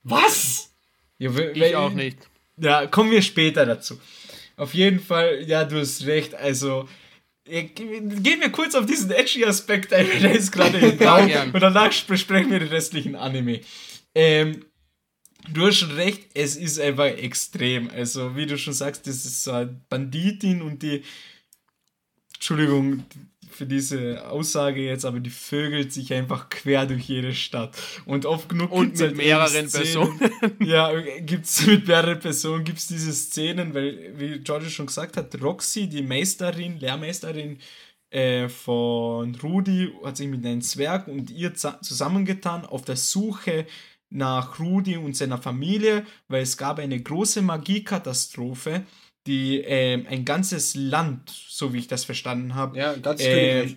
Was? 0.04 0.72
Ja, 1.20 1.32
Ich 1.52 1.76
auch 1.76 1.92
nicht. 1.92 2.18
Ja, 2.58 2.88
kommen 2.88 3.12
wir 3.12 3.22
später 3.22 3.66
dazu. 3.66 4.00
Auf 4.58 4.74
jeden 4.74 5.00
Fall, 5.00 5.44
ja, 5.48 5.64
du 5.66 5.80
hast 5.80 6.06
recht. 6.06 6.34
Also, 6.36 6.88
ja, 7.48 7.62
ge- 7.62 8.00
gehen 8.22 8.40
wir 8.40 8.50
kurz 8.52 8.74
auf 8.76 8.86
diesen 8.86 9.12
edgy 9.12 9.44
Aspekt 9.46 9.92
ein, 9.94 10.08
der 10.22 10.32
ist 10.34 10.52
gerade 10.52 10.78
im 10.78 10.98
Raum. 11.08 11.30
Und 11.54 11.60
danach 11.62 11.94
besprechen 12.04 12.52
wir 12.52 12.60
den 12.60 12.70
restlichen 12.70 13.16
Anime. 13.16 13.60
Ähm, 14.14 14.66
du 15.50 15.68
hast 15.68 15.78
schon 15.80 15.92
recht, 15.92 16.30
es 16.34 16.56
ist 16.56 16.80
einfach 16.80 17.06
extrem. 17.06 17.90
Also, 17.90 18.36
wie 18.38 18.46
du 18.46 18.58
schon 18.58 18.74
sagst, 18.74 19.06
das 19.08 19.26
ist 19.26 19.44
so 19.44 19.52
eine 19.52 19.82
Banditin 19.90 20.62
und 20.62 20.82
die. 20.82 21.04
Entschuldigung, 22.36 23.04
für 23.56 23.66
diese 23.66 24.28
Aussage 24.30 24.82
jetzt, 24.82 25.06
aber 25.06 25.20
die 25.20 25.30
vögelt 25.30 25.94
sich 25.94 26.14
einfach 26.14 26.50
quer 26.50 26.86
durch 26.86 27.04
jede 27.08 27.34
Stadt. 27.34 27.78
Und 28.06 28.26
oft 28.26 28.50
genug 28.50 28.72
gibt's 28.72 29.00
mit 29.00 29.10
halt 29.10 29.18
mehreren 29.18 29.68
Szenen- 29.70 30.18
Personen. 30.20 30.56
Ja, 30.60 30.92
gibt's 31.22 31.66
mit 31.66 31.88
mehreren 31.88 32.20
Personen 32.20 32.64
gibt's 32.64 32.88
diese 32.88 33.14
Szenen, 33.14 33.74
weil, 33.74 34.14
wie 34.18 34.40
George 34.40 34.70
schon 34.70 34.88
gesagt 34.88 35.18
hat, 35.18 35.42
Roxy, 35.42 35.88
die 35.88 36.02
Meisterin, 36.02 36.80
Lehrmeisterin 36.80 37.58
äh, 38.10 38.50
von 38.50 39.36
Rudi, 39.36 39.92
hat 40.04 40.18
sich 40.18 40.28
mit 40.28 40.46
einem 40.46 40.62
Zwerg 40.62 41.08
und 41.08 41.32
ihr 41.32 41.54
zusammengetan 41.56 42.66
auf 42.66 42.84
der 42.84 42.98
Suche 42.98 43.66
nach 44.10 44.60
Rudi 44.60 44.98
und 44.98 45.16
seiner 45.16 45.38
Familie, 45.38 46.06
weil 46.28 46.44
es 46.44 46.58
gab 46.58 46.80
eine 46.80 47.02
große 47.02 47.42
Magiekatastrophe, 47.42 48.84
die 49.28 49.60
ähm, 49.62 50.06
ein 50.08 50.26
ganzes 50.26 50.76
Land, 50.76 51.30
so 51.30 51.74
wie 51.74 51.80
ich 51.80 51.88
das 51.88 52.06
verstanden 52.06 52.56
habe, 52.56 52.78
Ja, 52.78 52.96
ganz 52.96 53.22
äh, 53.22 53.76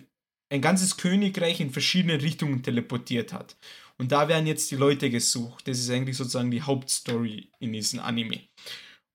ein 0.51 0.61
ganzes 0.61 0.97
Königreich 0.97 1.59
in 1.59 1.69
verschiedene 1.71 2.21
Richtungen 2.21 2.63
teleportiert 2.63 3.33
hat. 3.33 3.57
Und 3.97 4.11
da 4.11 4.27
werden 4.27 4.47
jetzt 4.47 4.71
die 4.71 4.75
Leute 4.75 5.09
gesucht. 5.09 5.67
Das 5.67 5.77
ist 5.77 5.89
eigentlich 5.89 6.17
sozusagen 6.17 6.51
die 6.51 6.61
Hauptstory 6.61 7.51
in 7.59 7.73
diesem 7.73 7.99
Anime. 7.99 8.41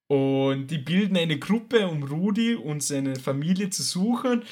Und 0.09 0.69
die 0.69 0.79
bilden 0.79 1.17
eine 1.17 1.39
Gruppe, 1.39 1.89
um 1.89 2.03
Rudi 2.03 2.55
und 2.55 2.83
seine 2.83 3.17
Familie 3.17 3.71
zu 3.71 3.83
suchen. 3.83 4.45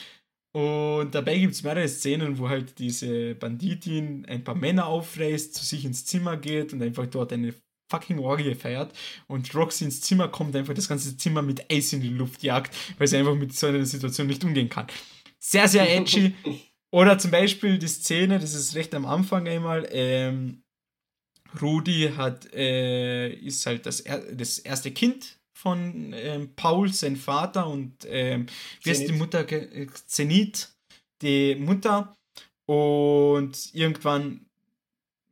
Und 0.55 1.15
dabei 1.15 1.39
gibt 1.39 1.55
es 1.55 1.63
mehrere 1.63 1.89
Szenen, 1.89 2.39
wo 2.39 2.49
halt 2.49 2.79
diese 2.79 3.35
Banditin 3.35 4.25
ein 4.27 4.45
paar 4.45 4.55
Männer 4.55 4.87
aufreißt, 4.87 5.55
zu 5.55 5.65
sich 5.65 5.85
ins 5.85 6.05
Zimmer 6.05 6.37
geht 6.37 6.73
und 6.73 6.83
einfach 6.83 7.07
dort 7.07 7.33
eine 7.33 7.55
fucking 7.93 8.19
Orgie 8.19 8.55
feiert. 8.55 8.93
Und 9.29 9.55
Roxy 9.55 9.85
ins 9.85 10.01
Zimmer 10.01 10.29
kommt, 10.29 10.57
einfach 10.57 10.75
das 10.75 10.89
ganze 10.89 11.17
Zimmer 11.17 11.43
mit 11.43 11.71
Eis 11.71 11.93
in 11.93 12.01
die 12.01 12.09
Luft 12.09 12.43
jagt, 12.43 12.75
weil 12.99 13.07
sie 13.07 13.19
einfach 13.19 13.35
mit 13.35 13.55
so 13.55 13.67
einer 13.67 13.85
Situation 13.85 14.27
nicht 14.27 14.43
umgehen 14.45 14.69
kann. 14.69 14.87
Sehr, 15.39 15.69
sehr 15.69 15.95
edgy. 15.95 16.35
Oder 16.91 17.19
zum 17.19 17.31
Beispiel 17.31 17.79
die 17.79 17.89
Szene, 17.89 18.39
das 18.39 18.55
ist 18.55 18.75
recht 18.75 18.95
am 18.95 19.07
Anfang 19.07 19.49
einmal, 19.49 19.89
ähm, 19.91 20.63
Rudi 21.61 22.11
hat, 22.17 22.53
äh, 22.55 23.33
ist 23.33 23.65
halt 23.67 23.87
das, 23.87 24.01
er 24.01 24.21
das 24.35 24.59
erste 24.59 24.91
Kind 24.91 25.39
von 25.55 26.13
ähm, 26.15 26.55
Paul, 26.57 26.93
sein 26.93 27.17
Vater, 27.17 27.67
und 27.67 27.95
ähm, 28.07 28.47
wie 28.83 28.91
heißt 28.91 29.09
die. 29.09 29.13
Mutter? 29.13 29.47
Zenit, 30.07 30.71
die 31.21 31.55
Mutter. 31.57 32.15
Und 32.67 33.75
irgendwann, 33.75 34.47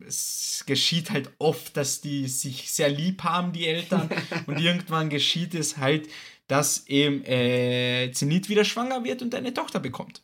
es 0.06 0.64
geschieht 0.66 1.10
halt 1.10 1.30
oft, 1.38 1.76
dass 1.76 2.00
die 2.00 2.28
sich 2.28 2.70
sehr 2.70 2.88
lieb 2.88 3.24
haben, 3.24 3.52
die 3.52 3.66
Eltern. 3.66 4.08
und 4.46 4.60
irgendwann 4.60 5.10
geschieht 5.10 5.54
es 5.54 5.76
halt, 5.76 6.08
dass 6.48 6.86
eben 6.88 7.24
äh, 7.24 8.10
Zenit 8.12 8.48
wieder 8.48 8.64
schwanger 8.64 9.04
wird 9.04 9.22
und 9.22 9.34
eine 9.34 9.54
Tochter 9.54 9.78
bekommt. 9.78 10.22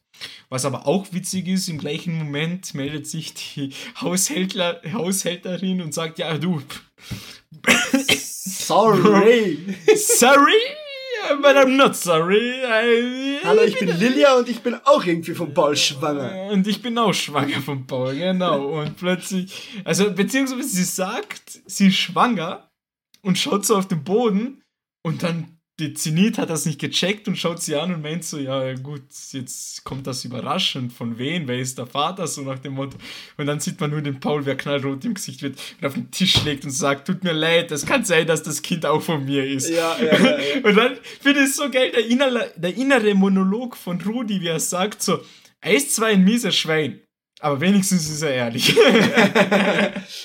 Was 0.49 0.65
aber 0.65 0.87
auch 0.87 1.13
witzig 1.13 1.47
ist, 1.47 1.69
im 1.69 1.79
gleichen 1.79 2.19
Moment 2.19 2.75
meldet 2.75 3.07
sich 3.07 3.35
die 3.35 3.73
Haushältler, 4.01 4.81
Haushälterin 4.93 5.81
und 5.81 5.95
sagt, 5.95 6.19
ja 6.19 6.37
du, 6.37 6.63
Sorry. 8.67 9.59
sorry, 9.97 10.53
but 11.41 11.57
I'm 11.57 11.77
not 11.77 11.97
sorry. 11.97 12.63
I, 12.65 13.41
Hallo, 13.45 13.63
ich 13.63 13.79
bin 13.79 13.89
Lilia 13.99 14.37
und 14.37 14.49
ich 14.49 14.61
bin 14.61 14.75
auch 14.85 15.05
irgendwie 15.05 15.35
von 15.35 15.53
Paul 15.53 15.77
schwanger. 15.77 16.51
Und 16.51 16.67
ich 16.67 16.83
bin 16.83 16.97
auch 16.99 17.13
schwanger 17.13 17.61
von 17.61 17.87
Paul, 17.87 18.15
genau. 18.15 18.81
Und 18.81 18.97
plötzlich, 18.97 19.83
also 19.85 20.13
beziehungsweise 20.13 20.69
sie 20.69 20.85
sagt, 20.85 21.61
sie 21.67 21.89
ist 21.89 21.97
schwanger 21.97 22.71
und 23.23 23.39
schaut 23.39 23.67
so 23.67 23.77
auf 23.77 23.89
den 23.89 24.05
Boden 24.05 24.63
und 25.03 25.23
dann 25.23 25.56
die 25.79 25.93
Zenit 25.93 26.39
hat 26.39 26.49
das 26.49 26.65
nicht 26.65 26.81
gecheckt 26.81 27.29
und 27.29 27.37
schaut 27.37 27.61
sie 27.61 27.77
an 27.77 27.93
und 27.93 28.03
meint 28.03 28.25
so, 28.25 28.39
ja 28.39 28.73
gut, 28.75 29.03
jetzt 29.33 29.85
kommt 29.85 30.07
das 30.07 30.25
überraschend, 30.25 30.91
von 30.91 31.19
wem, 31.19 31.47
wer 31.49 31.59
ist 31.59 31.77
der 31.77 31.87
Vater, 31.87 32.27
so 32.27 32.41
nach 32.43 32.59
dem 32.59 32.75
Motto. 32.75 32.97
Und 33.37 33.47
dann 33.47 33.61
sieht 33.61 33.79
man 33.79 33.91
nur 33.91 34.01
den 34.01 34.19
Paul, 34.19 34.47
wer 34.47 34.57
knallrot 34.57 35.05
im 35.05 35.15
Gesicht 35.15 35.43
wird 35.43 35.59
und 35.81 35.87
auf 35.87 35.93
den 35.93 36.11
Tisch 36.11 36.43
legt 36.45 36.65
und 36.65 36.71
sagt, 36.71 37.07
tut 37.07 37.23
mir 37.23 37.35
leid, 37.35 37.71
es 37.73 37.85
kann 37.85 38.07
sein, 38.07 38.27
dass 38.27 38.43
das 38.43 38.63
Kind 38.63 38.87
auch 38.87 39.03
von 39.03 39.25
mir 39.27 39.45
ist. 39.45 39.69
Ja, 39.69 39.99
ja, 39.99 40.19
ja, 40.19 40.39
ja. 40.39 40.39
Und 40.63 40.77
dann 40.77 40.97
finde 41.21 41.41
ich 41.41 41.47
es 41.47 41.57
so 41.57 41.71
geil, 41.71 41.91
der 41.95 42.07
innere, 42.07 42.53
der 42.57 42.75
innere 42.75 43.15
Monolog 43.15 43.77
von 43.77 44.01
Rudi, 44.01 44.41
wie 44.41 44.49
er 44.49 44.61
sagt 44.61 45.03
so, 45.03 45.21
er 45.61 45.75
ist 45.75 45.95
zwar 45.95 46.09
ein 46.09 46.25
mieser 46.25 46.53
Schwein, 46.53 47.01
aber 47.41 47.61
wenigstens 47.61 48.09
ist 48.09 48.23
er 48.23 48.35
ehrlich. 48.35 48.77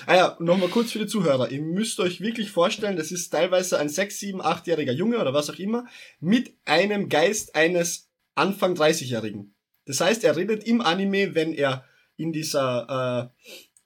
Ah 0.08 0.16
ja, 0.16 0.38
nochmal 0.40 0.70
kurz 0.70 0.92
für 0.92 1.00
die 1.00 1.08
Zuhörer. 1.08 1.52
Ihr 1.52 1.62
müsst 1.62 2.00
euch 2.00 2.22
wirklich 2.22 2.52
vorstellen, 2.52 2.96
das 2.98 3.12
ist 3.12 3.30
teilweise 3.30 3.78
ein 3.78 3.90
6, 3.90 4.20
7, 4.20 4.42
8-jähriger 4.42 4.92
Junge 4.92 5.20
oder 5.20 5.34
was 5.34 5.50
auch 5.50 5.60
immer 5.60 5.86
mit 6.20 6.56
einem 6.66 7.08
Geist 7.08 7.56
eines 7.56 8.10
Anfang 8.36 8.74
30-Jährigen. 8.74 9.54
Das 9.86 10.02
heißt, 10.02 10.24
er 10.24 10.36
redet 10.36 10.64
im 10.64 10.82
Anime, 10.82 11.36
wenn 11.36 11.54
er 11.54 11.86
in 12.16 12.32
dieser 12.32 13.32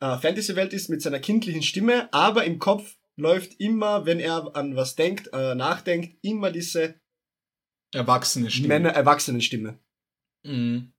äh, 0.01 0.05
äh, 0.05 0.17
Fantasy-Welt 0.17 0.73
ist, 0.73 0.89
mit 0.89 1.01
seiner 1.01 1.19
kindlichen 1.19 1.63
Stimme, 1.63 2.11
aber 2.13 2.45
im 2.45 2.59
Kopf 2.59 2.97
läuft 3.15 3.59
immer, 3.59 4.05
wenn 4.05 4.19
er 4.19 4.55
an 4.55 4.76
was 4.76 4.95
denkt, 4.95 5.30
äh, 5.34 5.55
nachdenkt, 5.55 6.17
immer 6.21 6.51
diese 6.51 6.95
Erwachsene 7.93 8.51
Stimme. 8.51 8.67
Männer-Erwachsenen-Stimme. 8.69 9.80
Mhm. 10.43 10.91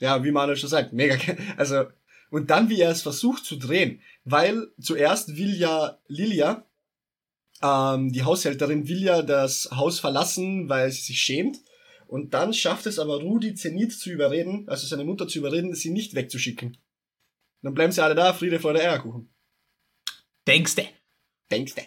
Ja, 0.00 0.24
wie 0.24 0.30
Manuel 0.30 0.56
schon 0.56 0.70
sagt, 0.70 0.92
mega. 0.92 1.16
Also, 1.56 1.84
und 2.30 2.50
dann, 2.50 2.68
wie 2.68 2.80
er 2.80 2.90
es 2.90 3.02
versucht 3.02 3.44
zu 3.44 3.56
drehen, 3.56 4.00
weil 4.24 4.68
zuerst 4.80 5.36
will 5.36 5.54
ja 5.54 5.98
Lilia, 6.08 6.66
ähm, 7.62 8.12
die 8.12 8.22
Haushälterin, 8.22 8.88
will 8.88 9.02
ja 9.02 9.22
das 9.22 9.68
Haus 9.72 10.00
verlassen, 10.00 10.68
weil 10.68 10.90
sie 10.90 11.02
sich 11.02 11.20
schämt. 11.20 11.58
Und 12.06 12.34
dann 12.34 12.52
schafft 12.52 12.86
es 12.86 12.98
aber 12.98 13.20
Rudi 13.20 13.54
Zenit 13.54 13.92
zu 13.92 14.10
überreden, 14.10 14.68
also 14.68 14.86
seine 14.86 15.04
Mutter 15.04 15.28
zu 15.28 15.38
überreden, 15.38 15.74
sie 15.74 15.90
nicht 15.90 16.14
wegzuschicken. 16.14 16.76
Dann 17.62 17.74
bleiben 17.74 17.92
sie 17.92 18.02
alle 18.02 18.14
da, 18.14 18.32
Friede 18.32 18.58
vor 18.58 18.72
der 18.72 18.90
Eierkuchen. 18.90 19.32
Denkste. 20.46 20.86
Denkst 21.50 21.74
du? 21.74 21.82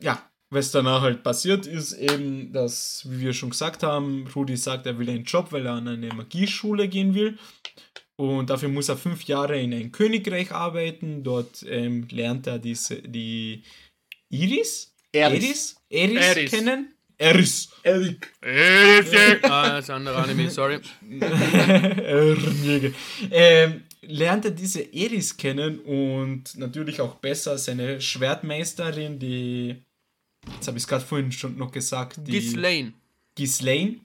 Ja, 0.00 0.30
was 0.54 0.70
danach 0.70 1.02
halt 1.02 1.22
passiert, 1.22 1.66
ist 1.66 1.92
eben, 1.92 2.52
dass, 2.52 3.04
wie 3.08 3.20
wir 3.20 3.32
schon 3.32 3.50
gesagt 3.50 3.82
haben, 3.82 4.26
Rudi 4.34 4.56
sagt, 4.56 4.86
er 4.86 4.98
will 4.98 5.10
einen 5.10 5.24
Job, 5.24 5.52
weil 5.52 5.66
er 5.66 5.72
an 5.72 5.88
eine 5.88 6.08
Magieschule 6.08 6.88
gehen 6.88 7.14
will. 7.14 7.38
Und 8.16 8.48
dafür 8.48 8.68
muss 8.68 8.88
er 8.88 8.96
fünf 8.96 9.24
Jahre 9.24 9.60
in 9.60 9.74
ein 9.74 9.90
Königreich 9.90 10.52
arbeiten. 10.52 11.24
Dort 11.24 11.64
ähm, 11.68 12.06
lernt 12.10 12.46
er 12.46 12.58
diese, 12.58 13.02
die 13.02 13.64
Iris? 14.30 14.94
Eris. 15.12 15.42
Eris? 15.44 15.76
Eris, 15.90 16.36
Eris. 16.36 16.50
kennen? 16.50 16.94
Eris. 17.18 17.70
Erik. 17.82 18.30
ah, 19.42 19.76
das 19.76 19.90
andere 19.90 20.16
Anime, 20.16 20.50
sorry. 20.50 20.80
Ähm, 23.30 23.82
lernt 24.02 24.44
er 24.44 24.50
diese 24.50 24.82
Eris 24.92 25.36
kennen 25.36 25.78
und 25.80 26.56
natürlich 26.58 27.00
auch 27.00 27.16
besser 27.16 27.56
seine 27.58 28.00
Schwertmeisterin, 28.00 29.18
die, 29.18 29.82
jetzt 30.54 30.66
habe 30.66 30.76
ich 30.76 30.84
es 30.84 30.88
gerade 30.88 31.04
vorhin 31.04 31.32
schon 31.32 31.56
noch 31.56 31.72
gesagt, 31.72 32.18
die 32.26 32.32
Ghislaine. 32.32 32.92
Ghislaine. 33.34 34.00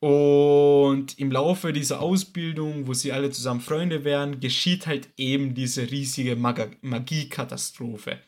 Und 0.00 1.16
im 1.18 1.30
Laufe 1.30 1.72
dieser 1.72 2.00
Ausbildung, 2.00 2.88
wo 2.88 2.92
sie 2.92 3.12
alle 3.12 3.30
zusammen 3.30 3.60
Freunde 3.60 4.02
werden, 4.02 4.40
geschieht 4.40 4.88
halt 4.88 5.08
eben 5.16 5.54
diese 5.54 5.88
riesige 5.90 6.34
Mag 6.34 6.76
Magiekatastrophe. 6.82 8.18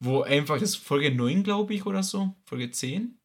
Wo 0.00 0.20
einfach, 0.20 0.58
das 0.58 0.70
ist 0.70 0.76
Folge 0.76 1.14
9, 1.14 1.44
glaube 1.44 1.72
ich, 1.72 1.86
oder 1.86 2.02
so, 2.02 2.34
Folge 2.44 2.70
10. 2.70 3.18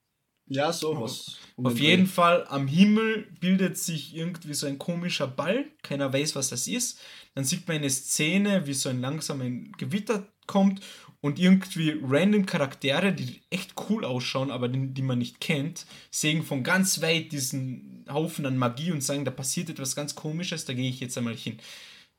Ja, 0.49 0.71
sowas. 0.71 1.39
Um 1.55 1.65
Auf 1.65 1.73
den 1.73 1.83
jeden 1.83 2.03
Dreh. 2.05 2.11
Fall 2.11 2.47
am 2.47 2.67
Himmel 2.67 3.27
bildet 3.41 3.77
sich 3.77 4.15
irgendwie 4.15 4.53
so 4.53 4.65
ein 4.67 4.79
komischer 4.79 5.27
Ball. 5.27 5.65
Keiner 5.83 6.13
weiß, 6.13 6.35
was 6.35 6.49
das 6.49 6.67
ist. 6.67 7.01
Dann 7.35 7.43
sieht 7.43 7.67
man 7.67 7.77
eine 7.77 7.89
Szene, 7.89 8.65
wie 8.65 8.73
so 8.73 8.87
ein 8.87 9.01
langsamer 9.01 9.49
Gewitter 9.77 10.25
kommt 10.45 10.81
und 11.21 11.39
irgendwie 11.39 11.99
random 12.01 12.45
Charaktere, 12.45 13.11
die 13.11 13.41
echt 13.49 13.73
cool 13.89 14.05
ausschauen, 14.05 14.51
aber 14.51 14.67
die, 14.67 14.93
die 14.93 15.01
man 15.01 15.17
nicht 15.17 15.39
kennt, 15.39 15.85
sehen 16.11 16.43
von 16.43 16.63
ganz 16.63 17.01
weit 17.01 17.31
diesen 17.31 18.05
Haufen 18.09 18.45
an 18.45 18.57
Magie 18.57 18.91
und 18.91 19.01
sagen, 19.01 19.25
da 19.25 19.31
passiert 19.31 19.69
etwas 19.69 19.95
ganz 19.95 20.15
Komisches, 20.15 20.65
da 20.65 20.73
gehe 20.73 20.89
ich 20.89 20.99
jetzt 20.99 21.17
einmal 21.17 21.35
hin. 21.35 21.57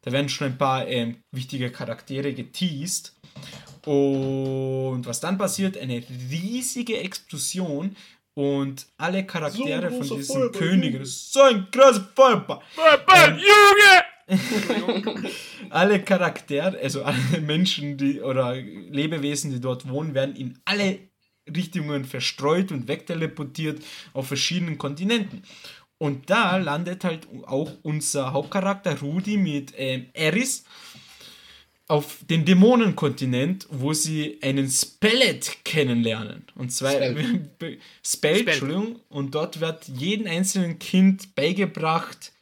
Da 0.03 0.13
werden 0.13 0.29
schon 0.29 0.49
ein 0.49 0.59
paar 0.59 0.87
ähm, 0.87 1.19
wichtige 1.33 1.71
Charaktere 1.71 2.33
geteased. 2.33 3.15
Und 3.85 5.03
was 5.07 5.21
dann 5.21 5.39
passiert, 5.39 5.79
eine 5.79 6.03
riesige 6.31 6.99
Explosion 6.99 7.97
und 8.35 8.87
alle 8.99 9.25
Charaktere 9.27 9.91
So 9.91 9.97
von 9.97 9.99
großer 9.99 10.17
diesen 10.17 10.35
Feuerball, 10.35 10.61
Königen, 10.61 10.93
Junge. 10.93 10.99
das 11.01 11.09
ist 11.09 11.33
so 11.33 11.43
ein 11.43 11.71
krasser 11.71 12.09
Feuerball. 12.15 12.61
Junge! 13.31 14.08
Alle 15.71 16.03
Charaktere, 16.03 16.79
also 16.83 17.03
alle 17.03 17.41
Menschen, 17.41 17.97
die 17.97 18.21
oder 18.21 18.55
Lebewesen, 18.55 19.51
die 19.51 19.61
dort 19.61 19.89
wohnen, 19.89 20.15
werden 20.15 20.37
in 20.37 20.59
alle 20.65 20.99
Richtungen 21.55 22.05
verstreut 22.05 22.71
und 22.73 22.89
wegteleportiert 22.89 23.83
auf 24.13 24.29
verschiedenen 24.29 24.77
Kontinenten. 24.77 25.43
Und 25.99 26.31
da 26.31 26.57
landet 26.59 27.05
halt 27.05 27.27
auch 27.47 27.73
unser 27.83 28.33
Hauptcharakter 28.33 29.01
Rudi 29.01 29.37
mit 29.37 29.73
ähm, 29.77 30.07
Eris. 30.13 30.65
auf 31.89 32.19
den 32.29 32.45
Dämonenkontinent, 32.45 33.67
wo 33.71 33.95
sie 33.95 34.39
einen 34.43 34.69
Spellet 34.69 35.65
kennenlernen. 35.65 36.45
Und 36.55 36.71
zwar 36.71 36.93
Spell, 36.93 37.17
Spell, 37.59 37.79
Spell. 38.03 38.39
Entschuldigung. 38.41 39.01
Und 39.09 39.35
dort 39.35 39.61
wird 39.61 39.89
jedem 39.89 40.27
einzelnen 40.27 40.79
Kind 40.79 41.35
beigebracht, 41.35 42.33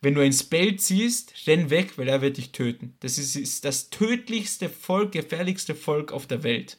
wenn 0.00 0.14
du 0.14 0.20
ein 0.20 0.32
Spell 0.32 0.76
ziehst, 0.76 1.32
renn 1.46 1.70
weg, 1.70 1.98
weil 1.98 2.08
er 2.08 2.20
wird 2.20 2.36
dich 2.36 2.52
töten. 2.52 2.94
Das 3.00 3.18
ist, 3.18 3.34
ist 3.36 3.64
das 3.64 3.90
tödlichste 3.90 4.68
Volk, 4.68 5.12
gefährlichste 5.12 5.74
Volk 5.74 6.12
auf 6.12 6.26
der 6.26 6.42
Welt. 6.42 6.78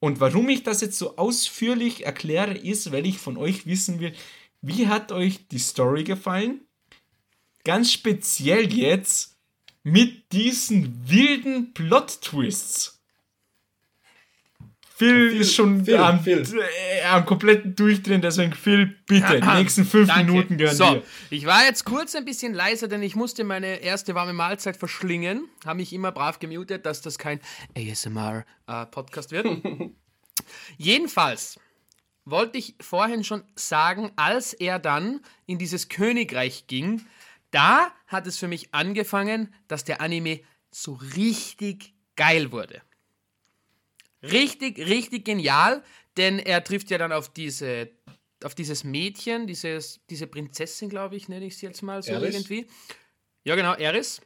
Und 0.00 0.20
warum 0.20 0.48
ich 0.48 0.62
das 0.62 0.80
jetzt 0.80 0.98
so 0.98 1.16
ausführlich 1.16 2.04
erkläre, 2.04 2.54
ist, 2.54 2.92
weil 2.92 3.06
ich 3.06 3.18
von 3.18 3.36
euch 3.36 3.66
wissen 3.66 4.00
will, 4.00 4.12
wie 4.60 4.88
hat 4.88 5.12
euch 5.12 5.48
die 5.48 5.58
Story 5.58 6.04
gefallen? 6.04 6.60
Ganz 7.64 7.92
speziell 7.92 8.72
jetzt 8.72 9.36
mit 9.82 10.32
diesen 10.32 11.08
wilden 11.08 11.72
Plot-Twists. 11.72 12.93
Phil, 14.96 15.30
Phil 15.30 15.40
ist 15.40 15.54
schon 15.56 15.84
Phil, 15.84 15.96
am, 15.96 16.22
Phil. 16.22 16.44
Äh, 16.56 17.02
am 17.04 17.26
kompletten 17.26 17.74
Durchdrehen, 17.74 18.20
deswegen 18.20 18.52
Phil, 18.52 18.86
bitte, 19.06 19.40
die 19.40 19.48
nächsten 19.48 19.84
fünf 19.84 20.06
Danke. 20.06 20.30
Minuten 20.30 20.56
gehören 20.56 20.76
so, 20.76 20.84
dir. 20.84 21.02
Ich 21.30 21.46
war 21.46 21.64
jetzt 21.64 21.84
kurz 21.84 22.14
ein 22.14 22.24
bisschen 22.24 22.54
leiser, 22.54 22.86
denn 22.86 23.02
ich 23.02 23.16
musste 23.16 23.42
meine 23.42 23.82
erste 23.82 24.14
warme 24.14 24.32
Mahlzeit 24.32 24.76
verschlingen. 24.76 25.48
Habe 25.64 25.78
mich 25.78 25.92
immer 25.92 26.12
brav 26.12 26.38
gemutet, 26.38 26.86
dass 26.86 27.02
das 27.02 27.18
kein 27.18 27.40
ASMR-Podcast 27.76 29.32
äh, 29.32 29.42
wird. 29.42 29.62
Jedenfalls 30.78 31.58
wollte 32.24 32.58
ich 32.58 32.76
vorhin 32.80 33.24
schon 33.24 33.42
sagen, 33.56 34.12
als 34.14 34.52
er 34.52 34.78
dann 34.78 35.22
in 35.46 35.58
dieses 35.58 35.88
Königreich 35.88 36.68
ging, 36.68 37.04
da 37.50 37.90
hat 38.06 38.28
es 38.28 38.38
für 38.38 38.46
mich 38.46 38.72
angefangen, 38.72 39.52
dass 39.66 39.82
der 39.82 40.00
Anime 40.00 40.38
so 40.70 40.92
richtig 41.16 41.94
geil 42.14 42.52
wurde. 42.52 42.80
Richtig, 44.30 44.78
richtig 44.78 45.24
genial, 45.24 45.82
denn 46.16 46.38
er 46.38 46.62
trifft 46.64 46.90
ja 46.90 46.98
dann 46.98 47.12
auf 47.12 47.32
diese 47.32 47.90
auf 48.44 48.54
dieses 48.54 48.84
Mädchen, 48.84 49.46
dieses, 49.46 50.00
diese 50.10 50.26
Prinzessin, 50.26 50.88
glaube 50.88 51.16
ich, 51.16 51.28
nenne 51.28 51.46
ich 51.46 51.56
sie 51.56 51.66
jetzt 51.66 51.82
mal 51.82 52.02
so 52.02 52.12
Eris? 52.12 52.34
irgendwie. 52.34 52.66
Ja, 53.44 53.56
genau, 53.56 53.74
Eris. 53.74 54.20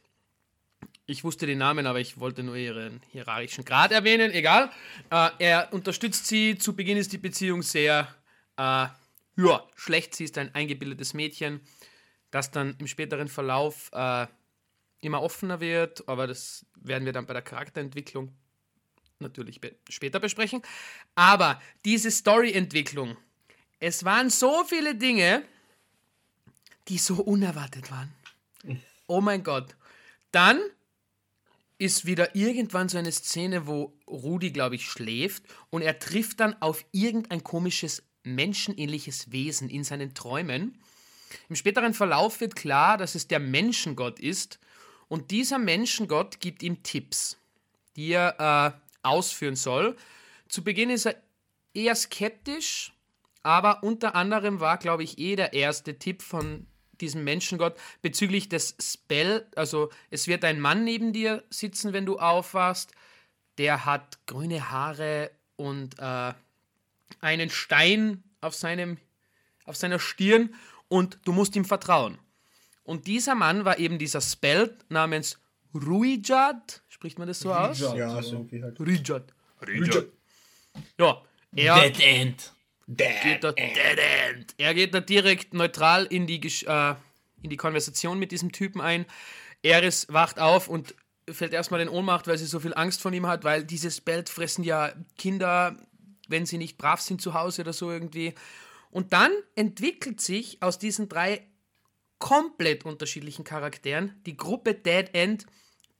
Ich 1.05 1.23
wusste 1.23 1.45
den 1.45 1.57
Namen, 1.57 1.87
aber 1.87 1.99
ich 1.99 2.19
wollte 2.19 2.43
nur 2.43 2.55
ihren 2.55 3.01
hierarchischen 3.11 3.65
Grad 3.65 3.91
erwähnen. 3.91 4.31
Egal. 4.31 4.69
Äh, 5.09 5.29
er 5.39 5.73
unterstützt 5.73 6.27
sie. 6.27 6.57
Zu 6.57 6.75
Beginn 6.75 6.97
ist 6.97 7.11
die 7.13 7.17
Beziehung 7.17 7.63
sehr 7.63 8.07
äh, 8.57 8.87
ja, 9.37 9.67
schlecht. 9.75 10.15
Sie 10.15 10.25
ist 10.25 10.37
ein 10.37 10.53
eingebildetes 10.53 11.13
Mädchen, 11.13 11.61
das 12.29 12.51
dann 12.51 12.75
im 12.79 12.87
späteren 12.87 13.27
Verlauf 13.27 13.89
äh, 13.93 14.27
immer 15.01 15.23
offener 15.23 15.59
wird. 15.59 16.07
Aber 16.07 16.27
das 16.27 16.65
werden 16.75 17.05
wir 17.05 17.13
dann 17.13 17.25
bei 17.25 17.33
der 17.33 17.41
Charakterentwicklung 17.41 18.33
natürlich 19.19 19.61
be 19.61 19.75
später 19.89 20.19
besprechen. 20.19 20.61
Aber 21.15 21.61
diese 21.85 22.11
Storyentwicklung, 22.11 23.17
es 23.79 24.03
waren 24.03 24.29
so 24.29 24.63
viele 24.63 24.95
Dinge, 24.95 25.43
die 26.87 26.97
so 26.97 27.15
unerwartet 27.15 27.91
waren. 27.91 28.13
Oh 29.11 29.21
mein 29.21 29.41
Gott. 29.41 29.75
Dann 30.31 30.61
ist 31.79 32.05
wieder 32.05 32.35
irgendwann 32.35 32.89
so 32.89 32.99
eine 32.99 33.11
Szene, 33.11 33.65
wo 33.65 33.97
Rudi, 34.05 34.51
glaube 34.51 34.75
ich, 34.75 34.85
schläft 34.85 35.41
und 35.71 35.81
er 35.81 35.97
trifft 35.97 36.41
dann 36.41 36.61
auf 36.61 36.85
irgendein 36.91 37.43
komisches 37.43 38.03
menschenähnliches 38.21 39.31
Wesen 39.31 39.67
in 39.67 39.83
seinen 39.83 40.13
Träumen. 40.13 40.77
Im 41.47 41.55
späteren 41.55 41.95
Verlauf 41.95 42.39
wird 42.41 42.55
klar, 42.55 42.97
dass 42.97 43.15
es 43.15 43.27
der 43.27 43.39
Menschengott 43.39 44.19
ist 44.19 44.59
und 45.07 45.31
dieser 45.31 45.57
Menschengott 45.57 46.39
gibt 46.39 46.61
ihm 46.61 46.83
Tipps, 46.83 47.37
die 47.95 48.11
er 48.11 48.75
äh, 48.75 48.88
ausführen 49.09 49.55
soll. 49.55 49.95
Zu 50.47 50.63
Beginn 50.63 50.89
ist 50.89 51.05
er 51.05 51.15
eher 51.73 51.95
skeptisch, 51.95 52.93
aber 53.43 53.83
unter 53.83 54.15
anderem 54.15 54.59
war, 54.59 54.77
glaube 54.77 55.03
ich, 55.03 55.17
eh 55.17 55.35
der 55.35 55.53
erste 55.53 55.97
Tipp 55.97 56.21
von 56.21 56.67
diesem 56.99 57.23
Menschengott 57.23 57.77
bezüglich 58.01 58.49
des 58.49 58.75
Spell. 58.79 59.47
Also 59.55 59.89
es 60.09 60.27
wird 60.27 60.43
ein 60.43 60.59
Mann 60.59 60.83
neben 60.83 61.13
dir 61.13 61.43
sitzen, 61.49 61.93
wenn 61.93 62.05
du 62.05 62.19
aufwachst. 62.19 62.91
Der 63.57 63.85
hat 63.85 64.19
grüne 64.25 64.71
Haare 64.71 65.31
und 65.55 65.99
äh, 65.99 66.33
einen 67.21 67.49
Stein 67.49 68.23
auf, 68.41 68.55
seinem, 68.55 68.97
auf 69.65 69.75
seiner 69.75 69.99
Stirn 69.99 70.53
und 70.87 71.19
du 71.25 71.31
musst 71.31 71.55
ihm 71.55 71.65
vertrauen. 71.65 72.17
Und 72.83 73.07
dieser 73.07 73.35
Mann 73.35 73.65
war 73.65 73.77
eben 73.77 73.99
dieser 73.99 74.21
Spell 74.21 74.77
namens 74.89 75.39
Ruijad, 75.73 76.81
spricht 76.89 77.19
man 77.19 77.27
das 77.27 77.39
so 77.39 77.53
aus? 77.53 77.79
Ja, 77.79 78.21
so 78.21 78.33
irgendwie 78.33 78.63
halt. 78.63 78.79
Ruijad. 78.79 79.33
Ruijad. 79.65 80.07
Ja, 80.97 81.23
er 81.55 81.81
Dead 81.81 81.99
End. 81.99 82.53
Dead, 82.87 83.07
geht 83.23 83.43
da, 83.43 83.49
End. 83.49 83.75
Dead 83.75 83.99
End. 83.99 84.55
Er 84.57 84.73
geht 84.73 84.93
da 84.93 84.99
direkt 84.99 85.53
neutral 85.53 86.05
in 86.05 86.25
die, 86.25 86.39
äh, 86.65 86.95
in 87.43 87.49
die 87.49 87.57
Konversation 87.57 88.17
mit 88.17 88.31
diesem 88.31 88.51
Typen 88.51 88.81
ein. 88.81 89.05
Eris 89.61 90.07
wacht 90.09 90.39
auf 90.39 90.67
und 90.67 90.95
fällt 91.29 91.53
erstmal 91.53 91.81
in 91.81 91.89
Ohnmacht, 91.89 92.27
weil 92.27 92.37
sie 92.37 92.45
so 92.45 92.59
viel 92.59 92.73
Angst 92.73 93.01
von 93.01 93.13
ihm 93.13 93.27
hat, 93.27 93.43
weil 93.43 93.63
dieses 93.63 94.01
Belt 94.01 94.29
fressen 94.29 94.63
ja 94.63 94.91
Kinder, 95.17 95.75
wenn 96.27 96.45
sie 96.45 96.57
nicht 96.57 96.77
brav 96.77 97.01
sind 97.01 97.21
zu 97.21 97.33
Hause 97.33 97.61
oder 97.61 97.73
so 97.73 97.91
irgendwie. 97.91 98.33
Und 98.89 99.13
dann 99.13 99.31
entwickelt 99.55 100.21
sich 100.21 100.61
aus 100.63 100.79
diesen 100.79 101.09
drei 101.09 101.45
komplett 102.19 102.85
unterschiedlichen 102.85 103.43
Charakteren 103.43 104.21
die 104.25 104.37
Gruppe 104.37 104.75
Dead 104.75 105.09
End, 105.13 105.45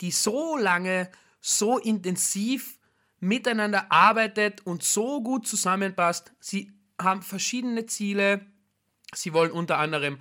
die 0.02 0.12
so 0.12 0.58
lange, 0.58 1.10
so 1.42 1.80
intensiv 1.80 2.78
miteinander 3.20 3.92
arbeitet 3.92 4.66
und 4.66 4.84
so 4.84 5.22
gut 5.22 5.48
zusammenpasst. 5.48 6.32
Sie 6.40 6.72
haben 7.02 7.22
verschiedene 7.22 7.86
Ziele. 7.86 8.46
Sie 9.14 9.34
wollen 9.34 9.52
unter 9.52 9.78
anderem 9.78 10.20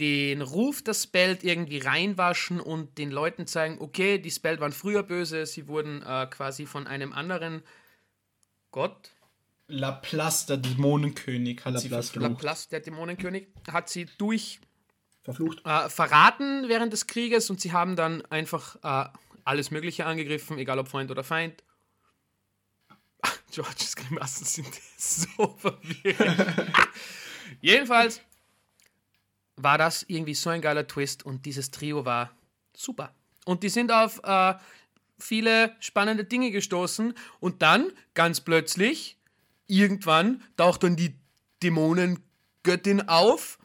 den 0.00 0.42
Ruf 0.42 0.82
der 0.82 0.94
Spelt 0.94 1.44
irgendwie 1.44 1.78
reinwaschen 1.78 2.60
und 2.60 2.98
den 2.98 3.10
Leuten 3.10 3.46
zeigen, 3.46 3.76
okay, 3.80 4.18
die 4.18 4.30
Spelt 4.30 4.60
waren 4.60 4.72
früher 4.72 5.02
böse, 5.02 5.46
sie 5.46 5.68
wurden 5.68 6.02
äh, 6.02 6.26
quasi 6.26 6.66
von 6.66 6.86
einem 6.86 7.12
anderen 7.12 7.62
Gott. 8.70 9.12
Laplace, 9.68 10.46
der 10.46 10.56
Dämonenkönig, 10.56 11.58
hat 11.58 11.74
Laplace, 11.74 11.82
sie 11.82 11.88
verflucht. 11.88 12.30
Laplace, 12.30 12.68
der 12.68 12.80
Dämonenkönig, 12.80 13.46
hat 13.70 13.88
sie 13.88 14.06
durch 14.18 14.60
verflucht. 15.22 15.64
Äh, 15.64 15.88
verraten 15.88 16.68
während 16.68 16.92
des 16.92 17.06
Krieges 17.06 17.50
und 17.50 17.60
sie 17.60 17.72
haben 17.72 17.96
dann 17.96 18.24
einfach 18.26 18.76
äh, 18.82 19.08
alles 19.44 19.70
Mögliche 19.70 20.06
angegriffen, 20.06 20.58
egal 20.58 20.78
ob 20.78 20.88
Freund 20.88 21.10
oder 21.10 21.24
Feind. 21.24 21.62
Georges 23.52 23.96
Grimassen 23.96 24.44
sind 24.44 24.74
so 24.96 25.56
verwirrend. 25.58 26.72
Jedenfalls 27.60 28.20
war 29.56 29.78
das 29.78 30.04
irgendwie 30.08 30.34
so 30.34 30.50
ein 30.50 30.60
geiler 30.60 30.86
Twist 30.86 31.24
und 31.24 31.46
dieses 31.46 31.70
Trio 31.70 32.04
war 32.04 32.34
super. 32.74 33.14
Und 33.44 33.62
die 33.62 33.68
sind 33.68 33.92
auf 33.92 34.20
äh, 34.24 34.54
viele 35.18 35.76
spannende 35.80 36.24
Dinge 36.24 36.50
gestoßen 36.50 37.14
und 37.40 37.62
dann 37.62 37.92
ganz 38.14 38.40
plötzlich, 38.40 39.18
irgendwann, 39.66 40.42
taucht 40.56 40.82
dann 40.82 40.96
die 40.96 41.14
Dämonengöttin 41.62 43.08
auf 43.08 43.58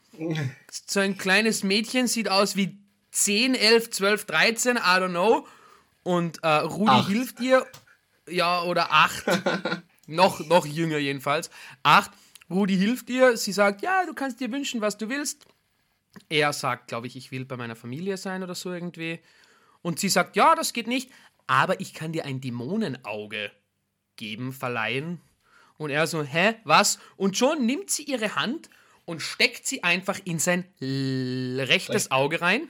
so 0.70 1.00
ein 1.00 1.16
kleines 1.16 1.62
Mädchen, 1.62 2.06
sieht 2.06 2.28
aus 2.28 2.56
wie 2.56 2.78
10, 3.12 3.54
11, 3.54 3.90
12, 3.90 4.24
13, 4.26 4.76
I 4.76 4.80
don't 4.80 5.10
know. 5.10 5.46
Und 6.02 6.42
äh, 6.42 6.48
Rudi 6.48 6.90
acht. 6.90 7.08
hilft 7.08 7.40
ihr. 7.40 7.66
Ja, 8.28 8.62
oder 8.62 8.92
8. 8.92 9.82
noch, 10.06 10.40
noch 10.46 10.66
jünger 10.66 10.98
jedenfalls. 10.98 11.50
8. 11.82 12.10
Rudi 12.50 12.76
hilft 12.76 13.10
ihr. 13.10 13.36
Sie 13.36 13.52
sagt, 13.52 13.82
ja, 13.82 14.06
du 14.06 14.14
kannst 14.14 14.40
dir 14.40 14.50
wünschen, 14.52 14.80
was 14.80 14.98
du 14.98 15.08
willst. 15.08 15.46
Er 16.28 16.52
sagt, 16.52 16.88
glaube 16.88 17.06
ich, 17.06 17.16
ich 17.16 17.30
will 17.30 17.44
bei 17.44 17.56
meiner 17.56 17.76
Familie 17.76 18.16
sein 18.16 18.42
oder 18.42 18.54
so 18.54 18.72
irgendwie. 18.72 19.20
Und 19.82 19.98
sie 20.00 20.08
sagt, 20.08 20.36
ja, 20.36 20.54
das 20.54 20.72
geht 20.72 20.86
nicht, 20.86 21.10
aber 21.46 21.80
ich 21.80 21.94
kann 21.94 22.12
dir 22.12 22.24
ein 22.24 22.40
Dämonenauge 22.40 23.52
geben, 24.16 24.52
verleihen. 24.52 25.20
Und 25.76 25.90
er 25.90 26.06
so, 26.06 26.22
hä, 26.22 26.56
was? 26.64 26.98
Und 27.16 27.36
schon 27.36 27.64
nimmt 27.64 27.90
sie 27.90 28.02
ihre 28.02 28.34
Hand 28.34 28.68
und 29.08 29.22
steckt 29.22 29.66
sie 29.66 29.82
einfach 29.82 30.20
in 30.24 30.38
sein 30.38 30.66
rechtes 30.82 32.10
Auge 32.10 32.42
rein. 32.42 32.68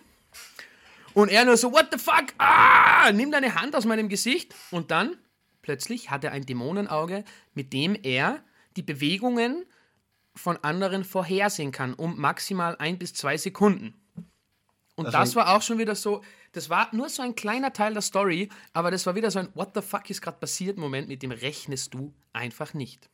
Und 1.13 1.31
er 1.31 1.45
nur 1.45 1.57
so, 1.57 1.73
what 1.73 1.89
the 1.91 1.99
fuck? 1.99 2.27
Ah! 2.39 3.11
Nimm 3.11 3.33
deine 3.33 3.57
Hand 3.57 3.75
aus 3.75 3.85
meinem 3.85 4.09
Gesicht. 4.09 4.55
Und 4.71 4.93
dann 4.93 5.17
plötzlich 5.63 6.11
hat 6.11 6.23
er 6.23 6.31
ein 6.31 6.47
Dämonenauge, 6.47 7.25
mit 7.55 7.73
dem 7.73 7.99
er 8.01 8.45
die 8.77 8.85
Bewegungen 8.85 9.67
von 10.37 10.57
anderen 10.59 11.03
vorhersehen 11.03 11.73
kann, 11.73 11.93
um 11.93 12.21
maximal 12.21 12.77
ein 12.79 12.99
bis 12.99 13.15
zwei 13.15 13.37
Sekunden. 13.37 14.01
Und 14.95 15.07
also 15.07 15.19
das 15.19 15.35
war 15.35 15.57
auch 15.57 15.63
schon 15.63 15.79
wieder 15.79 15.97
so, 15.97 16.23
das 16.53 16.71
war 16.71 16.95
nur 16.95 17.09
so 17.09 17.21
ein 17.21 17.35
kleiner 17.35 17.73
Teil 17.73 17.95
der 17.95 18.03
Story, 18.03 18.49
aber 18.73 18.93
das 18.93 19.05
war 19.07 19.17
wieder 19.17 19.33
so 19.33 19.41
ein 19.41 19.49
What 19.55 19.71
the 19.75 19.83
fuck 19.83 20.09
ist 20.09 20.23
gerade 20.23 20.39
passiert 20.39 20.79
Moment, 20.79 21.09
mit 21.09 21.25
dem 21.25 21.33
rechnest 21.33 21.95
du 21.95 22.15
einfach 22.33 22.75
nicht. 22.75 23.11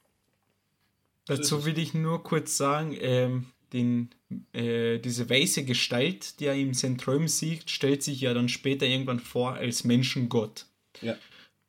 Dazu 1.27 1.64
will 1.64 1.79
ich 1.79 1.95
nur 1.95 2.22
kurz 2.22 2.57
sagen, 2.57 2.97
ähm, 3.01 3.47
den, 3.72 4.11
äh, 4.53 4.99
diese 4.99 5.29
weiße 5.29 5.64
Gestalt, 5.64 6.39
die 6.39 6.47
er 6.47 6.55
in 6.55 6.75
seinen 6.75 6.99
Träumen 6.99 7.29
sieht, 7.29 7.70
stellt 7.70 8.03
sich 8.03 8.20
ja 8.20 8.35
dann 8.35 8.49
später 8.49 8.87
irgendwann 8.87 9.20
vor 9.20 9.55
als 9.55 9.85
Menschengott. 9.85 10.66
Ja. 11.03 11.16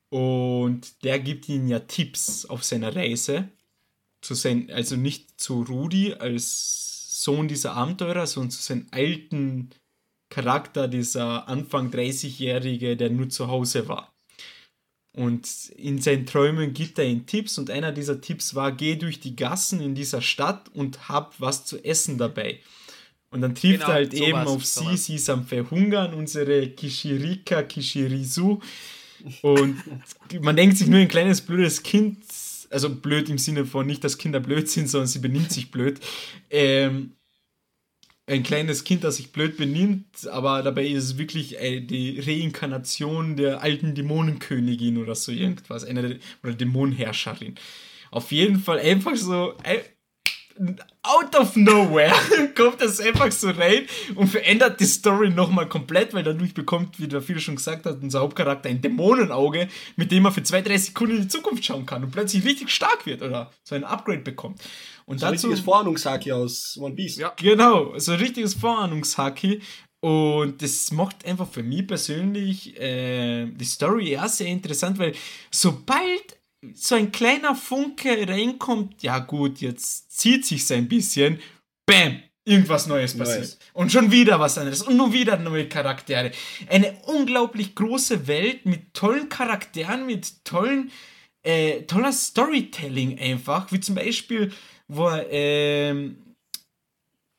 Und 0.10 1.04
der 1.04 1.20
gibt 1.20 1.50
ihm 1.50 1.68
ja 1.68 1.80
Tipps 1.80 2.46
auf 2.46 2.64
seiner 2.64 2.96
Reise. 2.96 3.50
Zu 4.22 4.34
sein, 4.34 4.70
also 4.72 4.96
nicht 4.96 5.40
zu 5.40 5.64
Rudi 5.64 6.14
als 6.14 7.22
Sohn 7.24 7.48
dieser 7.48 7.74
Abenteurer, 7.74 8.28
sondern 8.28 8.52
zu 8.52 8.62
seinem 8.62 8.88
alten 8.92 9.70
Charakter, 10.30 10.88
dieser 10.88 11.48
Anfang 11.48 11.92
30-Jährige, 11.92 12.98
der 12.98 13.10
nur 13.10 13.30
zu 13.30 13.48
Hause 13.48 13.88
war. 13.88 14.15
Und 15.16 15.48
in 15.78 16.02
seinen 16.02 16.26
Träumen 16.26 16.74
gibt 16.74 17.00
er 17.00 17.06
ihm 17.06 17.26
Tipps 17.26 17.58
und 17.58 17.70
einer 17.70 17.94
dieser 17.94 18.20
Tipps 18.20 18.54
war, 18.54 18.74
geh 18.74 18.98
durch 18.98 19.22
die 19.22 19.38
Gassen 19.38 19.80
in 19.80 19.96
dieser 19.96 20.22
Stadt 20.22 20.70
und 20.74 21.08
hab 21.08 21.40
was 21.40 21.66
zu 21.66 21.82
essen 21.86 22.18
dabei. 22.18 22.60
Und 23.32 23.40
dann 23.40 23.56
trifft 23.56 23.80
Genau, 23.80 23.88
er 23.88 23.94
halt 23.94 24.12
sowas, 24.12 24.28
eben 24.28 24.38
auf 24.40 24.66
sie, 24.66 24.84
sowas. 24.84 25.06
sie 25.06 25.16
ist 25.16 25.30
am 25.30 25.46
Verhungern, 25.46 26.14
unsere 26.14 26.68
Kishirika 26.68 27.64
Kishirisu. 27.64 28.60
Und 29.42 29.82
man 30.42 30.56
denkt 30.58 30.78
sich 30.78 30.88
nur 30.88 31.00
ein 31.00 31.08
kleines 31.08 31.40
blödes 31.40 31.82
Kind, 31.82 32.18
also 32.70 32.94
blöd 32.94 33.30
im 33.30 33.38
Sinne 33.38 33.66
von 33.66 33.88
nicht, 33.88 34.04
dass 34.04 34.18
Kinder 34.18 34.42
blöd 34.42 34.70
sind, 34.70 34.90
sondern 34.90 35.08
sie 35.08 35.20
benimmt 35.20 35.52
sich 35.52 35.72
blöd. 35.72 36.02
Ähm, 36.50 37.14
ein 38.28 38.44
kleines 38.44 38.84
Kind, 38.84 39.04
das 39.04 39.18
sich 39.18 39.32
blöd 39.32 39.58
benimmt, 39.58 40.28
aber 40.28 40.64
dabei 40.64 40.86
ist 40.88 41.04
es 41.04 41.18
wirklich 41.18 41.60
äh, 41.62 41.82
die 41.82 42.20
Reinkarnation 42.20 43.36
der 43.36 43.62
alten 43.62 43.94
Dämonenkönigin 43.94 44.98
oder 44.98 45.14
so 45.16 45.32
irgendwas, 45.32 45.86
eine 45.86 46.02
der, 46.02 46.18
oder 46.44 46.54
Dämonenherrscherin. 46.54 47.56
Auf 48.10 48.32
jeden 48.32 48.60
Fall 48.60 48.80
einfach 48.80 49.16
so 49.16 49.54
äh, 49.64 49.82
out 51.04 51.36
of 51.36 51.56
nowhere 51.56 52.14
kommt 52.56 52.82
das 52.82 53.00
einfach 53.00 53.32
so 53.32 53.50
rein 53.50 53.86
und 54.16 54.28
verändert 54.28 54.80
die 54.80 54.86
Story 54.86 55.30
nochmal 55.30 55.68
komplett, 55.68 56.14
weil 56.14 56.24
dadurch 56.24 56.54
bekommt, 56.54 57.00
wie 57.00 57.08
der 57.08 57.22
viele 57.22 57.42
schon 57.42 57.58
gesagt 57.58 57.86
hat, 57.86 58.02
unser 58.02 58.22
Hauptcharakter 58.22 58.70
ein 58.70 58.82
Dämonenauge, 58.82 59.68
mit 59.98 60.12
dem 60.12 60.26
er 60.26 60.32
für 60.32 60.44
zwei, 60.44 60.62
drei 60.62 60.78
Sekunden 60.78 61.18
in 61.18 61.22
die 61.24 61.28
Zukunft 61.28 61.66
schauen 61.66 61.86
kann 61.86 62.04
und 62.04 62.12
plötzlich 62.12 62.46
richtig 62.46 62.70
stark 62.72 63.06
wird 63.06 63.22
oder 63.22 63.52
so 63.64 63.76
ein 63.76 63.84
Upgrade 63.84 64.22
bekommt. 64.22 64.62
Und 65.08 65.20
So 65.20 65.26
ein 65.28 65.34
dazu 65.34 65.48
richtiges 65.48 65.66
Vorahnungshaki 65.66 66.32
aus 66.32 66.78
One 66.82 66.96
Piece. 66.96 67.18
Ja. 67.18 67.34
Genau, 67.38 67.98
so 67.98 68.14
ein 68.14 68.20
richtiges 68.20 68.56
Vorahnungshaki. 68.56 69.62
Und 70.02 70.62
das 70.62 70.92
macht 70.92 71.26
einfach 71.26 71.48
für 71.50 71.64
mich 71.64 71.88
persönlich 71.88 72.80
äh, 72.80 73.48
die 73.48 73.66
Story 73.66 74.12
ja 74.12 74.28
sehr 74.28 74.48
interessant, 74.48 75.00
weil 75.00 75.14
sobald 75.50 76.38
so 76.74 76.96
ein 76.96 77.12
kleiner 77.12 77.56
Funke 77.56 78.28
reinkommt, 78.28 79.04
ja 79.04 79.20
gut, 79.20 79.62
jetzt 79.62 80.12
zieht 80.12 80.46
sich 80.46 80.72
ein 80.74 80.88
bisschen, 80.88 81.40
bam, 81.86 82.22
irgendwas 82.46 82.88
Neues 82.88 83.18
passiert. 83.18 83.40
Neues. 83.40 83.60
Und 83.74 83.92
schon 83.92 84.12
wieder 84.12 84.40
was 84.40 84.58
anderes 84.58 84.84
und 84.84 84.96
nur 84.96 85.12
wieder 85.12 85.38
neue 85.38 85.68
Charaktere. 85.68 86.32
Eine 86.70 86.94
unglaublich 87.08 87.76
große 87.76 88.28
Welt 88.28 88.66
mit 88.66 88.94
tollen 88.94 89.30
Charakteren, 89.30 90.06
mit 90.06 90.46
tollen, 90.46 90.92
äh, 91.44 91.82
toller 91.84 92.14
Storytelling 92.14 93.20
einfach, 93.20 93.72
wie 93.72 93.80
zum 93.80 93.96
Beispiel, 93.96 94.52
wo 94.88 95.08
er, 95.08 95.28
ähm, 95.32 96.18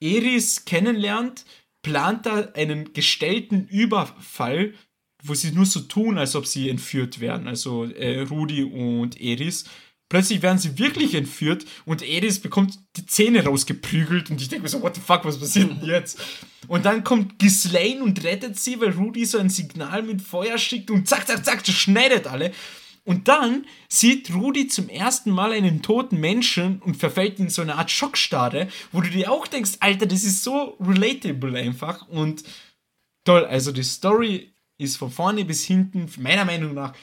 Eris 0.01 0.64
kennenlernt, 0.64 1.44
plant 1.82 2.26
er 2.26 2.55
einen 2.55 2.92
gestellten 2.92 3.66
Überfall, 3.68 4.74
wo 5.22 5.34
sie 5.34 5.53
nur 5.53 5.66
so 5.66 5.80
tun, 5.80 6.18
als 6.18 6.36
ob 6.36 6.47
sie 6.47 6.68
entführt 6.68 7.20
werden. 7.20 7.49
Also 7.49 7.84
äh, 7.84 8.20
Rudi 8.22 8.64
und 8.64 9.20
Eris. 9.20 9.64
Plötzlich 10.09 10.40
werden 10.40 10.59
sie 10.59 10.78
wirklich 10.78 11.14
entführt 11.14 11.64
und 11.84 12.03
Eris 12.03 12.38
bekommt 12.38 12.78
die 12.97 13.07
Zähne 13.07 13.44
rausgeprügelt 13.44 14.30
und 14.30 14.40
ich 14.40 14.49
denke 14.49 14.62
mir 14.62 14.68
so, 14.68 14.80
what 14.80 14.94
the 14.94 15.01
fuck, 15.01 15.24
was 15.24 15.40
passiert 15.40 15.70
denn 15.70 15.84
jetzt? 15.84 16.20
Und 16.68 16.84
dann 16.84 17.03
kommt 17.03 17.40
Ghislaine 17.40 18.05
und 18.05 18.22
rettet 18.22 18.57
sie, 18.57 18.80
weil 18.80 18.90
Rudi 18.90 19.24
so 19.24 19.38
ein 19.38 19.51
Signal 19.51 20.05
mit 20.05 20.22
Feuer 20.22 20.59
schickt 20.59 20.92
und 20.92 21.09
zack, 21.09 21.26
zack, 21.26 21.44
zack, 21.44 21.66
schneidet 21.66 22.28
alle. 22.28 22.53
Und 23.07 23.28
dann 23.28 23.66
sieht 23.88 24.34
Rudi 24.34 24.66
zum 24.66 24.88
ersten 24.88 25.30
Mal 25.30 25.52
einen 25.52 25.80
toten 25.80 26.18
Menschen 26.18 26.82
und 26.82 26.96
verfällt 26.96 27.38
in 27.38 27.48
so 27.48 27.62
eine 27.62 27.76
Art 27.76 27.92
Schockstarre, 27.92 28.68
wo 28.90 29.00
du 29.00 29.09
dir 29.09 29.30
auch 29.30 29.46
denkst, 29.46 29.76
Alter, 29.78 30.07
das 30.07 30.24
ist 30.24 30.42
so 30.42 30.76
relatable 30.80 31.57
einfach 31.57 32.09
und 32.09 32.42
toll. 33.24 33.44
Also 33.44 33.70
die 33.70 33.84
Story 33.84 34.52
ist 34.76 34.96
von 34.96 35.12
vorne 35.12 35.44
bis 35.44 35.64
hinten, 35.64 36.11
meiner 36.18 36.44
Meinung 36.44 36.74
nach, 36.74 36.96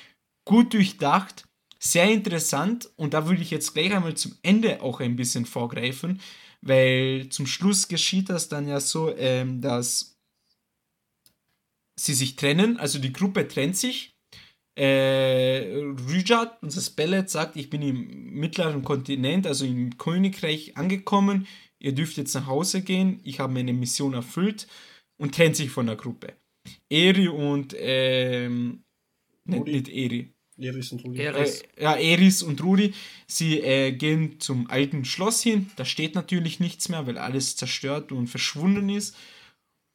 gut 0.46 0.74
durchdacht, 0.74 1.46
sehr 1.80 2.12
interessant 2.12 2.90
und 2.98 3.14
da 3.14 3.26
würde 3.28 3.42
ich 3.42 3.52
jetzt 3.52 3.74
gleich 3.74 3.94
einmal 3.94 4.16
zum 4.16 4.38
Ende 4.44 4.82
auch 4.82 5.00
ein 5.00 5.16
bisschen 5.16 5.46
vorgreifen, 5.46 6.20
weil 6.62 7.30
zum 7.30 7.48
Schluss 7.48 7.88
geschieht 7.88 8.30
das 8.30 8.50
dann 8.50 8.68
ja 8.68 8.82
so, 8.82 9.16
ähm, 9.16 9.62
dass 9.62 10.18
sie 11.98 12.14
sich 12.14 12.36
trennen, 12.36 12.78
also 12.78 13.00
die 13.00 13.14
Gruppe 13.14 13.48
trennt 13.48 13.78
sich 13.78 14.13
äh, 14.76 15.76
Rüjat, 16.08 16.58
unser 16.62 16.82
Spellet, 16.82 17.30
sagt, 17.30 17.56
ich 17.56 17.70
bin 17.70 17.82
im 17.82 18.34
mittleren 18.34 18.84
Kontinent, 18.84 19.46
also 19.46 19.66
im 19.66 19.98
Königreich 19.98 20.78
angekommen. 20.78 21.48
Ihr 21.80 21.94
dürft 21.94 22.18
jetzt 22.18 22.34
nach 22.34 22.48
Hause 22.48 22.82
gehen. 22.82 23.20
Ich 23.24 23.40
habe 23.40 23.54
meine 23.54 23.74
Mission 23.74 24.14
erfüllt 24.14 24.68
und 25.18 25.36
trennt 25.36 25.56
sich 25.56 25.70
von 25.70 25.86
der 25.86 25.96
Gruppe. 25.96 26.34
Eri 26.90 27.28
und 27.28 27.76
ähm, 27.78 28.84
nicht, 29.46 29.60
Rudi. 29.60 29.72
nicht 29.72 29.90
Eri. 29.90 30.34
Eris 30.58 30.92
und 30.92 31.04
Rudi. 31.04 31.20
Eris. 31.20 31.62
Äh, 31.62 31.84
ja, 31.84 31.96
Eris 31.96 32.44
und 32.44 32.64
Rudi, 32.64 32.94
sie 33.28 33.60
äh, 33.60 33.92
gehen 33.92 34.40
zum 34.40 34.70
alten 34.70 35.04
Schloss 35.04 35.42
hin. 35.42 35.70
Da 35.76 35.86
steht 35.86 36.16
natürlich 36.16 36.60
nichts 36.60 36.90
mehr, 36.90 37.06
weil 37.08 37.18
alles 37.18 37.56
zerstört 37.56 38.12
und 38.12 38.28
verschwunden 38.28 38.90
ist. 38.90 39.16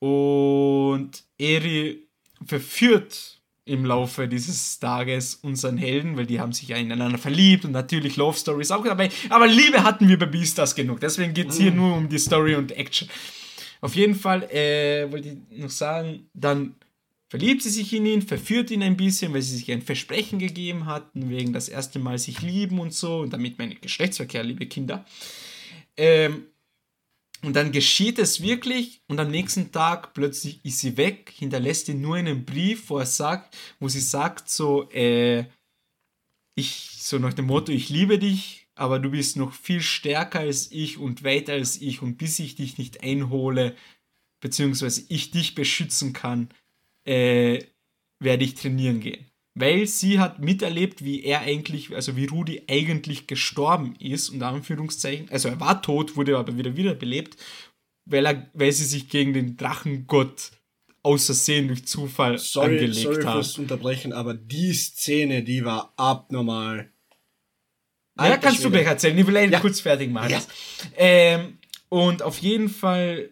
Und 0.01 1.24
Eri 1.39 2.09
verführt 2.45 3.38
im 3.69 3.85
Laufe 3.85 4.27
dieses 4.27 4.79
Tages 4.79 5.37
unseren 5.37 5.77
Helden, 5.77 6.16
weil 6.16 6.27
die 6.27 6.41
haben 6.41 6.53
sich 6.53 6.69
ja 6.69 6.77
ineinander 6.77 7.19
verliebt 7.19 7.64
und 7.64 7.73
natürlich 7.73 8.16
Love 8.16 8.37
Stories 8.37 8.71
auch 8.71 8.85
dabei. 8.85 9.11
Aber 9.29 9.47
Liebe 9.47 9.83
hatten 9.83 10.09
wir 10.09 10.19
bei 10.19 10.27
Beastars 10.27 10.75
genug. 10.75 11.01
Deswegen 11.01 11.35
geht 11.35 11.51
es 11.51 11.59
hier 11.59 11.71
nur 11.71 11.97
um 11.97 12.09
die 12.09 12.19
Story 12.19 12.55
und 12.55 12.73
Action. 12.73 13.09
Auf 13.81 13.95
jeden 13.95 14.14
Fall 14.14 14.43
äh, 14.51 15.11
wollte 15.12 15.37
ich 15.51 15.59
noch 15.59 15.71
sagen, 15.71 16.29
dann 16.35 16.75
verliebt 17.29 17.62
sie 17.62 17.71
sich 17.71 17.93
in 17.93 18.07
ihn, 18.07 18.23
verführt 18.23 18.71
ihn 18.71 18.83
ein 18.83 18.97
bisschen, 18.97 19.33
weil 19.35 19.43
sie 19.43 19.57
sich 19.57 19.71
ein 19.71 19.83
Versprechen 19.83 20.39
gegeben 20.39 20.87
hatten, 20.87 21.29
wegen 21.29 21.53
das 21.53 21.69
erste 21.69 21.99
Mal 21.99 22.19
sich 22.19 22.41
lieben 22.41 22.81
und 22.81 22.93
so, 22.93 23.21
und 23.21 23.33
damit 23.33 23.59
meine 23.59 23.75
Geschlechtsverkehr, 23.75 24.43
liebe 24.43 24.66
Kinder. 24.66 25.05
Ähm, 25.97 26.47
und 27.43 27.55
dann 27.55 27.72
geschieht 27.72 28.18
es 28.18 28.43
wirklich 28.43 29.01
und 29.07 29.20
am 29.20 29.30
nächsten 29.30 29.70
Tag 29.70 30.12
plötzlich 30.12 30.64
ist 30.64 30.80
sie 30.80 30.97
weg, 30.97 31.32
hinterlässt 31.36 31.89
ihn 31.89 32.01
nur 32.01 32.16
einen 32.16 32.45
Brief, 32.45 32.91
wo 32.91 32.99
er 32.99 33.07
sagt, 33.07 33.57
wo 33.78 33.89
sie 33.89 34.01
sagt 34.01 34.49
so, 34.51 34.91
äh, 34.91 35.45
ich, 36.57 36.99
so 37.01 37.18
nach 37.18 37.34
dem 37.34 37.47
Motto, 37.47 37.70
ich 37.70 37.89
liebe 37.89 38.18
dich, 38.18 38.68
aber 38.74 38.99
du 38.99 39.11
bist 39.11 39.36
noch 39.36 39.53
viel 39.53 39.80
stärker 39.80 40.41
als 40.41 40.72
ich 40.72 40.99
und 40.99 41.22
weiter 41.22 41.53
als 41.53 41.80
ich 41.80 42.03
und 42.03 42.16
bis 42.16 42.39
ich 42.41 42.57
dich 42.57 42.78
nicht 42.78 43.03
einhole, 43.03 43.76
beziehungsweise 44.41 45.05
ich 45.09 45.30
dich 45.30 45.55
beschützen 45.55 46.12
kann, 46.12 46.49
äh, 47.05 47.64
werde 48.18 48.45
ich 48.45 48.55
trainieren 48.55 49.01
gehen. 49.01 49.28
Weil 49.61 49.86
sie 49.86 50.20
hat 50.20 50.38
miterlebt, 50.38 51.04
wie 51.04 51.24
er 51.24 51.40
eigentlich, 51.40 51.94
also 51.94 52.16
wie 52.16 52.26
Rudi 52.26 52.62
eigentlich 52.68 53.26
gestorben 53.26 53.96
ist, 53.98 54.28
unter 54.28 54.48
Anführungszeichen. 54.48 55.28
Also 55.30 55.48
er 55.48 55.59
war 55.59 55.82
tot, 55.82 56.16
wurde 56.16 56.36
aber 56.38 56.56
wieder 56.56 56.76
wiederbelebt, 56.76 57.36
weil, 58.04 58.24
er, 58.26 58.48
weil 58.54 58.70
sie 58.72 58.84
sich 58.84 59.09
gegen 59.09 59.32
den 59.32 59.56
Drachengott 59.56 60.52
außersehen 61.02 61.68
durch 61.68 61.86
Zufall 61.86 62.38
Sorry, 62.38 62.74
angelegt 62.74 62.96
sorry 62.96 63.22
haben. 63.24 63.32
fürs 63.42 63.59
Unterbrechen, 63.59 64.12
aber 64.12 64.34
die 64.34 64.72
Szene, 64.74 65.42
die 65.42 65.64
war 65.64 65.92
abnormal. 65.96 66.92
Ja, 68.16 68.24
Alter 68.24 68.38
kannst 68.38 68.64
du 68.64 68.70
gleich 68.70 68.86
erzählen. 68.86 69.16
Ich 69.18 69.26
will 69.26 69.36
einen 69.36 69.52
Ja. 69.52 69.61
kurz 69.61 69.80
fertig 69.80 70.11
machen. 70.11 70.30
Ja. 70.30 70.42
Ähm, 70.96 71.59
und 71.88 72.22
auf 72.22 72.38
jeden 72.38 72.68
Fall, 72.68 73.30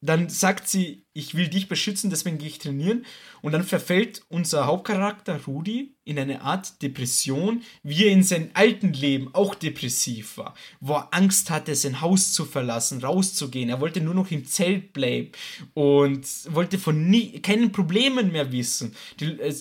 dann 0.00 0.28
sagt 0.28 0.68
sie, 0.68 0.99
ich 1.12 1.34
will 1.34 1.48
dich 1.48 1.68
beschützen, 1.68 2.10
deswegen 2.10 2.38
gehe 2.38 2.48
ich 2.48 2.58
trainieren. 2.58 3.04
Und 3.42 3.52
dann 3.52 3.64
verfällt 3.64 4.22
unser 4.28 4.66
Hauptcharakter 4.66 5.44
Rudi 5.44 5.94
in 6.04 6.18
eine 6.18 6.42
Art 6.42 6.82
Depression, 6.82 7.62
wie 7.82 8.04
er 8.04 8.12
in 8.12 8.22
seinem 8.22 8.50
alten 8.54 8.92
Leben 8.92 9.34
auch 9.34 9.54
depressiv 9.54 10.38
war, 10.38 10.54
wo 10.80 10.94
er 10.94 11.08
Angst 11.12 11.50
hatte, 11.50 11.74
sein 11.74 12.00
Haus 12.00 12.32
zu 12.32 12.44
verlassen, 12.44 13.00
rauszugehen. 13.00 13.68
Er 13.68 13.80
wollte 13.80 14.00
nur 14.00 14.14
noch 14.14 14.30
im 14.30 14.44
Zelt 14.44 14.92
bleiben 14.92 15.30
und 15.74 16.26
wollte 16.48 16.78
von 16.78 17.08
nie, 17.08 17.40
keinen 17.40 17.72
Problemen 17.72 18.32
mehr 18.32 18.52
wissen. 18.52 18.94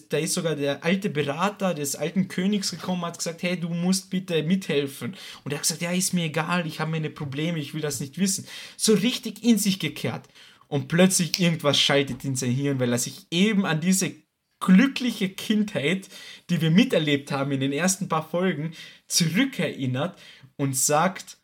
Da 0.09 0.17
ist 0.17 0.33
sogar 0.33 0.55
der 0.55 0.83
alte 0.83 1.09
Berater 1.09 1.73
des 1.73 1.95
alten 1.95 2.27
Königs 2.27 2.71
gekommen, 2.71 3.05
hat 3.05 3.17
gesagt, 3.17 3.43
hey, 3.43 3.59
du 3.59 3.69
musst 3.69 4.09
bitte 4.09 4.43
mithelfen. 4.43 5.15
Und 5.43 5.51
er 5.51 5.57
hat 5.57 5.63
gesagt, 5.63 5.81
ja, 5.81 5.91
ist 5.91 6.13
mir 6.13 6.25
egal, 6.25 6.67
ich 6.67 6.79
habe 6.79 6.91
meine 6.91 7.09
Probleme, 7.09 7.59
ich 7.59 7.73
will 7.73 7.81
das 7.81 7.99
nicht 7.99 8.17
wissen. 8.17 8.45
So 8.77 8.93
richtig 8.93 9.43
in 9.43 9.57
sich 9.57 9.79
gekehrt. 9.79 10.27
Und 10.69 10.87
plötzlich 10.87 11.39
irgendwas 11.39 11.79
schaltet 11.79 12.23
in 12.23 12.35
sein 12.35 12.51
Hirn, 12.51 12.79
weil 12.79 12.91
er 12.91 12.99
sich 12.99 13.25
eben 13.31 13.65
an 13.65 13.81
diese 13.81 14.15
glückliche 14.59 15.29
Kindheit, 15.29 16.07
die 16.49 16.61
wir 16.61 16.69
miterlebt 16.69 17.31
haben 17.31 17.51
in 17.51 17.59
den 17.59 17.73
ersten 17.73 18.07
paar 18.07 18.27
Folgen, 18.27 18.73
zurückerinnert 19.07 20.17
und 20.57 20.75
sagt, 20.75 21.37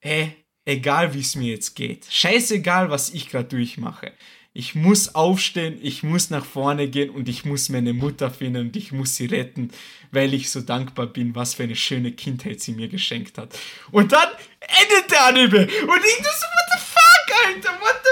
hä, 0.00 0.34
egal 0.64 1.14
wie 1.14 1.20
es 1.20 1.34
mir 1.34 1.52
jetzt 1.52 1.74
geht, 1.74 2.06
scheißegal, 2.10 2.90
was 2.90 3.10
ich 3.10 3.28
gerade 3.28 3.48
durchmache. 3.48 4.12
Ich 4.54 4.74
muss 4.74 5.14
aufstehen, 5.14 5.78
ich 5.82 6.02
muss 6.02 6.30
nach 6.30 6.44
vorne 6.44 6.88
gehen 6.88 7.10
und 7.10 7.28
ich 7.28 7.44
muss 7.44 7.68
meine 7.68 7.92
Mutter 7.92 8.30
finden 8.30 8.68
und 8.68 8.76
ich 8.76 8.92
muss 8.92 9.14
sie 9.14 9.26
retten, 9.26 9.70
weil 10.10 10.34
ich 10.34 10.50
so 10.50 10.60
dankbar 10.60 11.06
bin, 11.06 11.34
was 11.34 11.54
für 11.54 11.64
eine 11.64 11.76
schöne 11.76 12.12
Kindheit 12.12 12.60
sie 12.60 12.72
mir 12.72 12.88
geschenkt 12.88 13.38
hat. 13.38 13.56
Und 13.90 14.12
dann 14.12 14.28
endet 14.60 15.10
der 15.10 15.26
Anime 15.26 15.60
und 15.60 15.68
ich 15.68 16.16
so, 16.16 16.46
what 16.48 16.68
the 16.72 16.78
fuck, 16.80 17.46
Alter, 17.46 17.80
what 17.80 18.00
the? 18.02 18.07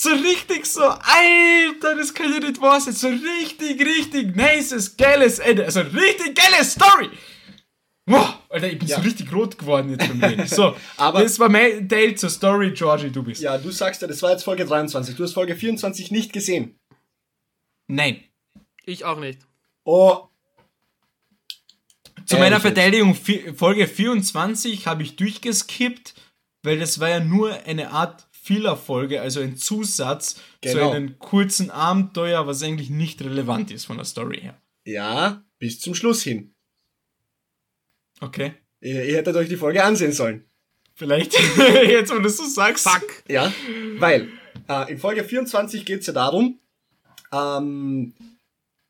So 0.00 0.10
richtig 0.10 0.64
so, 0.66 0.82
Alter, 0.84 1.96
das 1.96 2.14
kann 2.14 2.32
ja 2.32 2.38
nicht 2.38 2.60
wahr 2.60 2.80
sein. 2.80 2.94
So 2.94 3.08
richtig, 3.08 3.84
richtig 3.84 4.36
nices, 4.36 4.96
geiles 4.96 5.40
Ende. 5.40 5.64
Also 5.64 5.80
richtig 5.80 6.36
geile 6.36 6.64
Story. 6.64 7.10
Boah, 8.06 8.40
Alter, 8.48 8.70
ich 8.70 8.78
bin 8.78 8.86
Ja. 8.86 8.96
so 8.98 9.02
richtig 9.02 9.32
rot 9.32 9.58
geworden 9.58 9.90
jetzt 9.90 10.08
Reden. 10.08 10.46
So, 10.46 10.76
Aber- 10.96 11.22
das 11.22 11.38
war 11.40 11.48
mein 11.48 11.88
Teil 11.88 12.14
zur 12.14 12.30
Story, 12.30 12.70
Georgie, 12.74 13.10
du 13.10 13.24
bist. 13.24 13.42
Ja, 13.42 13.58
du 13.58 13.72
sagst 13.72 14.00
ja, 14.00 14.06
das 14.06 14.22
war 14.22 14.30
jetzt 14.30 14.44
Folge 14.44 14.64
23. 14.64 15.16
Du 15.16 15.24
hast 15.24 15.32
Folge 15.32 15.56
24 15.56 16.12
nicht 16.12 16.32
gesehen. 16.32 16.78
Nein. 17.88 18.22
Ich 18.84 19.04
auch 19.04 19.18
nicht. 19.18 19.40
Oh, 19.84 20.28
Zu 22.24 22.36
meiner? 22.38 22.60
Verteidigung, 22.60 23.16
Folge 23.16 23.88
24 23.88 24.86
habe 24.86 25.02
ich 25.02 25.16
durchgeskippt, 25.16 26.14
weil 26.62 26.78
das 26.78 27.00
war 27.00 27.08
ja 27.08 27.20
nur 27.20 27.52
eine 27.64 27.90
Art 27.90 28.27
Filler-Folge, 28.48 29.20
also 29.20 29.40
ein 29.40 29.56
Zusatz 29.58 30.34
zu 30.34 30.40
Genau. 30.62 30.90
einem 30.92 31.18
kurzen 31.18 31.70
Abenteuer, 31.70 32.46
was 32.46 32.62
eigentlich 32.62 32.88
nicht 32.88 33.20
relevant 33.22 33.70
ist 33.70 33.84
von 33.84 33.96
der 33.98 34.06
Story 34.06 34.40
her. 34.40 34.60
ja, 34.84 35.44
bis 35.58 35.80
zum 35.80 35.94
Schluss 35.94 36.22
hin. 36.22 36.54
Okay. 38.20 38.54
Ihr, 38.80 39.04
ihr 39.04 39.16
hättet 39.16 39.36
euch 39.36 39.48
die 39.48 39.56
Folge 39.56 39.84
ansehen 39.84 40.12
sollen. 40.12 40.44
Vielleicht, 40.94 41.34
jetzt 41.86 42.10
wo 42.10 42.14
du 42.16 42.22
das 42.22 42.36
so 42.38 42.44
sagst. 42.46 42.88
Fuck. 42.88 43.08
Ja, 43.28 43.52
weil 43.98 44.28
äh, 44.68 44.90
in 44.92 44.98
Folge 44.98 45.24
24 45.24 45.84
geht's 45.84 46.06
ja 46.06 46.12
darum, 46.12 46.58
ähm, 47.32 48.14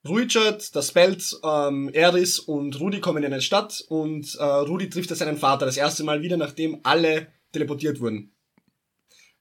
Richard, 0.08 0.74
das 0.76 0.88
Spelt, 0.88 1.36
ähm, 1.42 1.90
Eris 1.92 2.38
und 2.38 2.78
Rudi 2.80 3.00
kommen 3.00 3.24
in 3.24 3.32
eine 3.32 3.42
Stadt 3.42 3.82
und 3.88 4.34
äh, 4.36 4.44
Rudi 4.44 4.88
trifft 4.88 5.10
da 5.10 5.14
seinen 5.16 5.36
Vater 5.36 5.66
das 5.66 5.76
erste 5.76 6.04
Mal 6.04 6.22
wieder, 6.22 6.36
nachdem 6.36 6.80
alle 6.84 7.26
teleportiert 7.52 8.00
wurden. 8.00 8.32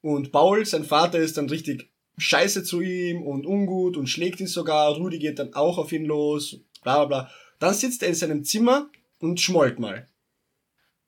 Und 0.10 0.32
Paul, 0.32 0.66
sein 0.66 0.86
Vater, 0.86 1.20
ist 1.20 1.36
dann 1.36 1.50
richtig 1.50 1.90
scheiße 2.18 2.64
zu 2.64 2.80
ihm 2.80 3.22
und 3.24 3.46
ungut 3.46 3.98
und 3.98 4.08
schlägt 4.08 4.40
ihn 4.40 4.48
sogar. 4.48 4.96
Rudi 4.96 5.20
geht 5.20 5.38
dann 5.38 5.54
auch 5.54 5.78
auf 5.78 5.92
ihn 5.92 6.06
los, 6.06 6.62
bla 6.82 7.04
bla 7.04 7.06
bla. 7.24 7.32
Dann 7.60 7.74
sitzt 7.74 8.04
er 8.04 8.08
in 8.10 8.16
seinem 8.16 8.46
Zimmer 8.46 8.90
und 9.20 9.42
schmollt 9.42 9.80
mal. 9.80 10.08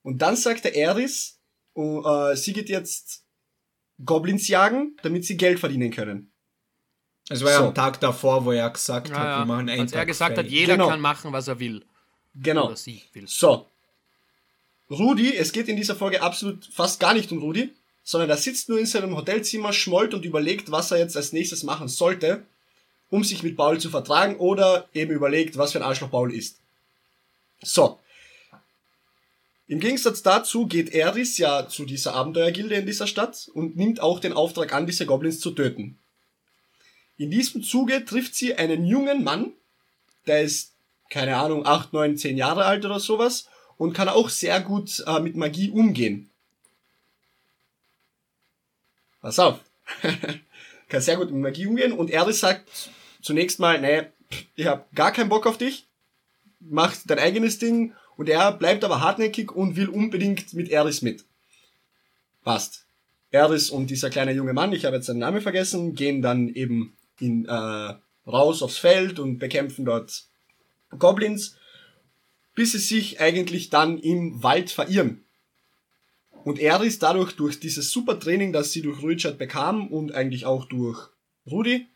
Und 0.03 0.21
dann 0.21 0.35
sagt 0.35 0.65
der 0.65 0.75
Eris, 0.75 1.39
oh, 1.75 2.03
äh, 2.05 2.35
sie 2.35 2.51
geht 2.51 2.67
jetzt 2.67 3.23
Goblins 4.03 4.49
jagen, 4.49 4.97
damit 5.01 5.23
sie 5.23 5.37
Geld 5.37 5.59
verdienen 5.61 5.91
können. 5.91 6.31
Es 7.29 7.41
war 7.41 7.51
ja 7.51 7.59
So. 7.59 7.67
am 7.67 7.75
Tag 7.75 8.01
davor, 8.01 8.43
wo 8.43 8.51
er 8.51 8.69
gesagt 8.69 9.07
Ja, 9.09 9.15
hat, 9.15 9.23
ja. 9.25 9.39
wir 9.39 9.45
machen 9.45 9.69
einen 9.69 9.79
Als 9.81 9.93
er 9.93 9.99
Tag 9.99 10.07
gesagt 10.09 10.37
hat, 10.37 10.45
frei. 10.45 10.51
jeder 10.53 10.73
Genau. 10.73 10.89
kann 10.89 10.99
machen, 10.99 11.31
was 11.31 11.47
er 11.47 11.57
will. 11.59 11.85
Genau. 12.35 12.65
Oder 12.67 12.75
sie 12.75 13.01
will. 13.13 13.27
So. 13.27 13.65
Rudi, 14.89 15.33
es 15.35 15.53
geht 15.53 15.69
in 15.69 15.77
dieser 15.77 15.95
Folge 15.95 16.21
absolut 16.21 16.65
fast 16.65 16.99
gar 16.99 17.13
nicht 17.13 17.31
um 17.31 17.37
Rudi, 17.39 17.69
sondern 18.09 18.31
er 18.31 18.37
sitzt 18.37 18.69
nur 18.69 18.79
in 18.79 18.87
seinem 18.87 19.15
Hotelzimmer, 19.15 19.71
schmollt 19.71 20.15
und 20.15 20.25
überlegt, 20.25 20.71
was 20.71 20.89
er 20.89 20.97
jetzt 20.97 21.15
als 21.15 21.31
nächstes 21.31 21.61
machen 21.61 21.87
sollte, 21.87 22.43
um 23.11 23.23
sich 23.23 23.43
mit 23.43 23.55
Paul 23.55 23.79
zu 23.79 23.91
vertragen 23.91 24.37
oder 24.37 24.89
eben 24.95 25.11
überlegt, 25.11 25.59
was 25.59 25.73
für 25.73 25.77
ein 25.77 25.83
Arschloch 25.83 26.09
Paul 26.09 26.33
ist. 26.33 26.57
So. 27.61 27.99
Im 29.67 29.79
Gegensatz 29.79 30.23
dazu 30.23 30.65
geht 30.65 30.91
Eris 30.91 31.37
ja 31.37 31.67
zu 31.67 31.85
dieser 31.85 32.15
Abenteuergilde 32.15 32.73
in 32.73 32.87
dieser 32.87 33.05
Stadt 33.05 33.47
und 33.53 33.77
nimmt 33.77 33.99
auch 33.99 34.19
den 34.19 34.33
Auftrag 34.33 34.73
an, 34.73 34.87
diese 34.87 35.05
Goblins 35.05 35.39
zu 35.39 35.51
töten. 35.51 35.99
In 37.19 37.29
diesem 37.29 37.61
Zuge 37.61 38.05
trifft 38.05 38.33
sie 38.33 38.55
einen 38.55 38.85
jungen 38.85 39.23
Mann, 39.23 39.53
der 40.25 40.41
ist, 40.41 40.71
keine 41.11 41.37
Ahnung, 41.37 41.63
8, 41.63 41.93
9, 41.93 42.17
10 42.17 42.37
Jahre 42.37 42.65
alt 42.65 42.83
oder 42.85 42.99
sowas 42.99 43.45
und 43.77 43.93
kann 43.93 44.09
auch 44.09 44.29
sehr 44.29 44.61
gut 44.61 45.03
äh, 45.05 45.19
mit 45.19 45.35
Magie 45.35 45.69
umgehen. 45.69 46.31
Pass 49.21 49.39
auf. 49.39 49.59
kann 50.89 51.01
sehr 51.01 51.17
gut 51.17 51.31
mit 51.31 51.41
Magie 51.41 51.67
umgehen 51.67 51.93
und 51.93 52.09
Eris 52.09 52.39
sagt 52.39 52.69
zunächst 53.21 53.59
mal, 53.59 53.79
nee, 53.79 54.07
ich 54.55 54.65
hab 54.65 54.93
gar 54.93 55.11
keinen 55.11 55.29
Bock 55.29 55.45
auf 55.45 55.57
dich, 55.57 55.87
mach 56.59 56.95
dein 57.05 57.19
eigenes 57.19 57.59
Ding 57.59 57.93
und 58.17 58.27
er 58.27 58.51
bleibt 58.51 58.83
aber 58.83 59.01
hartnäckig 59.01 59.51
und 59.51 59.75
will 59.75 59.89
unbedingt 59.89 60.53
mit 60.53 60.69
Eris 60.69 61.01
mit. 61.01 61.25
Passt. 62.43 62.85
Eris 63.31 63.69
und 63.69 63.91
dieser 63.91 64.09
kleine 64.09 64.31
junge 64.31 64.53
Mann, 64.53 64.73
ich 64.73 64.85
habe 64.85 64.95
jetzt 64.95 65.05
seinen 65.05 65.19
Namen 65.19 65.41
vergessen, 65.41 65.93
gehen 65.93 66.21
dann 66.21 66.49
eben 66.49 66.97
in, 67.19 67.45
äh, 67.45 67.93
raus 68.25 68.63
aufs 68.63 68.77
Feld 68.77 69.19
und 69.19 69.37
bekämpfen 69.37 69.85
dort 69.85 70.25
Goblins, 70.97 71.57
bis 72.55 72.71
sie 72.71 72.79
sich 72.79 73.21
eigentlich 73.21 73.69
dann 73.69 73.99
im 73.99 74.41
Wald 74.41 74.71
verirren. 74.71 75.23
Und 76.43 76.59
Eris 76.59 76.99
dadurch 76.99 77.33
durch 77.35 77.59
dieses 77.59 77.91
super 77.91 78.19
Training, 78.19 78.53
das 78.53 78.71
sie 78.71 78.81
durch 78.81 79.03
Richard 79.03 79.37
bekam 79.37 79.87
und 79.87 80.13
eigentlich 80.13 80.45
auch 80.45 80.65
durch 80.65 81.09
Rudi, 81.49 81.87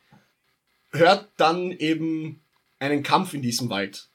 hört 0.92 1.30
dann 1.38 1.72
eben 1.72 2.42
einen 2.80 3.04
Kampf 3.04 3.34
in 3.34 3.42
diesem 3.42 3.70
Wald. 3.70 4.10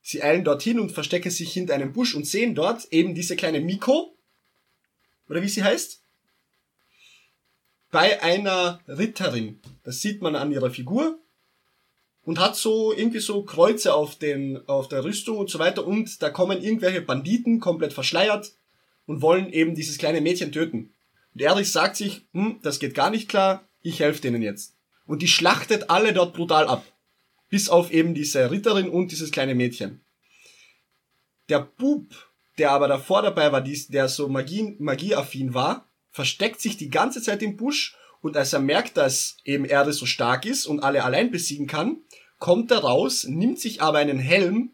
Sie 0.00 0.22
eilen 0.22 0.44
dorthin 0.44 0.78
und 0.78 0.92
verstecken 0.92 1.30
sich 1.30 1.52
hinter 1.52 1.74
einem 1.74 1.92
Busch 1.92 2.14
und 2.14 2.26
sehen 2.26 2.54
dort 2.54 2.84
eben 2.92 3.14
diese 3.14 3.36
kleine 3.36 3.60
Miko, 3.60 4.14
oder 5.28 5.42
wie 5.42 5.48
sie 5.48 5.64
heißt, 5.64 6.02
bei 7.90 8.22
einer 8.22 8.80
Ritterin. 8.86 9.60
Das 9.82 10.02
sieht 10.02 10.20
man 10.20 10.36
an 10.36 10.52
ihrer 10.52 10.70
Figur 10.70 11.18
und 12.24 12.38
hat 12.38 12.56
so 12.56 12.92
irgendwie 12.92 13.20
so 13.20 13.42
Kreuze 13.42 13.94
auf 13.94 14.16
den 14.16 14.66
auf 14.68 14.88
der 14.88 15.04
Rüstung 15.04 15.38
und 15.38 15.50
so 15.50 15.58
weiter 15.58 15.86
und 15.86 16.22
da 16.22 16.30
kommen 16.30 16.62
irgendwelche 16.62 17.02
Banditen 17.02 17.60
komplett 17.60 17.92
verschleiert 17.92 18.52
und 19.06 19.22
wollen 19.22 19.52
eben 19.52 19.74
dieses 19.74 19.98
kleine 19.98 20.20
Mädchen 20.20 20.52
töten. 20.52 20.92
Und 21.34 21.42
Erich 21.42 21.70
sagt 21.70 21.96
sich, 21.96 22.26
hm, 22.32 22.60
das 22.62 22.78
geht 22.78 22.94
gar 22.94 23.10
nicht 23.10 23.28
klar, 23.28 23.68
ich 23.82 24.00
helfe 24.00 24.20
denen 24.20 24.42
jetzt. 24.42 24.74
Und 25.06 25.22
die 25.22 25.28
schlachtet 25.28 25.90
alle 25.90 26.12
dort 26.12 26.34
brutal 26.34 26.66
ab. 26.66 26.84
Bis 27.50 27.68
auf 27.68 27.90
eben 27.90 28.14
diese 28.14 28.50
Ritterin 28.50 28.88
und 28.88 29.12
dieses 29.12 29.30
kleine 29.30 29.54
Mädchen. 29.54 30.00
Der 31.48 31.60
Bub, 31.60 32.06
der 32.58 32.70
aber 32.70 32.88
davor 32.88 33.22
dabei 33.22 33.52
war, 33.52 33.60
der 33.60 34.08
so 34.08 34.28
Magie, 34.28 34.76
magieaffin 34.78 35.52
war, 35.52 35.88
versteckt 36.10 36.60
sich 36.60 36.76
die 36.76 36.88
ganze 36.88 37.20
Zeit 37.20 37.42
im 37.42 37.56
Busch 37.56 37.96
und 38.22 38.36
als 38.36 38.54
er 38.54 38.60
merkt, 38.60 38.96
dass 38.96 39.36
eben 39.44 39.66
Erde 39.66 39.92
so 39.92 40.06
stark 40.06 40.46
ist 40.46 40.64
und 40.64 40.80
alle 40.80 41.04
allein 41.04 41.30
besiegen 41.30 41.66
kann, 41.66 41.98
kommt 42.38 42.70
er 42.70 42.78
raus, 42.78 43.24
nimmt 43.24 43.60
sich 43.60 43.82
aber 43.82 43.98
einen 43.98 44.18
Helm 44.18 44.70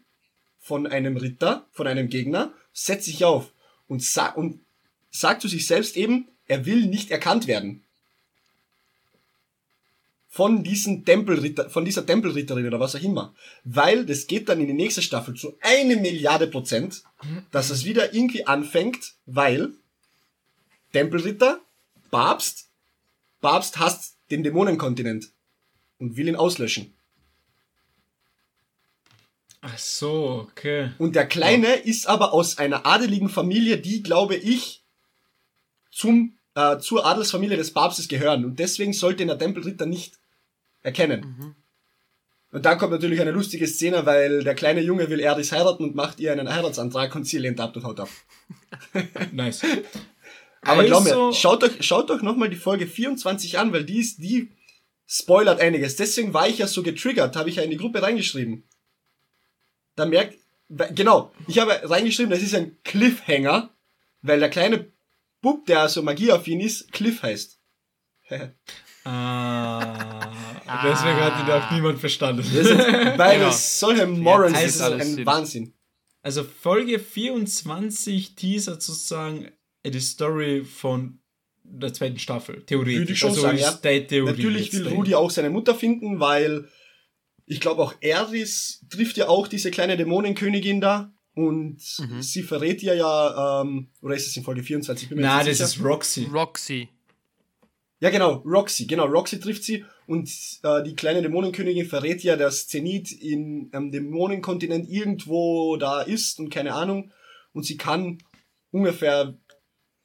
von 0.57 0.87
einem 0.87 1.17
Ritter, 1.17 1.67
von 1.71 1.87
einem 1.87 2.07
Gegner, 2.07 2.53
setzt 2.71 3.05
sich 3.05 3.25
auf 3.25 3.51
und, 3.91 4.01
sa 4.01 4.27
und 4.27 4.61
sagt 5.11 5.41
zu 5.41 5.49
sich 5.49 5.67
selbst 5.67 5.97
eben, 5.97 6.29
er 6.47 6.65
will 6.65 6.85
nicht 6.85 7.11
erkannt 7.11 7.45
werden. 7.45 7.83
Von 10.29 10.63
diesen 10.63 11.03
Tempelritter, 11.03 11.69
von 11.69 11.83
dieser 11.83 12.05
Tempelritterin 12.05 12.65
oder 12.65 12.79
was 12.79 12.95
auch 12.95 13.01
immer. 13.01 13.35
Weil 13.65 14.05
das 14.05 14.27
geht 14.27 14.47
dann 14.47 14.61
in 14.61 14.67
die 14.67 14.73
nächste 14.73 15.01
Staffel 15.01 15.33
zu 15.35 15.57
eine 15.59 15.97
Milliarde 15.97 16.47
Prozent, 16.47 17.03
dass 17.51 17.69
es 17.69 17.83
wieder 17.83 18.13
irgendwie 18.13 18.47
anfängt, 18.47 19.15
weil 19.25 19.73
Tempelritter, 20.93 21.59
Papst, 22.11 22.69
Papst 23.41 23.77
hasst 23.77 24.15
den 24.29 24.43
Dämonenkontinent 24.43 25.31
und 25.99 26.15
will 26.15 26.29
ihn 26.29 26.37
auslöschen. 26.37 26.93
Ach 29.61 29.77
so, 29.77 30.47
okay. 30.49 30.91
Und 30.97 31.15
der 31.15 31.27
Kleine 31.27 31.73
ist 31.75 32.07
aber 32.07 32.33
aus 32.33 32.57
einer 32.57 32.85
adeligen 32.85 33.29
Familie, 33.29 33.77
die, 33.77 34.01
glaube 34.01 34.35
ich, 34.35 34.83
zum, 35.91 36.35
äh, 36.55 36.79
zur 36.79 37.05
Adelsfamilie 37.05 37.57
des 37.57 37.71
Papstes 37.71 38.07
gehören. 38.07 38.43
Und 38.43 38.57
deswegen 38.59 38.91
sollte 38.93 39.21
ihn 39.21 39.27
der 39.27 39.37
Tempelritter 39.37 39.85
nicht 39.85 40.15
erkennen. 40.81 41.55
Und 42.51 42.65
dann 42.65 42.77
kommt 42.79 42.91
natürlich 42.91 43.21
eine 43.21 43.31
lustige 43.31 43.67
Szene, 43.67 44.05
weil 44.05 44.43
der 44.43 44.55
kleine 44.55 44.81
Junge 44.81 45.09
will 45.09 45.19
Eris 45.19 45.51
heiraten 45.51 45.83
und 45.83 45.95
macht 45.95 46.19
ihr 46.19 46.31
einen 46.31 46.49
Heiratsantrag 46.53 47.15
und 47.15 47.25
sie 47.25 47.37
lehnt 47.37 47.59
ab 47.59 47.75
und 47.75 47.83
haut 47.83 47.99
ab. 47.99 48.09
Nice. 49.31 49.61
Aber 50.61 50.83
glaub 50.83 51.05
Also- 51.05 51.27
mir, 51.27 51.33
schaut 51.33 51.63
euch, 51.63 51.81
schaut 51.81 52.09
euch 52.11 52.23
nochmal 52.23 52.49
die 52.49 52.55
Folge 52.55 52.87
24 52.87 53.59
an, 53.59 53.71
weil 53.73 53.83
die 53.85 53.99
ist, 53.99 54.17
die 54.17 54.49
spoilert 55.07 55.59
einiges. 55.61 55.95
Deswegen 55.97 56.33
war 56.33 56.47
ich 56.49 56.57
ja 56.57 56.67
so 56.67 56.83
getriggert, 56.83 57.35
habe 57.35 57.49
ich 57.49 57.55
ja 57.57 57.63
in 57.63 57.69
die 57.69 57.77
Gruppe 57.77 58.01
reingeschrieben. 58.01 58.63
Da 60.01 60.07
merkt, 60.07 60.35
genau, 60.95 61.31
ich 61.47 61.59
habe 61.59 61.79
reingeschrieben, 61.83 62.31
das 62.31 62.41
ist 62.41 62.55
ein 62.55 62.75
Cliffhanger, 62.83 63.69
weil 64.23 64.39
der 64.39 64.49
kleine 64.49 64.91
Bub, 65.41 65.63
der 65.67 65.89
so 65.89 66.01
magieaffin 66.01 66.59
ist, 66.59 66.91
Cliff 66.91 67.21
heißt. 67.21 67.59
Ah, 69.03 70.31
deswegen 70.83 71.15
hat 71.15 71.43
ihn 71.43 71.51
auch 71.51 71.71
niemand 71.71 71.99
verstanden. 71.99 72.43
Weil 73.17 73.37
Genau. 73.39 73.49
es 73.49 73.79
solche 73.79 74.05
Morons 74.05 74.53
Ja, 74.53 74.59
ist, 74.65 74.79
also 74.79 74.95
ein 74.97 75.15
Sinn. 75.15 75.25
Wahnsinn. 75.25 75.73
Also 76.21 76.43
Folge 76.43 76.99
24 76.99 78.35
teasert 78.35 78.83
sozusagen 78.83 79.49
die 79.83 79.99
Story 79.99 80.63
von 80.63 81.19
der 81.63 81.93
zweiten 81.93 82.19
Staffel, 82.19 82.63
theoretisch. 82.63 82.99
Würde 82.99 83.11
ich 83.13 83.17
schon 83.19 83.29
also 83.31 83.41
sagen, 83.41 83.57
ist 83.57 83.83
ja. 83.83 84.23
Natürlich 84.23 84.71
will. 84.73 84.87
Rudi 84.89 85.15
auch 85.15 85.31
seine 85.31 85.49
Mutter 85.49 85.73
finden, 85.73 86.19
weil 86.19 86.69
ich 87.51 87.59
glaube 87.59 87.81
auch 87.83 87.93
Eris 87.99 88.85
trifft 88.89 89.17
ja 89.17 89.27
auch 89.27 89.47
diese 89.47 89.71
kleine 89.71 89.97
Dämonenkönigin 89.97 90.79
da 90.79 91.11
und 91.35 91.79
Mhm. 91.99 92.21
sie 92.21 92.43
verrät 92.43 92.81
ihr 92.81 92.95
ja, 92.95 93.61
ähm, 93.61 93.89
oder 94.01 94.15
ist 94.15 94.27
es 94.27 94.37
in 94.37 94.43
Folge 94.43 94.63
24? 94.63 95.03
Ich 95.03 95.09
bin 95.09 95.19
jetzt 95.19 95.29
das 95.37 95.45
nicht 95.47 95.59
ist 95.59 95.83
Roxy. 95.83 96.29
Roxy. 96.31 96.89
Ja, 97.99 98.09
genau, 98.09 98.35
Roxy, 98.45 98.85
genau, 98.87 99.05
Roxy 99.05 99.39
trifft 99.39 99.63
sie 99.63 99.85
und 100.07 100.29
äh, 100.63 100.81
die 100.83 100.95
kleine 100.95 101.21
Dämonenkönigin 101.21 101.85
verrät 101.85 102.23
ja, 102.23 102.35
dass 102.37 102.67
Zenith 102.67 103.11
in 103.11 103.69
am 103.73 103.91
Dämonenkontinent 103.91 104.89
irgendwo 104.89 105.75
da 105.77 106.01
ist 106.01 106.39
und 106.39 106.49
keine 106.49 106.73
Ahnung 106.73 107.11
und 107.53 107.65
sie 107.65 107.77
kann 107.77 108.17
ungefähr 108.71 109.37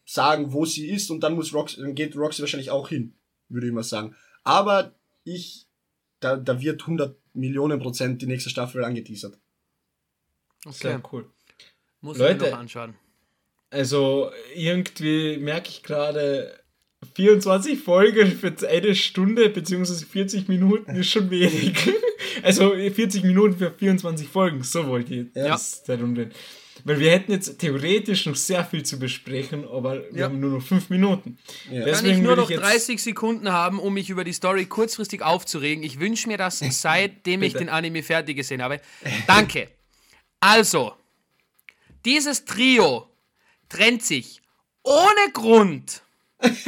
sagen, 0.04 0.52
wo 0.52 0.64
sie 0.66 0.88
ist 0.88 1.10
und 1.10 1.20
dann 1.20 1.34
muss 1.34 1.54
Roxy, 1.54 1.80
dann 1.80 1.94
geht 1.94 2.16
Roxy 2.16 2.40
wahrscheinlich 2.42 2.70
auch 2.70 2.88
hin, 2.88 3.14
würde 3.48 3.68
ich 3.68 3.72
mal 3.72 3.82
sagen. 3.84 4.14
Aber 4.44 4.94
ich, 5.24 5.65
da, 6.20 6.36
da 6.36 6.60
wird 6.60 6.82
100 6.82 7.16
Millionen 7.34 7.78
Prozent 7.78 8.22
die 8.22 8.26
nächste 8.26 8.50
Staffel 8.50 8.84
angeteasert. 8.84 9.38
Okay. 10.64 10.76
Sehr 10.76 11.02
cool. 11.12 11.30
Muss 12.00 12.18
Leute. 12.18 12.36
ich 12.36 12.40
mir 12.42 12.50
noch 12.50 12.58
anschauen. 12.58 12.94
Also 13.70 14.30
irgendwie 14.54 15.36
merke 15.38 15.68
ich 15.70 15.82
gerade, 15.82 16.58
24 17.14 17.78
Folgen 17.78 18.32
für 18.32 18.54
eine 18.68 18.94
Stunde 18.94 19.50
beziehungsweise 19.50 20.06
40 20.06 20.48
Minuten 20.48 20.94
ist 20.96 21.10
schon 21.10 21.30
wenig. 21.30 21.76
Also 22.42 22.74
40 22.74 23.24
Minuten 23.24 23.56
für 23.56 23.72
24 23.72 24.28
Folgen, 24.28 24.62
so 24.62 24.86
wollte 24.86 25.14
ich 25.14 25.26
Ja. 25.34 25.48
das 25.48 25.82
reden. 25.88 26.32
Weil 26.84 26.98
wir 27.00 27.10
hätten 27.10 27.32
jetzt 27.32 27.58
theoretisch 27.58 28.26
noch 28.26 28.36
sehr 28.36 28.64
viel 28.64 28.84
zu 28.84 28.98
besprechen, 28.98 29.66
aber 29.66 30.02
wir 30.12 30.20
Ja. 30.20 30.24
haben 30.26 30.40
nur 30.40 30.50
noch 30.58 30.62
5 30.66 30.90
Minuten. 30.90 31.38
Ja. 31.70 31.80
Kann 31.80 31.84
Deswegen 31.86 32.16
ich 32.18 32.22
nur 32.22 32.36
noch 32.36 32.44
ich 32.50 32.56
jetzt- 32.56 32.62
30 32.64 33.02
Sekunden 33.02 33.50
haben, 33.52 33.78
um 33.78 33.94
mich 33.94 34.10
über 34.10 34.24
die 34.24 34.32
Story 34.32 34.66
kurzfristig 34.66 35.22
aufzuregen. 35.22 35.82
Ich 35.84 35.98
wünsche 36.00 36.28
mir 36.28 36.36
das, 36.38 36.58
seitdem 36.70 37.42
ich 37.42 37.54
den 37.54 37.68
Anime 37.68 38.02
fertig 38.02 38.36
gesehen 38.36 38.62
habe. 38.62 38.80
Danke. 39.26 39.68
Also, 40.40 40.92
dieses 42.04 42.44
Trio 42.44 43.08
trennt 43.68 44.02
sich 44.02 44.42
ohne 44.82 45.32
Grund. 45.32 46.02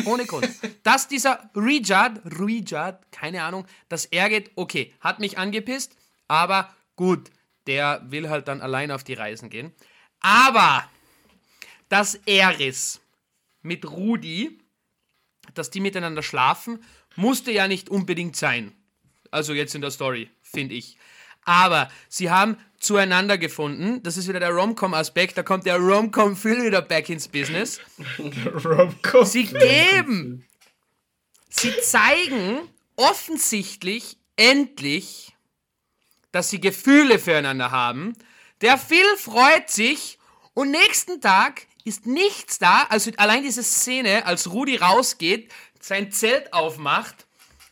Ohne 0.07 0.25
Grund. 0.25 0.49
Dass 0.83 1.09
dieser 1.09 1.51
Rijad, 1.55 2.23
Rijad, 2.41 3.13
keine 3.13 3.43
Ahnung, 3.43 3.67
dass 3.89 4.07
er 4.07 4.29
geht, 4.31 4.51
okay, 4.57 4.95
hat 5.01 5.21
mich 5.21 5.37
angepisst, 5.39 5.95
aber 6.27 6.75
gut, 6.97 7.31
der 7.67 8.03
will 8.09 8.31
halt 8.31 8.49
dann 8.49 8.63
allein 8.63 8.91
auf 8.91 9.05
die 9.05 9.13
Reisen 9.13 9.51
gehen. 9.51 9.73
Aber, 10.21 10.89
dass 11.89 12.17
Eris 12.27 13.01
mit 13.63 13.89
Rudi, 13.89 14.59
dass 15.55 15.71
die 15.71 15.81
miteinander 15.81 16.23
schlafen, 16.23 16.83
musste 17.17 17.51
ja 17.51 17.69
nicht 17.69 17.89
unbedingt 17.89 18.37
sein. 18.37 18.73
Also 19.31 19.53
jetzt 19.53 19.75
in 19.75 19.81
der 19.81 19.91
Story, 19.91 20.31
finde 20.43 20.75
ich. 20.75 20.97
Aber 21.45 21.91
sie 22.09 22.31
haben 22.31 22.59
zueinander 22.79 23.39
gefunden. 23.39 24.03
Das 24.03 24.17
ist 24.17 24.29
wieder 24.29 24.41
der 24.41 24.51
Rom-Com-Aspekt. 24.51 25.37
Da 25.37 25.43
kommt 25.43 25.67
der 25.67 25.79
Rom-Com-Film 25.79 26.65
wieder 26.65 26.83
back 26.83 27.09
ins 27.09 27.29
Business. 27.29 27.81
Rom-Com. 28.19 29.25
Sie 29.25 29.47
geben, 29.47 30.47
sie 31.49 31.73
zeigen 31.81 32.61
offensichtlich 32.97 34.19
endlich, 34.37 35.35
dass 36.33 36.51
sie 36.51 36.61
Gefühle 36.61 37.19
füreinander 37.19 37.71
haben. 37.71 38.15
Der 38.61 38.77
Phil 38.79 39.17
freut 39.17 39.71
sich 39.71 40.19
und 40.55 40.71
nächsten 40.71 41.21
Tag 41.21 41.67
ist 41.85 42.07
nichts 42.07 42.59
da. 42.59 42.87
Also 42.89 43.11
allein 43.17 43.43
diese 43.43 43.63
Szene, 43.63 44.27
als 44.27 44.51
Rudi 44.51 44.77
rausgeht, 44.77 45.53
sein 45.81 46.11
Zelt 46.11 46.53
aufmacht, 46.53 47.27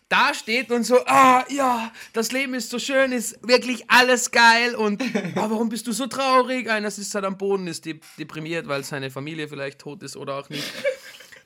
da 0.09 0.33
steht 0.35 0.71
und 0.71 0.85
so, 0.85 1.05
ah 1.07 1.45
ja, 1.49 1.93
das 2.13 2.31
Leben 2.31 2.55
ist 2.55 2.71
so 2.71 2.79
schön, 2.79 3.11
ist 3.11 3.39
wirklich 3.47 3.91
alles 3.91 4.31
geil 4.31 4.77
und 4.77 5.03
ah, 5.35 5.47
warum 5.51 5.69
bist 5.69 5.87
du 5.89 5.93
so 5.93 6.07
traurig? 6.07 6.71
Einer 6.71 6.91
sitzt 6.91 7.15
halt 7.15 7.25
am 7.25 7.37
Boden, 7.37 7.67
ist 7.67 7.85
de 7.85 7.99
deprimiert, 8.19 8.69
weil 8.69 8.85
seine 8.85 9.11
Familie 9.11 9.49
vielleicht 9.49 9.81
tot 9.81 10.03
ist 10.05 10.17
oder 10.17 10.37
auch 10.39 10.49
nicht. 10.49 10.65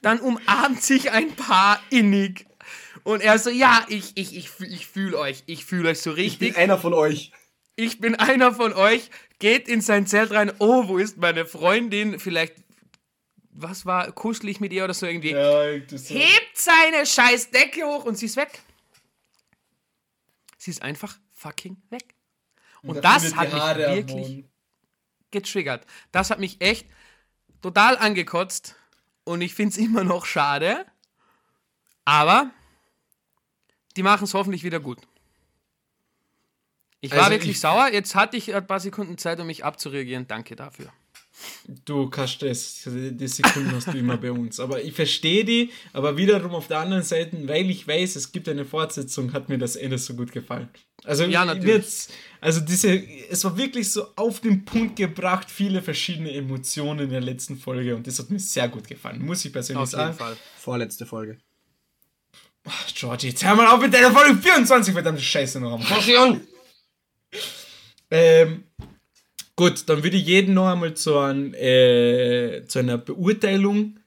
Dann 0.02 0.20
umarmt 0.20 0.82
sich 0.82 1.10
ein 1.10 1.34
Paar 1.34 1.82
innig. 1.90 2.46
Und 3.02 3.22
er 3.22 3.38
so, 3.38 3.48
ja, 3.48 3.84
ich, 3.88 4.12
ich, 4.16 4.36
ich, 4.36 4.50
ich 4.60 4.86
fühle 4.86 5.18
euch, 5.18 5.42
ich 5.46 5.64
fühle 5.64 5.88
euch 5.88 6.00
so 6.00 6.10
Ich 6.10 6.38
bin 6.38 6.48
richtig. 6.48 6.58
einer 6.58 6.78
von 6.78 6.92
euch. 6.92 7.32
Ich 7.76 7.98
bin 7.98 8.14
einer 8.14 8.52
von 8.52 8.74
euch, 8.74 9.10
geht 9.40 9.68
in 9.68 9.80
sein 9.80 10.06
Zelt 10.06 10.30
rein, 10.30 10.52
oh, 10.60 10.86
wo 10.86 10.98
ist 10.98 11.16
meine 11.16 11.44
Freundin? 11.44 12.20
Vielleicht, 12.20 12.54
was 13.50 13.84
war, 13.84 14.12
kuschelig 14.12 14.60
mit 14.60 14.72
ihr 14.72 14.84
oder 14.84 14.94
so 14.94 15.06
irgendwie. 15.06 15.32
Ja, 15.32 15.78
das. 15.78 16.08
Hebt 16.08 16.56
seine 16.56 17.04
scheiß 17.04 17.50
Decke 17.50 17.84
hoch 17.84 18.04
und 18.04 18.16
sie 18.16 18.26
ist 18.26 18.36
weg. 18.36 18.60
Sie 20.56 20.70
ist 20.70 20.82
einfach 20.82 21.18
fucking 21.32 21.82
weg. 21.90 22.14
Und, 22.82 22.96
da 22.96 23.14
das 23.14 23.24
findet 23.24 23.52
hat 23.52 23.76
mich 23.76 23.86
wirklich 23.86 24.44
getriggert. 25.30 25.86
Das 26.12 26.30
hat 26.30 26.38
mich 26.38 26.60
echt 26.60 26.86
total 27.62 27.98
angekotzt 27.98 28.76
und 29.24 29.40
ich 29.40 29.54
finde 29.54 29.72
es 29.72 29.78
immer 29.78 30.04
noch 30.04 30.26
schade. 30.26 30.86
Aber 32.04 32.50
die 33.96 34.02
machen 34.02 34.24
es 34.24 34.34
hoffentlich 34.34 34.64
wieder 34.64 34.80
gut. 34.80 34.98
Ich 37.00 37.10
war 37.12 37.18
Also 37.20 37.30
wirklich 37.32 37.52
ich- 37.52 37.60
sauer. 37.60 37.88
Jetzt 37.92 38.14
hatte 38.14 38.36
ich 38.36 38.54
ein 38.54 38.66
paar 38.66 38.80
Sekunden 38.80 39.16
Zeit, 39.18 39.40
um 39.40 39.46
mich 39.46 39.64
abzureagieren. 39.64 40.26
Danke 40.28 40.54
dafür. 40.56 40.92
Du, 41.86 42.10
kein 42.10 42.28
Stress, 42.28 42.82
die 42.86 43.26
Sekunden 43.26 43.72
hast 43.74 43.86
du 43.86 43.96
immer 43.96 44.18
bei 44.18 44.30
uns. 44.30 44.60
Aber 44.60 44.82
ich 44.82 44.92
verstehe 44.92 45.42
die, 45.42 45.70
aber 45.94 46.14
wiederum 46.18 46.54
auf 46.54 46.66
der 46.68 46.80
anderen 46.80 47.02
Seite, 47.02 47.48
weil 47.48 47.70
ich 47.70 47.88
weiß, 47.88 48.16
es 48.16 48.30
gibt 48.30 48.46
eine 48.50 48.66
Fortsetzung, 48.66 49.32
hat 49.32 49.48
mir 49.48 49.56
das 49.56 49.76
Ende 49.76 49.96
so 49.96 50.12
gut 50.14 50.32
gefallen. 50.32 50.68
Also, 51.04 51.24
Ja, 51.24 51.46
natürlich. 51.46 51.76
hat's- 51.76 52.08
also 52.42 52.60
diese, 52.60 53.02
es 53.30 53.42
war 53.44 53.56
wirklich 53.56 53.90
so 53.90 54.08
auf 54.16 54.40
den 54.40 54.66
Punkt 54.66 54.96
gebracht, 54.96 55.50
viele 55.50 55.80
verschiedene 55.80 56.30
Emotionen 56.34 57.04
in 57.06 57.10
der 57.10 57.22
letzten 57.22 57.56
Folge 57.56 57.96
und 57.96 58.06
das 58.06 58.18
hat 58.18 58.28
mir 58.28 58.38
sehr 58.38 58.68
gut 58.68 58.86
gefallen, 58.86 59.24
muss 59.24 59.42
ich 59.42 59.50
persönlich 59.50 59.82
Auf 59.82 59.92
jeden 59.92 60.02
sagen. 60.02 60.18
Fall. 60.18 60.36
Vorletzte 60.58 61.06
Folge. 61.06 61.38
Ach, 62.68 62.86
Georgie, 62.94 63.28
jetzt 63.28 63.42
hör 63.42 63.54
mal 63.54 63.66
auf 63.68 63.80
mit 63.80 63.94
deiner 63.94 64.10
Folge 64.12 64.36
24, 64.36 64.92
verdammte 64.92 65.22
Scheiße 65.22 65.58
noch 65.58 65.72
einmal. 65.72 65.86
Passion! 65.88 66.42
Ähm, 68.10 68.64
gut, 69.56 69.88
dann 69.88 70.02
würde 70.02 70.16
ich 70.16 70.26
jeden 70.26 70.54
noch 70.54 70.68
einmal 70.68 70.94
zu, 70.94 71.18
ein, 71.18 71.54
äh, 71.54 72.64
zu 72.66 72.80
einer 72.80 72.98
Beurteilung 72.98 73.98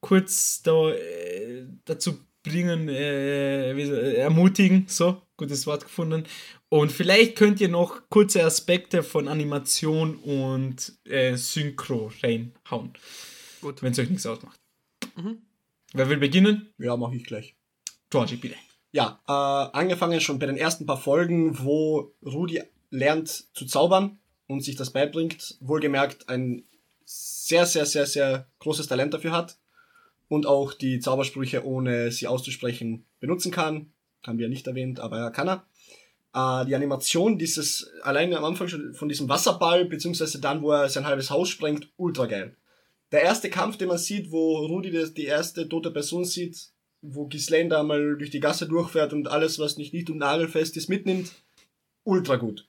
kurz 0.00 0.62
da, 0.62 0.90
äh, 0.90 1.66
dazu 1.84 2.18
bringen, 2.42 2.88
äh, 2.88 3.72
äh, 3.72 4.14
ermutigen. 4.16 4.86
So, 4.88 5.22
gutes 5.36 5.66
Wort 5.66 5.84
gefunden. 5.84 6.24
Und 6.68 6.92
vielleicht 6.92 7.36
könnt 7.36 7.60
ihr 7.60 7.68
noch 7.68 8.08
kurze 8.10 8.44
Aspekte 8.44 9.02
von 9.02 9.28
Animation 9.28 10.16
und 10.16 10.92
äh, 11.04 11.36
Synchro 11.36 12.12
reinhauen, 12.22 12.92
Gut. 13.60 13.82
wenn 13.82 13.92
es 13.92 13.98
euch 13.98 14.10
nichts 14.10 14.26
ausmacht. 14.26 14.58
Wer 15.92 16.08
will 16.08 16.18
beginnen? 16.18 16.72
Ja, 16.78 16.96
mache 16.96 17.16
ich 17.16 17.24
gleich. 17.24 17.56
Georgie, 18.10 18.36
bitte. 18.36 18.56
Ja, 18.92 19.20
äh, 19.26 19.76
angefangen 19.76 20.20
schon 20.20 20.38
bei 20.38 20.46
den 20.46 20.56
ersten 20.56 20.86
paar 20.86 21.00
Folgen, 21.00 21.58
wo 21.64 22.14
Rudi 22.24 22.62
lernt 22.94 23.28
zu 23.54 23.66
zaubern 23.66 24.18
und 24.46 24.62
sich 24.62 24.76
das 24.76 24.90
beibringt. 24.90 25.56
Wohlgemerkt 25.60 26.28
ein 26.28 26.64
sehr, 27.04 27.66
sehr, 27.66 27.86
sehr, 27.86 28.06
sehr 28.06 28.46
großes 28.60 28.86
Talent 28.86 29.12
dafür 29.12 29.32
hat 29.32 29.58
und 30.28 30.46
auch 30.46 30.72
die 30.72 31.00
Zaubersprüche, 31.00 31.66
ohne 31.66 32.10
sie 32.12 32.26
auszusprechen, 32.26 33.04
benutzen 33.20 33.50
kann. 33.50 33.92
Haben 34.26 34.38
wir 34.38 34.48
nicht 34.48 34.66
erwähnt, 34.66 35.00
aber 35.00 35.18
ja, 35.18 35.30
kann 35.30 35.48
er. 35.48 35.66
Äh, 36.34 36.66
die 36.66 36.74
Animation, 36.74 37.38
dieses, 37.38 37.90
alleine 38.02 38.38
am 38.38 38.44
Anfang 38.44 38.68
schon 38.68 38.94
von 38.94 39.08
diesem 39.08 39.28
Wasserball, 39.28 39.84
beziehungsweise 39.84 40.40
dann, 40.40 40.62
wo 40.62 40.70
er 40.70 40.88
sein 40.88 41.06
halbes 41.06 41.30
Haus 41.30 41.48
sprengt, 41.48 41.90
ultra 41.96 42.26
geil. 42.26 42.56
Der 43.12 43.22
erste 43.22 43.50
Kampf, 43.50 43.76
den 43.76 43.88
man 43.88 43.98
sieht, 43.98 44.32
wo 44.32 44.64
Rudi 44.66 44.90
die 44.90 45.26
erste 45.26 45.68
tote 45.68 45.90
Person 45.90 46.24
sieht, 46.24 46.70
wo 47.02 47.26
Ghislaine 47.26 47.68
da 47.68 47.82
mal 47.82 48.16
durch 48.16 48.30
die 48.30 48.40
Gasse 48.40 48.66
durchfährt 48.66 49.12
und 49.12 49.28
alles, 49.28 49.58
was 49.58 49.76
nicht 49.76 49.92
nicht 49.92 50.08
und 50.10 50.18
nagelfest 50.18 50.76
ist, 50.76 50.88
mitnimmt, 50.88 51.32
ultra 52.04 52.36
gut. 52.36 52.66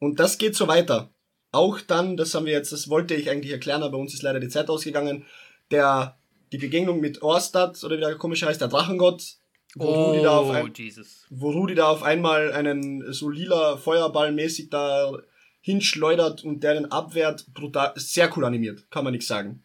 Und 0.00 0.18
das 0.18 0.38
geht 0.38 0.56
so 0.56 0.66
weiter. 0.66 1.10
Auch 1.52 1.80
dann, 1.80 2.16
das 2.16 2.34
haben 2.34 2.46
wir 2.46 2.52
jetzt, 2.52 2.72
das 2.72 2.88
wollte 2.88 3.14
ich 3.14 3.30
eigentlich 3.30 3.52
erklären, 3.52 3.82
aber 3.84 3.98
uns 3.98 4.14
ist 4.14 4.22
leider 4.22 4.40
die 4.40 4.48
Zeit 4.48 4.68
ausgegangen, 4.68 5.24
der, 5.70 6.18
die 6.50 6.58
Begegnung 6.58 7.00
mit 7.00 7.22
Orstad, 7.22 7.82
oder 7.84 7.96
wie 7.96 8.00
der 8.00 8.16
komische 8.16 8.46
heißt, 8.46 8.60
der 8.60 8.68
Drachengott, 8.68 9.36
wo 9.76 9.86
Rudi 9.86 10.22
da 10.22 10.38
auf 10.38 10.48
Oh, 10.48 10.52
ein, 10.52 10.72
Jesus. 10.74 11.26
wo 11.30 11.50
Rudi 11.50 11.74
da 11.74 11.88
auf 11.88 12.02
einmal 12.02 12.52
einen 12.52 13.12
so 13.12 13.28
lila 13.28 13.76
Feuerball 13.76 14.32
mäßig 14.32 14.70
da 14.70 15.12
hinschleudert 15.60 16.42
und 16.44 16.64
der 16.64 16.74
den 16.74 16.86
abwehrt, 16.86 17.46
brutal, 17.52 17.92
sehr 17.96 18.36
cool 18.36 18.44
animiert, 18.44 18.90
kann 18.90 19.04
man 19.04 19.12
nichts 19.12 19.28
sagen. 19.28 19.62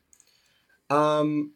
Ähm, 0.89 1.55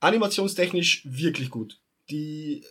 animationstechnisch 0.00 1.06
wirklich 1.06 1.50
gut. 1.50 1.80
Die, 2.10 2.64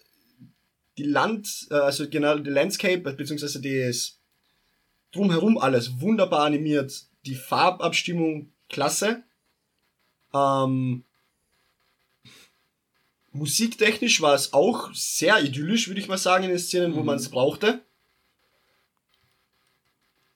die 0.97 1.03
Land, 1.03 1.67
äh, 1.71 1.76
also 1.76 2.09
genau, 2.09 2.38
die 2.38 2.49
Landscape, 2.49 3.13
beziehungsweise 3.13 3.61
das 3.61 4.14
drumherum 5.16 5.57
alles 5.57 6.01
wunderbar 6.01 6.45
animiert. 6.45 7.05
Die 7.26 7.36
Farbabstimmung 7.36 8.51
klasse. 8.70 9.24
Ähm, 10.34 11.03
musiktechnisch 13.32 14.22
war 14.22 14.36
es 14.36 14.53
auch 14.53 14.93
sehr 14.93 15.43
idyllisch, 15.43 15.88
würde 15.88 16.01
ich 16.01 16.07
mal 16.07 16.18
sagen, 16.18 16.43
in 16.43 16.49
den 16.49 16.59
Szenen, 16.59 16.95
wo 16.95 17.03
man 17.03 17.18
es 17.18 17.30
brauchte. 17.30 17.82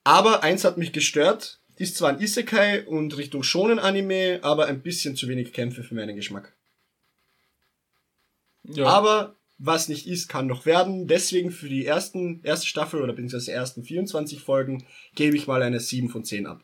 Aber 0.04 0.44
eins 0.44 0.64
hat 0.64 0.78
mich 0.78 0.94
gestört. 0.94 1.60
Ist 1.76 1.96
zwar 1.96 2.10
ein 2.10 2.20
Isekai 2.20 2.86
und 2.88 3.16
Richtung 3.16 3.44
Shonen-Anime, 3.44 4.40
aber 4.42 4.66
ein 4.66 4.82
bisschen 4.82 5.16
zu 5.16 5.28
wenig 5.28 5.54
Kämpfe 5.54 5.84
für 5.84 5.96
meinen 5.96 6.16
Geschmack. 6.16 6.54
Ja. 8.64 8.88
Aber 8.88 9.39
was 9.60 9.90
nicht 9.90 10.08
ist, 10.08 10.28
kann 10.30 10.48
noch 10.48 10.66
werden. 10.66 11.08
Deswegen 11.08 11.52
für 11.52 11.70
die 11.70 11.86
ersten, 11.86 12.42
erste 12.44 12.66
Staffel 12.66 13.02
oder 13.02 13.14
beziehungsweise 13.14 13.52
ersten 13.52 13.84
24 13.84 14.40
Folgen 14.42 14.86
gebe 15.16 15.36
ich 15.36 15.48
mal 15.48 15.62
eine 15.62 15.80
7 15.80 16.10
von 16.10 16.24
10 16.24 16.48
ab. 16.48 16.64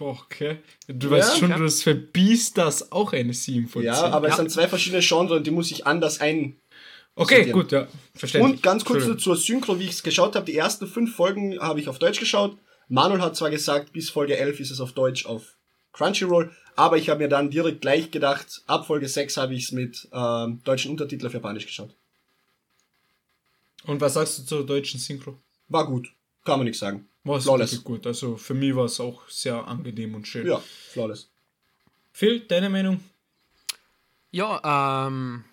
Okay. 0.00 0.58
Du 0.88 1.06
Ja, 1.08 1.12
weißt 1.16 1.38
schon, 1.38 1.50
ja. 1.50 1.56
du 1.58 1.64
hast 1.64 1.82
für 1.82 1.94
Beastars 1.94 2.92
auch 2.92 3.12
eine 3.12 3.32
7 3.32 3.68
von 3.68 3.82
10. 3.82 3.86
Ja, 3.86 4.02
aber 4.10 4.26
es 4.28 4.32
Ja. 4.32 4.36
sind 4.38 4.50
zwei 4.50 4.68
verschiedene 4.68 5.02
Genres 5.02 5.30
und 5.32 5.46
die 5.46 5.50
muss 5.50 5.70
ich 5.70 5.86
anders 5.86 6.20
ein. 6.20 6.56
Okay, 7.14 7.50
gut, 7.50 7.72
ja. 7.72 7.88
Verständlich. 8.14 8.54
Und 8.56 8.62
ganz 8.62 8.84
kurz 8.84 9.04
zur 9.22 9.36
Synchro, 9.36 9.78
wie 9.80 9.84
ich 9.84 9.90
es 9.90 10.02
geschaut 10.04 10.36
habe. 10.36 10.46
Die 10.46 10.56
ersten 10.56 10.86
fünf 10.86 11.16
Folgen 11.16 11.58
habe 11.58 11.80
ich 11.80 11.88
auf 11.88 11.98
Deutsch 11.98 12.20
geschaut. 12.20 12.56
Manuel 12.88 13.20
hat 13.20 13.36
zwar 13.36 13.50
gesagt, 13.50 13.92
bis 13.92 14.08
Folge 14.10 14.36
11 14.36 14.60
ist 14.60 14.70
es 14.70 14.80
auf 14.80 14.92
Deutsch 14.92 15.26
auf 15.26 15.57
Crunchyroll, 15.98 16.54
aber 16.76 16.96
ich 16.96 17.08
habe 17.08 17.18
mir 17.18 17.28
dann 17.28 17.50
direkt 17.50 17.80
gleich 17.80 18.12
gedacht, 18.12 18.62
ab 18.68 18.86
Folge 18.86 19.08
6 19.08 19.36
habe 19.36 19.54
ich 19.54 19.64
es 19.64 19.72
mit 19.72 20.08
ähm, 20.12 20.60
deutschen 20.62 20.92
Untertitel 20.92 21.26
auf 21.26 21.34
Japanisch 21.34 21.66
geschaut. 21.66 21.92
Und 23.84 24.00
was 24.00 24.14
sagst 24.14 24.38
du 24.38 24.42
zur 24.44 24.64
deutschen 24.64 25.00
Synchro? 25.00 25.36
War 25.68 25.86
gut, 25.86 26.12
kann 26.44 26.60
man 26.60 26.66
nichts 26.66 26.78
sagen. 26.78 27.08
War 27.24 27.38
es 27.38 27.44
Flawless. 27.44 27.82
gut. 27.82 28.06
Also 28.06 28.36
für 28.36 28.54
mich 28.54 28.76
war 28.76 28.84
es 28.84 29.00
auch 29.00 29.28
sehr 29.28 29.66
angenehm 29.66 30.14
und 30.14 30.28
schön. 30.28 30.46
Ja, 30.46 30.62
flawless. 30.92 31.28
Phil, 32.12 32.40
deine 32.40 32.70
Meinung? 32.70 33.00
Ja, 34.30 35.06
ähm, 35.08 35.44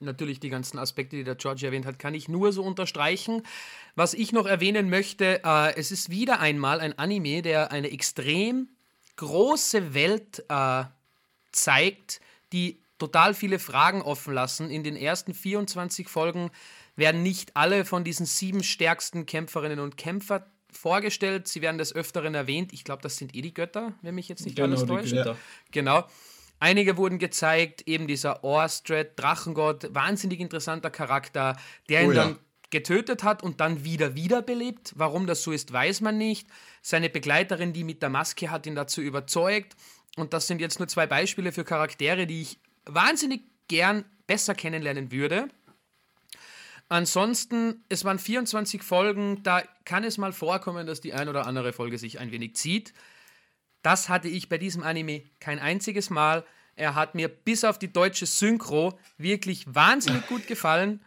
natürlich 0.00 0.40
die 0.40 0.50
ganzen 0.50 0.78
Aspekte, 0.78 1.14
die 1.14 1.24
der 1.24 1.36
George 1.36 1.64
erwähnt 1.64 1.86
hat, 1.86 2.00
kann 2.00 2.14
ich 2.14 2.28
nur 2.28 2.52
so 2.52 2.64
unterstreichen. 2.64 3.44
Was 3.94 4.14
ich 4.14 4.32
noch 4.32 4.46
erwähnen 4.46 4.90
möchte, 4.90 5.42
äh, 5.44 5.76
es 5.76 5.92
ist 5.92 6.10
wieder 6.10 6.40
einmal 6.40 6.80
ein 6.80 6.98
Anime, 6.98 7.42
der 7.42 7.70
eine 7.70 7.92
extrem 7.92 8.68
große 9.16 9.94
Welt 9.94 10.44
äh, 10.48 10.84
zeigt, 11.52 12.20
die 12.52 12.80
total 12.98 13.34
viele 13.34 13.58
Fragen 13.58 14.02
offen 14.02 14.32
lassen. 14.32 14.70
In 14.70 14.84
den 14.84 14.96
ersten 14.96 15.34
24 15.34 16.08
Folgen 16.08 16.50
werden 16.96 17.22
nicht 17.22 17.56
alle 17.56 17.84
von 17.84 18.04
diesen 18.04 18.26
sieben 18.26 18.62
stärksten 18.62 19.26
Kämpferinnen 19.26 19.80
und 19.80 19.96
Kämpfer 19.96 20.46
vorgestellt. 20.70 21.48
Sie 21.48 21.62
werden 21.62 21.78
des 21.78 21.94
Öfteren 21.94 22.34
erwähnt. 22.34 22.72
Ich 22.72 22.84
glaube, 22.84 23.02
das 23.02 23.16
sind 23.16 23.34
eh 23.34 23.42
die 23.42 23.54
Götter, 23.54 23.92
wenn 24.02 24.14
mich 24.14 24.28
jetzt 24.28 24.44
nicht 24.44 24.60
alles 24.60 24.82
die 24.82 24.86
täuscht. 24.86 25.12
Götter. 25.12 25.36
Genau. 25.70 26.04
Einige 26.60 26.96
wurden 26.96 27.18
gezeigt, 27.18 27.88
eben 27.88 28.06
dieser 28.06 28.44
Orstred, 28.44 29.18
Drachengott, 29.18 29.92
wahnsinnig 29.94 30.38
interessanter 30.38 30.90
Charakter, 30.90 31.56
der 31.88 32.02
ihn 32.02 32.10
Oh 32.10 32.12
ja. 32.12 32.36
Getötet 32.72 33.22
hat 33.22 33.44
und 33.44 33.60
dann 33.60 33.84
wieder 33.84 34.16
wiederbelebt. 34.16 34.94
Warum 34.96 35.28
das 35.28 35.44
so 35.44 35.52
ist, 35.52 35.72
weiß 35.72 36.00
man 36.00 36.18
nicht. 36.18 36.48
Seine 36.80 37.08
Begleiterin, 37.08 37.72
die 37.72 37.84
mit 37.84 38.02
der 38.02 38.08
Maske 38.08 38.50
hat 38.50 38.66
ihn 38.66 38.74
dazu 38.74 39.00
überzeugt. 39.00 39.76
Und 40.16 40.32
das 40.32 40.48
sind 40.48 40.60
jetzt 40.60 40.80
nur 40.80 40.88
zwei 40.88 41.06
Beispiele 41.06 41.52
für 41.52 41.64
Charaktere, 41.64 42.26
die 42.26 42.42
ich 42.42 42.58
wahnsinnig 42.84 43.42
gern 43.68 44.04
besser 44.26 44.54
kennenlernen 44.54 45.12
würde. 45.12 45.48
Ansonsten, 46.88 47.84
es 47.88 48.04
waren 48.04 48.18
24 48.18 48.82
Folgen, 48.82 49.42
da 49.42 49.62
kann 49.84 50.04
es 50.04 50.18
mal 50.18 50.32
vorkommen, 50.32 50.86
dass 50.86 51.00
die 51.00 51.14
ein 51.14 51.28
oder 51.28 51.46
andere 51.46 51.72
Folge 51.72 51.96
sich 51.96 52.18
ein 52.18 52.32
wenig 52.32 52.56
zieht. 52.56 52.92
Das 53.82 54.08
hatte 54.08 54.28
ich 54.28 54.48
bei 54.48 54.58
diesem 54.58 54.82
Anime 54.82 55.22
kein 55.40 55.58
einziges 55.58 56.10
Mal. 56.10 56.44
Er 56.76 56.94
hat 56.94 57.14
mir 57.14 57.28
bis 57.28 57.64
auf 57.64 57.78
die 57.78 57.92
deutsche 57.92 58.26
Synchro 58.26 58.98
wirklich 59.16 59.64
wahnsinnig 59.74 60.26
gut 60.26 60.46
gefallen. 60.46 61.00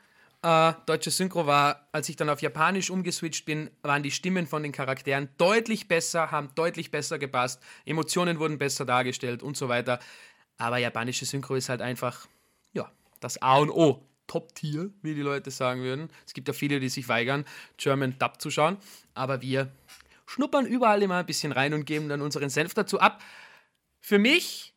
Äh, 0.45 0.75
deutsche 0.85 1.09
Synchro 1.09 1.47
war, 1.47 1.87
als 1.91 2.07
ich 2.07 2.17
dann 2.17 2.29
auf 2.29 2.39
Japanisch 2.39 2.91
umgeswitcht 2.91 3.45
bin, 3.45 3.71
waren 3.81 4.03
die 4.03 4.11
Stimmen 4.11 4.45
von 4.45 4.61
den 4.61 4.71
Charakteren 4.71 5.27
deutlich 5.39 5.87
besser, 5.87 6.29
haben 6.29 6.51
deutlich 6.53 6.91
besser 6.91 7.17
gepasst, 7.17 7.59
Emotionen 7.83 8.37
wurden 8.37 8.59
besser 8.59 8.85
dargestellt 8.85 9.41
und 9.41 9.57
so 9.57 9.69
weiter. 9.69 9.99
Aber 10.59 10.77
japanische 10.77 11.25
Synchro 11.25 11.55
ist 11.55 11.67
halt 11.67 11.81
einfach, 11.81 12.27
ja, 12.73 12.91
das 13.21 13.41
A 13.41 13.57
und 13.57 13.71
O. 13.71 14.05
Top-Tier, 14.27 14.91
wie 15.01 15.15
die 15.15 15.21
Leute 15.21 15.49
sagen 15.49 15.81
würden. 15.81 16.09
Es 16.27 16.35
gibt 16.35 16.47
ja 16.47 16.53
viele, 16.53 16.79
die 16.79 16.89
sich 16.89 17.09
weigern, 17.09 17.43
German 17.77 18.19
Dub 18.19 18.39
zu 18.39 18.51
schauen. 18.51 18.77
Aber 19.15 19.41
wir 19.41 19.71
schnuppern 20.27 20.67
überall 20.67 21.01
immer 21.01 21.17
ein 21.17 21.25
bisschen 21.25 21.53
rein 21.53 21.73
und 21.73 21.85
geben 21.85 22.07
dann 22.07 22.21
unseren 22.21 22.51
Senf 22.51 22.75
dazu 22.75 22.99
ab. 22.99 23.19
Für 23.99 24.19
mich 24.19 24.75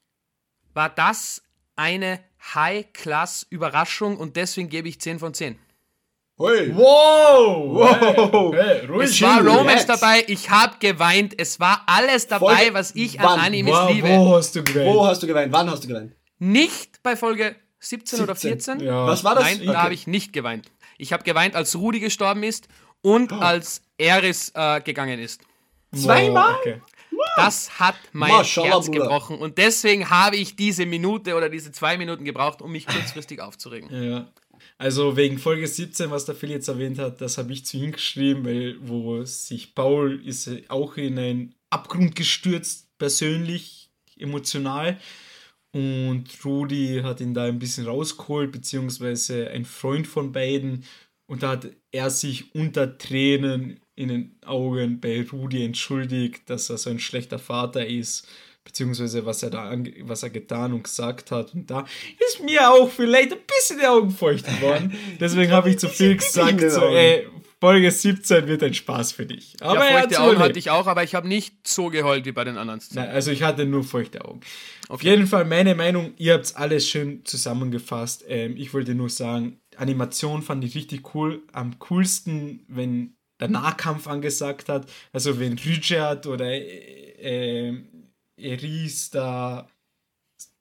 war 0.73 0.89
das 0.89 1.43
eine 1.79 2.21
High-Class-Überraschung 2.55 4.17
und 4.17 4.37
deswegen 4.37 4.69
gebe 4.69 4.89
ich 4.89 5.01
10 5.01 5.19
von 5.19 5.35
10. 5.35 5.59
Hey. 6.41 6.73
Wow! 6.75 7.75
Wow. 7.75 8.55
Hey, 8.55 8.87
ruhig. 8.87 9.11
Es 9.11 9.21
war 9.23 9.39
Romance 9.41 9.83
relax. 9.83 9.87
dabei, 9.87 10.25
ich 10.29 10.49
habe 10.51 10.77
geweint, 10.79 11.35
es 11.37 11.59
war 11.59 11.83
alles 11.87 12.29
dabei, 12.29 12.55
Folge- 12.57 12.75
was 12.75 12.95
ich 12.95 13.19
Wann? 13.19 13.27
an 13.27 13.41
Animes 13.41 13.73
Wow, 13.75 13.91
liebe. 13.93 14.09
wo 14.09 14.37
hast 14.37 14.55
du 14.55 14.63
gewählt? 14.63 14.87
Wo 14.87 15.05
hast 15.07 15.23
du 15.23 15.27
geweint? 15.27 15.53
Wann 15.53 15.69
hast 15.71 15.83
du 15.85 15.89
geweint? 15.89 16.13
Nicht 16.39 17.03
bei 17.03 17.17
Folge 17.17 17.57
17, 17.81 18.21
oder 18.21 18.37
17. 18.37 18.79
14. 18.79 18.87
Ja. 18.87 19.07
Was 19.07 19.25
war 19.25 19.35
das? 19.35 19.45
Nein, 19.45 19.63
da 19.65 19.71
Okay. 19.73 19.79
habe 19.81 19.95
ich 19.95 20.07
nicht 20.07 20.33
geweint. 20.33 20.71
Ich 20.97 21.13
habe 21.13 21.25
geweint, 21.25 21.57
als 21.57 21.75
Rudi 21.75 21.99
gestorben 22.01 22.45
ist 22.45 22.69
und 23.03 23.33
Oh. 23.33 23.37
als 23.37 23.83
Eris 23.99 24.53
äh, 24.55 24.81
gegangen 24.81 25.19
ist. 25.19 25.41
Zweimal? 25.95 26.53
Wow, 26.53 26.61
okay. 26.61 26.83
Das 27.37 27.79
hat 27.79 27.97
mein 28.13 28.31
Maschallah, 28.31 28.75
Herz 28.75 28.87
Bruder. 28.87 29.01
gebrochen 29.01 29.39
und 29.39 29.59
deswegen 29.59 30.11
habe 30.11 30.37
ich 30.37 30.57
diese 30.57 30.87
Minute 30.87 31.35
oder 31.35 31.49
diese 31.49 31.73
zwei 31.73 31.97
Minuten 31.97 32.25
gebraucht, 32.25 32.63
um 32.63 32.73
mich 32.73 32.87
kurzfristig 32.87 33.41
aufzuregen. 33.41 33.91
Ja. 33.91 34.31
Also 34.77 35.17
wegen 35.17 35.39
Folge 35.39 35.67
17, 35.67 36.11
was 36.11 36.25
der 36.25 36.35
Phil 36.35 36.51
jetzt 36.51 36.69
erwähnt 36.69 36.99
hat, 36.99 37.21
das 37.21 37.39
habe 37.39 37.53
ich 37.53 37.65
zu 37.65 37.77
ihm 37.77 37.93
geschrieben, 37.93 38.45
weil 38.45 38.77
wo 38.81 39.25
sich 39.25 39.75
Paul 39.75 40.21
ist 40.25 40.51
auch 40.69 40.97
in 40.97 41.19
einen 41.19 41.55
Abgrund 41.71 42.17
gestürzt, 42.17 42.89
persönlich, 42.99 43.91
emotional. 44.17 44.99
Und 45.73 46.27
Rudi 46.45 47.01
hat 47.03 47.21
ihn 47.21 47.35
da 47.35 47.45
ein 47.45 47.59
bisschen 47.59 47.87
rausgeholt, 47.87 48.53
beziehungsweise 48.53 49.51
ein 49.51 49.65
Freund 49.65 50.07
von 50.07 50.33
beiden. 50.33 50.85
Und 51.27 51.43
da 51.43 51.51
hat 51.51 51.69
er 51.91 52.11
sich 52.11 52.55
unter 52.55 52.99
Tränen 52.99 53.81
in 53.99 54.09
den 54.09 54.37
Augen 54.47 55.01
bei 55.01 55.27
Rudi 55.31 55.65
entschuldigt, 55.65 56.49
dass 56.49 56.71
er 56.71 56.79
so 56.79 56.89
ein 56.89 57.01
schlechter 57.01 57.41
Vater 57.41 57.85
ist, 57.85 58.29
beziehungsweise 58.63 59.27
was 59.27 59.43
er 59.43 59.51
da 59.51 59.69
ange 59.69 59.93
was 60.03 60.23
er 60.23 60.31
getan 60.31 60.73
und 60.73 60.85
gesagt 60.85 61.33
hat. 61.33 61.53
Und 61.53 61.69
da 61.69 61.85
ist 62.25 62.41
mir 62.41 62.71
auch 62.71 62.89
vielleicht 62.89 63.33
ein 63.33 63.41
bisschen 63.45 63.81
die 63.81 63.87
Augen 63.87 64.11
feucht 64.11 64.47
geworden. 64.47 64.95
Deswegen 65.21 65.51
habe 65.51 65.71
ich 65.71 65.81
zu 65.81 65.89
viel 65.89 66.17
gesagt, 66.17 66.61
so, 66.71 66.83
ey, 66.83 67.27
Folge 67.61 67.91
17 67.91 68.47
wird 68.47 68.63
ein 68.63 68.73
Spaß 68.73 69.11
für 69.11 69.27
dich. 69.27 69.57
Aber 69.61 69.85
ja, 69.85 69.99
feuchte 69.99 70.21
Augen 70.21 70.39
hatte 70.39 70.61
ich 70.61 70.71
auch, 70.71 70.87
aber 70.87 71.03
ich 71.03 71.17
habe 71.17 71.27
nicht 71.27 71.67
so 71.67 71.89
geheult 71.89 72.25
wie 72.25 72.31
bei 72.31 72.45
den 72.45 72.57
anderen. 72.57 72.81
Nein, 72.93 73.09
also 73.09 73.33
ich 73.33 73.43
hatte 73.43 73.67
nur 73.67 73.83
feuchte 73.83 74.25
Augen. 74.25 74.41
Auf 74.89 75.03
jeden 75.03 75.27
Fall 75.27 75.45
meine 75.45 75.75
Meinung, 75.75 76.13
ihr 76.19 76.35
habt 76.35 76.57
alles 76.57 76.89
schön 76.89 77.25
zusammengefasst. 77.25 78.25
Ähm, 78.29 78.57
ich 78.57 78.73
wollte 78.73 78.95
nur 78.95 79.11
sagen, 79.11 79.61
Animation 79.77 80.43
fand 80.43 80.63
ich 80.63 80.77
richtig 80.77 81.15
cool. 81.15 81.43
Am 81.53 81.81
coolsten, 81.81 82.65
wenn 82.69 83.18
der 83.41 83.49
Nahkampf 83.49 84.07
angesagt 84.07 84.69
hat. 84.69 84.91
Also 85.13 85.39
wenn 85.39 85.59
Richard 85.59 86.27
oder 86.27 86.47
äh, 86.47 87.69
äh, 87.69 87.83
Eris 88.37 89.11
da 89.11 89.69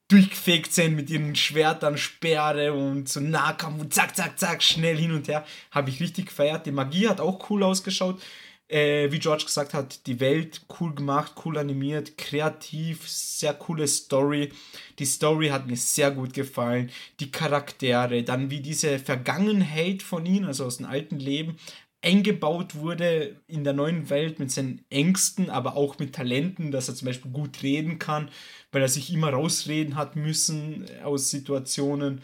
durchgefegt 0.09 0.73
sind 0.73 0.95
mit 0.95 1.09
ihren 1.09 1.35
Schwertern, 1.35 1.97
Speere 1.97 2.73
und 2.73 3.09
so 3.09 3.19
Nahkampf 3.19 3.81
und 3.81 3.93
zack, 3.93 4.15
zack, 4.15 4.39
zack, 4.39 4.63
schnell 4.63 4.97
hin 4.97 5.11
und 5.11 5.27
her. 5.27 5.45
Habe 5.71 5.89
ich 5.89 5.99
richtig 5.99 6.27
gefeiert. 6.27 6.65
Die 6.65 6.71
Magie 6.71 7.07
hat 7.07 7.19
auch 7.19 7.49
cool 7.49 7.63
ausgeschaut. 7.63 8.21
Äh, 8.69 9.11
wie 9.11 9.19
George 9.19 9.45
gesagt 9.45 9.73
hat, 9.73 10.05
die 10.07 10.19
Welt 10.19 10.61
cool 10.79 10.93
gemacht, 10.93 11.33
cool 11.45 11.57
animiert, 11.57 12.17
kreativ, 12.17 13.07
sehr 13.07 13.53
coole 13.53 13.87
Story. 13.87 14.51
Die 14.99 15.05
Story 15.05 15.49
hat 15.49 15.67
mir 15.67 15.77
sehr 15.77 16.11
gut 16.11 16.33
gefallen. 16.33 16.91
Die 17.21 17.31
Charaktere, 17.31 18.23
dann 18.23 18.49
wie 18.51 18.59
diese 18.59 18.99
Vergangenheit 18.99 20.03
von 20.03 20.25
ihnen, 20.25 20.45
also 20.45 20.65
aus 20.65 20.77
dem 20.77 20.85
alten 20.85 21.17
Leben, 21.17 21.57
eingebaut 22.01 22.75
wurde 22.75 23.41
in 23.47 23.63
der 23.63 23.73
neuen 23.73 24.09
Welt 24.09 24.39
mit 24.39 24.51
seinen 24.51 24.85
Ängsten, 24.89 25.49
aber 25.49 25.75
auch 25.75 25.99
mit 25.99 26.13
Talenten, 26.13 26.71
dass 26.71 26.87
er 26.87 26.95
zum 26.95 27.07
Beispiel 27.07 27.31
gut 27.31 27.63
reden 27.63 27.99
kann, 27.99 28.29
weil 28.71 28.81
er 28.81 28.89
sich 28.89 29.11
immer 29.11 29.31
rausreden 29.31 29.95
hat 29.95 30.15
müssen 30.15 30.85
aus 31.03 31.29
Situationen, 31.29 32.21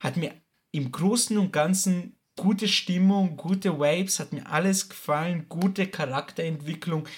hat 0.00 0.16
mir 0.16 0.32
im 0.72 0.92
Großen 0.92 1.38
und 1.38 1.52
Ganzen 1.52 2.16
gute 2.36 2.68
Stimmung, 2.68 3.36
gute 3.36 3.78
Vibes, 3.78 4.18
hat 4.18 4.32
mir 4.32 4.50
alles 4.50 4.88
gefallen, 4.88 5.46
gute 5.48 5.86
Charakterentwicklung. 5.86 7.08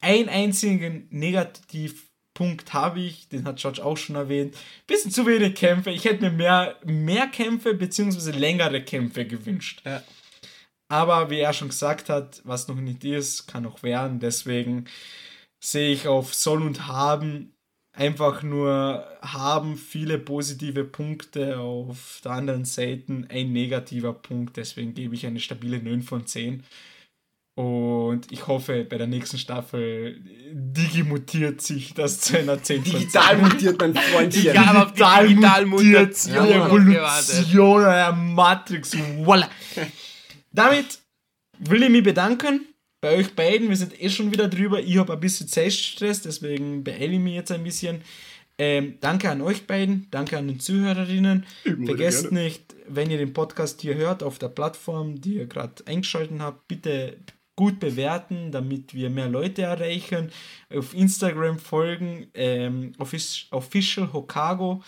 Ein 0.00 0.28
einzigen 0.28 1.08
Negativpunkt 1.10 2.72
habe 2.72 3.00
ich, 3.00 3.28
den 3.28 3.44
hat 3.44 3.58
George 3.58 3.84
auch 3.84 3.96
schon 3.96 4.16
erwähnt. 4.16 4.56
Bisschen 4.86 5.10
zu 5.10 5.26
wenig 5.26 5.56
Kämpfe. 5.56 5.90
Ich 5.90 6.04
hätte 6.04 6.22
mir 6.22 6.30
mehr, 6.30 6.76
mehr 6.84 7.26
Kämpfe 7.26 7.74
bzw. 7.74 8.30
längere 8.30 8.82
Kämpfe 8.82 9.26
gewünscht. 9.26 9.82
Ja. 9.84 10.02
Aber 10.90 11.30
wie 11.30 11.38
er 11.38 11.52
schon 11.52 11.68
gesagt 11.68 12.08
hat, 12.08 12.42
was 12.44 12.66
noch 12.66 12.74
nicht 12.74 13.04
ist, 13.04 13.46
kann 13.46 13.62
noch 13.62 13.82
werden. 13.84 14.18
Deswegen 14.18 14.86
sehe 15.62 15.92
ich 15.92 16.08
auf 16.08 16.34
Soll 16.34 16.62
und 16.62 16.88
Haben 16.88 17.54
einfach 17.92 18.42
nur 18.42 19.06
haben 19.20 19.76
viele 19.76 20.18
positive 20.18 20.84
Punkte, 20.84 21.58
auf 21.58 22.20
der 22.24 22.32
anderen 22.32 22.64
Seite 22.64 23.24
ein 23.28 23.52
negativer 23.52 24.12
Punkt. 24.14 24.56
Deswegen 24.56 24.94
gebe 24.94 25.14
ich 25.14 25.26
eine 25.26 25.38
stabile 25.38 25.80
9 25.82 26.02
von 26.02 26.26
10. 26.26 26.64
Und 27.56 28.32
ich 28.32 28.46
hoffe, 28.46 28.84
bei 28.84 28.96
der 28.96 29.06
nächsten 29.06 29.38
Staffel 29.38 30.20
digimutiert 30.52 31.60
sich 31.60 31.94
das 31.94 32.20
zu 32.20 32.38
einer 32.38 32.62
10 32.62 32.84
von 32.84 32.92
10. 32.92 33.00
Digital 33.00 33.38
mutiert, 33.38 33.80
mein 33.80 33.94
Freundchen. 33.94 34.58
Auf 34.58 34.92
die 34.92 34.98
Digital 34.98 35.28
Digitalmutation 35.28 35.68
mutiert, 35.68 36.28
noch 36.34 36.66
Evolution 36.66 37.82
der 37.82 38.12
Matrix. 38.12 38.96
Voila. 39.18 39.48
Damit 40.52 40.98
will 41.58 41.82
ich 41.82 41.90
mich 41.90 42.02
bedanken 42.02 42.66
bei 43.00 43.16
euch 43.16 43.34
beiden. 43.34 43.68
Wir 43.68 43.76
sind 43.76 44.00
eh 44.00 44.10
schon 44.10 44.32
wieder 44.32 44.48
drüber. 44.48 44.80
Ich 44.80 44.98
habe 44.98 45.12
ein 45.12 45.20
bisschen 45.20 45.48
Zeitstress, 45.48 46.22
deswegen 46.22 46.84
beeile 46.84 47.14
ich 47.14 47.20
mich 47.20 47.34
jetzt 47.34 47.52
ein 47.52 47.64
bisschen. 47.64 48.02
Ähm, 48.58 48.98
danke 49.00 49.30
an 49.30 49.40
euch 49.40 49.66
beiden, 49.66 50.06
danke 50.10 50.36
an 50.36 50.46
den 50.46 50.60
Zuhörerinnen. 50.60 51.46
Vergesst 51.86 52.28
gerne. 52.28 52.42
nicht, 52.42 52.74
wenn 52.88 53.10
ihr 53.10 53.16
den 53.16 53.32
Podcast 53.32 53.80
hier 53.80 53.94
hört, 53.94 54.22
auf 54.22 54.38
der 54.38 54.48
Plattform, 54.48 55.18
die 55.20 55.36
ihr 55.36 55.46
gerade 55.46 55.82
eingeschaltet 55.86 56.40
habt, 56.40 56.68
bitte 56.68 57.16
gut 57.56 57.80
bewerten, 57.80 58.52
damit 58.52 58.92
wir 58.94 59.08
mehr 59.08 59.28
Leute 59.28 59.62
erreichen. 59.62 60.30
Auf 60.74 60.92
Instagram 60.94 61.58
folgen, 61.58 62.26
ähm, 62.34 62.92
Offic- 62.98 63.46
Official 63.50 64.12
Hokago 64.12 64.82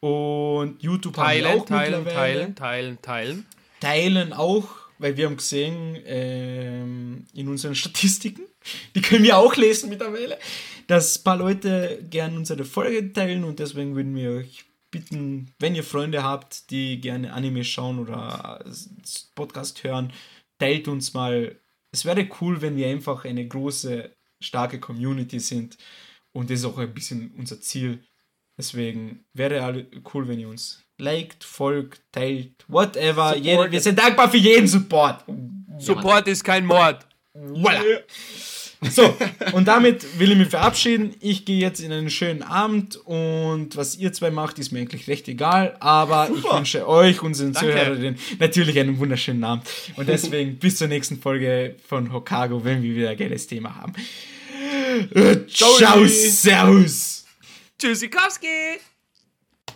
und 0.00 0.82
YouTube 0.82 1.16
haben 1.16 1.34
wir 1.34 1.44
Teilen, 1.44 1.60
auch 1.60 1.64
teilen, 1.64 2.04
mittlerweile 2.04 2.40
teilen, 2.40 2.54
teilen, 2.56 2.98
teilen. 3.02 3.46
teilen 3.80 4.32
auch, 4.34 4.68
weil 5.04 5.18
wir 5.18 5.26
haben 5.26 5.36
gesehen 5.36 5.98
ähm, 6.06 7.26
in 7.34 7.46
unseren 7.48 7.74
Statistiken, 7.74 8.46
die 8.94 9.02
können 9.02 9.22
wir 9.22 9.36
auch 9.36 9.54
lesen 9.54 9.90
mittlerweile, 9.90 10.38
dass 10.86 11.18
ein 11.18 11.24
paar 11.24 11.36
Leute 11.36 12.02
gern 12.08 12.38
unsere 12.38 12.64
Folge 12.64 13.12
teilen 13.12 13.44
und 13.44 13.58
deswegen 13.58 13.94
würden 13.96 14.16
wir 14.16 14.30
euch 14.30 14.64
bitten, 14.90 15.52
wenn 15.58 15.74
ihr 15.74 15.84
Freunde 15.84 16.22
habt, 16.22 16.70
die 16.70 17.02
gerne 17.02 17.34
Anime 17.34 17.64
schauen 17.64 17.98
oder 17.98 18.64
Podcast 19.34 19.84
hören, 19.84 20.10
teilt 20.58 20.88
uns 20.88 21.12
mal. 21.12 21.54
Es 21.92 22.06
wäre 22.06 22.26
cool, 22.40 22.62
wenn 22.62 22.78
wir 22.78 22.88
einfach 22.88 23.26
eine 23.26 23.46
große, 23.46 24.10
starke 24.40 24.80
Community 24.80 25.38
sind 25.38 25.76
und 26.32 26.48
das 26.48 26.60
ist 26.60 26.64
auch 26.64 26.78
ein 26.78 26.94
bisschen 26.94 27.30
unser 27.36 27.60
Ziel. 27.60 28.02
Deswegen 28.56 29.26
wäre 29.34 29.86
cool, 30.14 30.28
wenn 30.28 30.40
ihr 30.40 30.48
uns 30.48 30.83
liked, 30.98 31.44
folgt, 31.44 32.02
teilt, 32.12 32.64
whatever. 32.68 33.36
Jeder, 33.36 33.70
wir 33.70 33.80
sind 33.80 33.98
dankbar 33.98 34.30
für 34.30 34.36
jeden 34.36 34.66
Support. 34.66 35.24
Support 35.78 36.28
ist 36.28 36.44
kein 36.44 36.66
Mord. 36.66 37.06
Voila. 37.32 37.80
So, 38.90 39.16
und 39.52 39.66
damit 39.66 40.18
will 40.18 40.32
ich 40.32 40.38
mich 40.38 40.48
verabschieden. 40.48 41.14
Ich 41.20 41.44
gehe 41.44 41.58
jetzt 41.58 41.80
in 41.80 41.92
einen 41.92 42.10
schönen 42.10 42.42
Abend 42.42 42.96
und 42.96 43.76
was 43.76 43.96
ihr 43.96 44.12
zwei 44.12 44.30
macht, 44.30 44.58
ist 44.58 44.72
mir 44.72 44.80
eigentlich 44.80 45.08
recht 45.08 45.26
egal. 45.28 45.76
Aber 45.80 46.28
ich 46.34 46.44
wünsche 46.44 46.86
euch, 46.86 47.22
unseren 47.22 47.52
Danke. 47.52 47.72
Zuhörerinnen, 47.72 48.18
natürlich 48.38 48.78
einen 48.78 48.98
wunderschönen 48.98 49.44
Abend. 49.44 49.66
Und 49.96 50.08
deswegen 50.08 50.56
bis 50.58 50.76
zur 50.76 50.88
nächsten 50.88 51.20
Folge 51.20 51.76
von 51.86 52.12
Hokago, 52.12 52.64
wenn 52.64 52.82
wir 52.82 52.94
wieder 52.94 53.10
ein 53.10 53.16
geiles 53.16 53.46
Thema 53.46 53.74
haben. 53.74 53.94
Äh, 55.14 55.46
Ciao, 55.48 56.06
Servus. 56.06 57.24
Tschüssikowski! 57.78 58.80